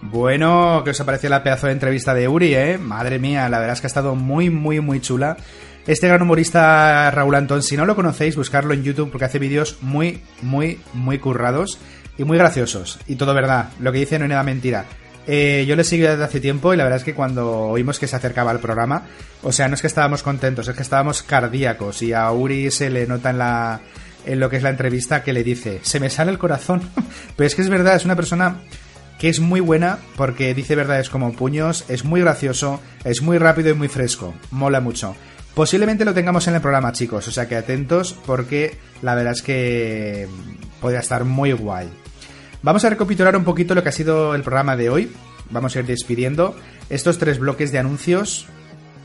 Bueno, 0.00 0.80
¿qué 0.82 0.92
os 0.92 1.00
ha 1.02 1.04
parecido 1.04 1.28
la 1.28 1.42
pedazo 1.42 1.66
de 1.66 1.74
entrevista 1.74 2.14
de 2.14 2.28
Uri, 2.28 2.54
eh? 2.54 2.78
Madre 2.78 3.18
mía, 3.18 3.46
la 3.50 3.58
verdad 3.58 3.74
es 3.74 3.82
que 3.82 3.86
ha 3.86 3.88
estado 3.88 4.14
muy, 4.14 4.48
muy, 4.48 4.80
muy 4.80 5.02
chula. 5.02 5.36
Este 5.86 6.08
gran 6.08 6.22
humorista 6.22 7.10
Raúl 7.10 7.34
Antón, 7.34 7.62
si 7.62 7.76
no 7.76 7.84
lo 7.84 7.94
conocéis, 7.94 8.36
buscarlo 8.36 8.72
en 8.72 8.84
YouTube 8.84 9.10
porque 9.10 9.26
hace 9.26 9.38
vídeos 9.38 9.76
muy, 9.82 10.22
muy, 10.40 10.80
muy 10.94 11.18
currados 11.18 11.78
y 12.16 12.24
muy 12.24 12.38
graciosos. 12.38 12.98
Y 13.06 13.16
todo 13.16 13.34
verdad, 13.34 13.68
lo 13.80 13.92
que 13.92 13.98
dice 13.98 14.18
no 14.18 14.24
es 14.24 14.30
nada 14.30 14.42
mentira. 14.44 14.86
Eh, 15.30 15.66
yo 15.68 15.76
le 15.76 15.84
sigo 15.84 16.08
desde 16.08 16.24
hace 16.24 16.40
tiempo 16.40 16.72
y 16.72 16.78
la 16.78 16.84
verdad 16.84 17.00
es 17.00 17.04
que 17.04 17.12
cuando 17.12 17.50
oímos 17.68 17.98
que 17.98 18.06
se 18.06 18.16
acercaba 18.16 18.50
al 18.50 18.60
programa, 18.60 19.02
o 19.42 19.52
sea, 19.52 19.68
no 19.68 19.74
es 19.74 19.82
que 19.82 19.86
estábamos 19.86 20.22
contentos, 20.22 20.66
es 20.68 20.74
que 20.74 20.80
estábamos 20.80 21.22
cardíacos 21.22 22.00
y 22.00 22.14
a 22.14 22.32
Uri 22.32 22.70
se 22.70 22.88
le 22.88 23.06
nota 23.06 23.28
en 23.28 23.38
la 23.38 23.80
en 24.24 24.40
lo 24.40 24.48
que 24.48 24.56
es 24.56 24.62
la 24.62 24.70
entrevista 24.70 25.22
que 25.22 25.34
le 25.34 25.44
dice, 25.44 25.80
se 25.82 26.00
me 26.00 26.08
sale 26.08 26.30
el 26.30 26.38
corazón. 26.38 26.80
Pero 27.36 27.46
es 27.46 27.54
que 27.54 27.60
es 27.60 27.68
verdad, 27.68 27.96
es 27.96 28.06
una 28.06 28.16
persona 28.16 28.62
que 29.18 29.28
es 29.28 29.38
muy 29.38 29.60
buena 29.60 29.98
porque 30.16 30.54
dice 30.54 30.76
verdades 30.76 31.10
como 31.10 31.32
puños, 31.34 31.84
es 31.88 32.06
muy 32.06 32.22
gracioso, 32.22 32.80
es 33.04 33.20
muy 33.20 33.36
rápido 33.36 33.68
y 33.68 33.74
muy 33.74 33.88
fresco, 33.88 34.34
mola 34.50 34.80
mucho. 34.80 35.14
Posiblemente 35.54 36.06
lo 36.06 36.14
tengamos 36.14 36.48
en 36.48 36.54
el 36.54 36.62
programa, 36.62 36.92
chicos, 36.92 37.28
o 37.28 37.32
sea 37.32 37.46
que 37.46 37.56
atentos 37.56 38.16
porque 38.24 38.78
la 39.02 39.14
verdad 39.14 39.34
es 39.34 39.42
que 39.42 40.26
podría 40.80 41.00
estar 41.00 41.24
muy 41.24 41.52
guay. 41.52 41.88
Vamos 42.62 42.84
a 42.84 42.90
recapitular 42.90 43.36
un 43.36 43.44
poquito 43.44 43.74
lo 43.74 43.82
que 43.82 43.88
ha 43.88 43.92
sido 43.92 44.34
el 44.34 44.42
programa 44.42 44.76
de 44.76 44.90
hoy. 44.90 45.12
Vamos 45.50 45.74
a 45.76 45.78
ir 45.80 45.86
despidiendo 45.86 46.56
estos 46.90 47.18
tres 47.18 47.38
bloques 47.38 47.72
de 47.72 47.78
anuncios, 47.78 48.46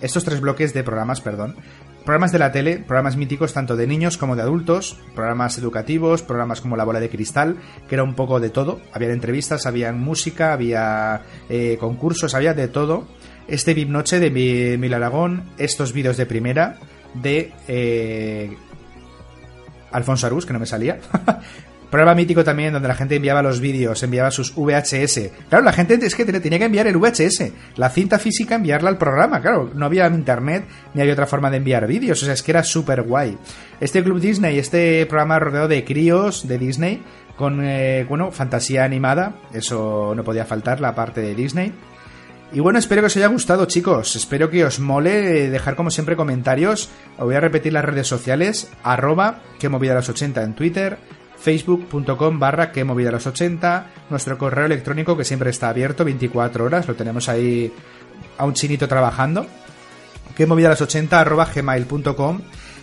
estos 0.02 0.24
tres 0.26 0.42
bloques 0.42 0.74
de 0.74 0.84
programas, 0.84 1.22
perdón. 1.22 1.56
Programas 2.04 2.34
de 2.34 2.40
la 2.40 2.52
tele, 2.52 2.80
programas 2.80 3.16
míticos 3.16 3.54
tanto 3.54 3.78
de 3.78 3.88
niños 3.88 4.18
como 4.18 4.36
de 4.36 4.42
adultos, 4.42 4.98
programas 5.16 5.58
educativos, 5.58 6.22
programas 6.22 6.60
como 6.60 6.76
La 6.76 6.84
Bola 6.84 7.00
de 7.00 7.10
Cristal, 7.10 7.58
que 7.88 7.96
era 7.96 8.04
un 8.04 8.16
poco 8.16 8.42
de 8.42 8.50
todo. 8.50 8.82
Había 8.92 9.12
entrevistas, 9.14 9.66
había 9.66 9.94
música, 9.94 10.52
había 10.52 11.22
eh, 11.48 11.78
concursos, 11.80 12.34
había 12.36 12.54
de 12.54 12.68
todo. 12.68 13.08
Este 13.48 13.74
VIP 13.74 13.90
Noche 13.90 14.20
de 14.20 14.32
Mi- 14.32 14.78
Mil 14.78 14.94
Aragón, 14.94 15.44
estos 15.58 15.94
vídeos 15.94 16.18
de 16.18 16.26
primera 16.26 16.78
de 17.14 17.54
eh, 17.70 18.58
Alfonso 19.92 20.26
Arús, 20.28 20.46
que 20.46 20.52
no 20.54 20.60
me 20.60 20.66
salía. 20.66 21.00
Programa 21.94 22.16
mítico 22.16 22.44
también 22.44 22.74
donde 22.74 22.88
la 22.88 22.96
gente 22.96 23.18
enviaba 23.18 23.44
los 23.44 23.60
vídeos, 23.60 24.02
enviaba 24.02 24.32
sus 24.32 24.52
VHS. 24.56 25.30
Claro, 25.48 25.64
la 25.64 25.74
gente 25.74 25.94
es 26.04 26.16
que 26.16 26.26
te- 26.26 26.40
tenía 26.40 26.58
que 26.58 26.66
enviar 26.66 26.88
el 26.88 26.98
VHS, 26.98 27.52
la 27.76 27.92
cinta 27.92 28.18
física, 28.18 28.56
enviarla 28.56 28.90
al 28.90 28.98
programa. 28.98 29.40
Claro, 29.42 29.70
no 29.76 29.86
había 29.86 30.08
internet 30.08 30.66
ni 30.96 31.02
había 31.02 31.14
otra 31.14 31.28
forma 31.28 31.52
de 31.52 31.58
enviar 31.58 31.86
vídeos. 31.86 32.20
O 32.24 32.26
sea, 32.26 32.34
es 32.34 32.42
que 32.42 32.50
era 32.50 32.64
súper 32.64 33.04
guay. 33.04 33.38
Este 33.80 34.02
Club 34.04 34.20
Disney, 34.20 34.58
este 34.58 35.06
programa 35.06 35.38
rodeado 35.38 35.68
de 35.68 35.86
críos 35.86 36.48
de 36.48 36.58
Disney, 36.58 37.04
con, 37.38 37.64
eh, 37.64 38.08
bueno, 38.10 38.32
fantasía 38.32 38.84
animada. 38.86 39.36
Eso 39.54 40.14
no 40.16 40.24
podía 40.24 40.46
faltar, 40.46 40.82
la 40.82 40.96
parte 40.96 41.22
de 41.22 41.36
Disney. 41.36 41.74
Y 42.54 42.60
bueno, 42.60 42.80
espero 42.80 43.04
que 43.04 43.08
os 43.08 43.18
haya 43.18 43.28
gustado, 43.28 43.66
chicos. 43.66 44.16
Espero 44.16 44.50
que 44.50 44.66
os 44.66 44.80
mole 44.80 45.48
dejar 45.52 45.76
como 45.76 45.92
siempre 45.92 46.16
comentarios. 46.16 46.90
Os 47.20 47.26
voy 47.26 47.36
a 47.36 47.40
repetir 47.40 47.72
las 47.72 47.86
redes 47.86 48.08
sociales. 48.08 48.72
Arroba 48.84 49.42
que 49.60 49.70
movida 49.70 49.94
los 49.94 50.10
80 50.10 50.42
en 50.42 50.54
Twitter. 50.56 50.98
Facebook.com 51.44 52.40
barra 52.40 52.72
que 52.72 52.86
movida 52.86 53.12
los 53.12 53.28
80. 53.28 53.88
Nuestro 54.10 54.38
correo 54.38 54.66
electrónico 54.66 55.18
que 55.18 55.26
siempre 55.26 55.50
está 55.50 55.70
abierto 55.70 56.06
24 56.06 56.64
horas. 56.64 56.88
Lo 56.88 56.96
tenemos 56.96 57.28
ahí 57.28 57.72
a 58.38 58.46
un 58.46 58.54
chinito 58.54 58.88
trabajando. 58.88 59.46
Que 60.36 60.46
movida 60.46 60.70
los 60.70 60.82
80 60.82 61.20
arroba 61.20 61.50
gmail.com. 61.54 62.42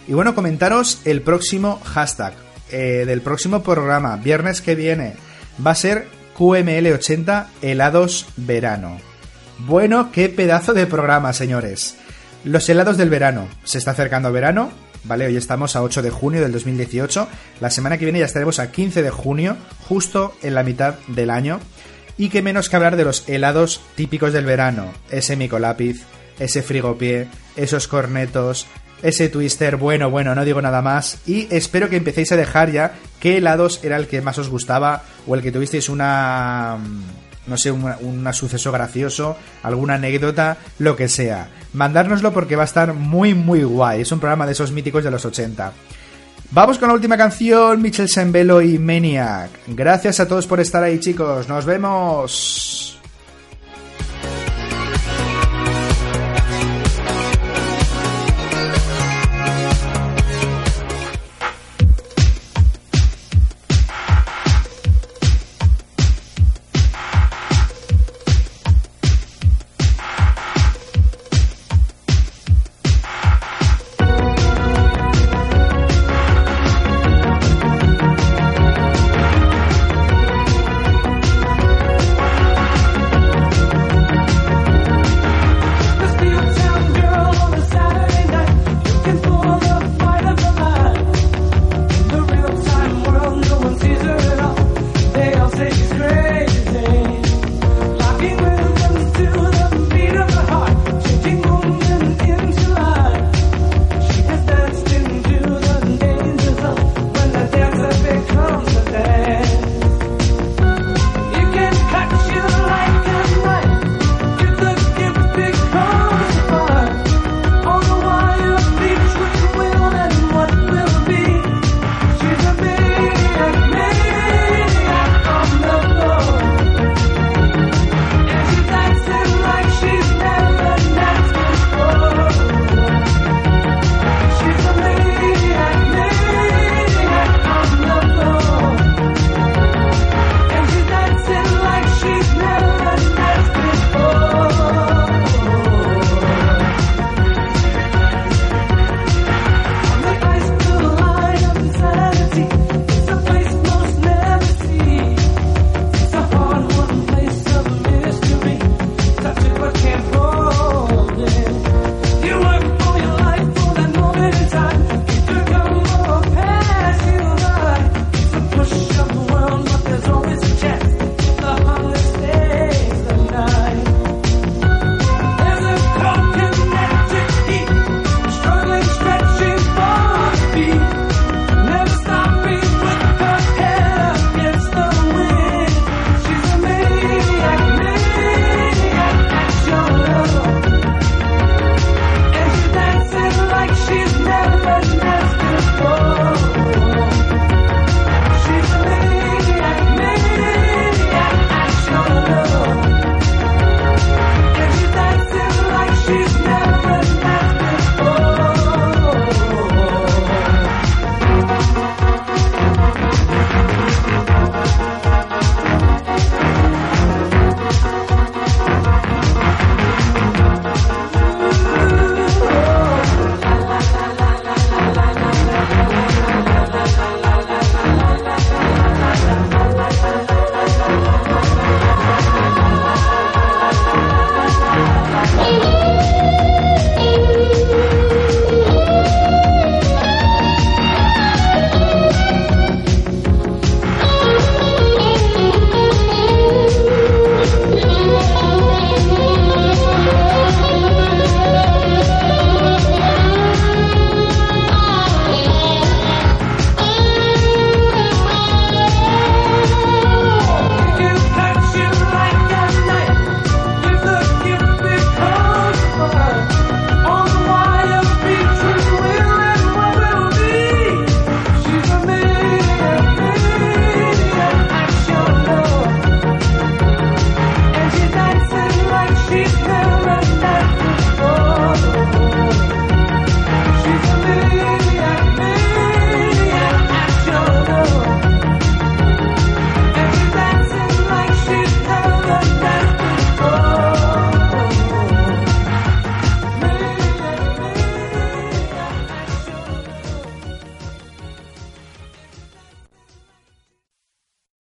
Y 0.09 0.12
bueno, 0.12 0.35
comentaros 0.35 1.01
el 1.07 1.23
próximo 1.23 1.81
hashtag 1.85 2.35
eh, 2.70 3.05
del 3.07 3.23
próximo 3.23 3.62
programa. 3.62 4.16
Viernes 4.16 4.61
que 4.61 4.74
viene. 4.74 5.15
Va 5.65 5.70
a 5.70 5.74
ser 5.74 6.07
QML80 6.37 7.47
helados 7.62 8.27
verano. 8.37 8.99
Bueno, 9.59 10.12
qué 10.12 10.28
pedazo 10.28 10.74
de 10.74 10.87
programa, 10.87 11.32
señores. 11.32 11.97
Los 12.45 12.69
helados 12.69 12.99
del 12.99 13.09
verano. 13.09 13.49
Se 13.65 13.78
está 13.78 13.93
acercando 13.93 14.32
verano, 14.32 14.70
¿vale? 15.05 15.27
Hoy 15.27 15.37
estamos 15.37 15.77
a 15.77 15.83
8 15.83 16.03
de 16.03 16.11
junio 16.11 16.41
del 16.41 16.53
2018. 16.53 17.29
La 17.61 17.71
semana 17.71 17.99
que 17.99 18.05
viene 18.05 18.21
ya 18.21 18.27
estaremos 18.27 18.59
a 18.59 18.71
15 18.71 19.03
de 19.03 19.11
junio, 19.11 19.57
justo 19.89 20.35
en 20.43 20.55
la 20.55 20.63
mitad 20.63 20.95
del 21.09 21.31
año. 21.31 21.61
Y 22.19 22.29
qué 22.29 22.43
menos 22.43 22.69
que 22.69 22.77
hablar 22.77 22.97
de 22.97 23.05
los 23.05 23.29
helados 23.29 23.81
típicos 23.95 24.33
del 24.33 24.45
verano. 24.45 24.93
Ese 25.11 25.37
micolápiz, 25.37 26.03
ese 26.39 26.63
frigopié, 26.63 27.29
esos 27.57 27.89
cornetos, 27.89 28.67
ese 29.03 29.29
twister, 29.29 29.77
bueno, 29.77 30.11
bueno, 30.11 30.35
no 30.35 30.45
digo 30.45 30.61
nada 30.61 30.83
más. 30.83 31.19
Y 31.27 31.47
espero 31.55 31.89
que 31.89 31.97
empecéis 31.97 32.33
a 32.33 32.37
dejar 32.37 32.71
ya 32.71 32.95
qué 33.21 33.39
helados 33.39 33.81
era 33.83 33.97
el 33.97 34.07
que 34.07 34.21
más 34.21 34.39
os 34.39 34.49
gustaba 34.49 35.03
o 35.27 35.35
el 35.35 35.43
que 35.43 35.53
tuvisteis 35.53 35.89
una 35.89 36.79
no 37.51 37.59
sé, 37.59 37.71
un, 37.71 37.85
un 38.01 38.33
suceso 38.33 38.73
gracioso, 38.73 39.37
alguna 39.63 39.95
anécdota, 39.95 40.57
lo 40.79 40.97
que 40.97 41.09
sea. 41.09 41.49
Mandárnoslo 41.75 42.33
porque 42.33 42.57
va 42.57 42.63
a 42.63 42.67
estar 42.67 42.95
muy, 42.95 43.35
muy 43.35 43.63
guay. 43.63 44.03
Es 44.03 44.13
un 44.13 44.21
programa 44.21 44.47
de 44.47 44.53
esos 44.53 44.73
míticos 44.73 45.05
de 45.05 45.11
los 45.11 45.25
80. 45.25 45.73
Vamos 46.53 46.79
con 46.79 46.89
la 46.89 46.95
última 46.95 47.17
canción, 47.17 47.81
Michel 47.83 48.09
Sembelo 48.09 48.61
y 48.63 48.79
Maniac. 48.79 49.51
Gracias 49.69 50.19
a 50.19 50.27
todos 50.27 50.47
por 50.47 50.61
estar 50.61 50.83
ahí, 50.83 50.99
chicos. 50.99 51.49
Nos 51.49 51.65
vemos. 51.65 53.00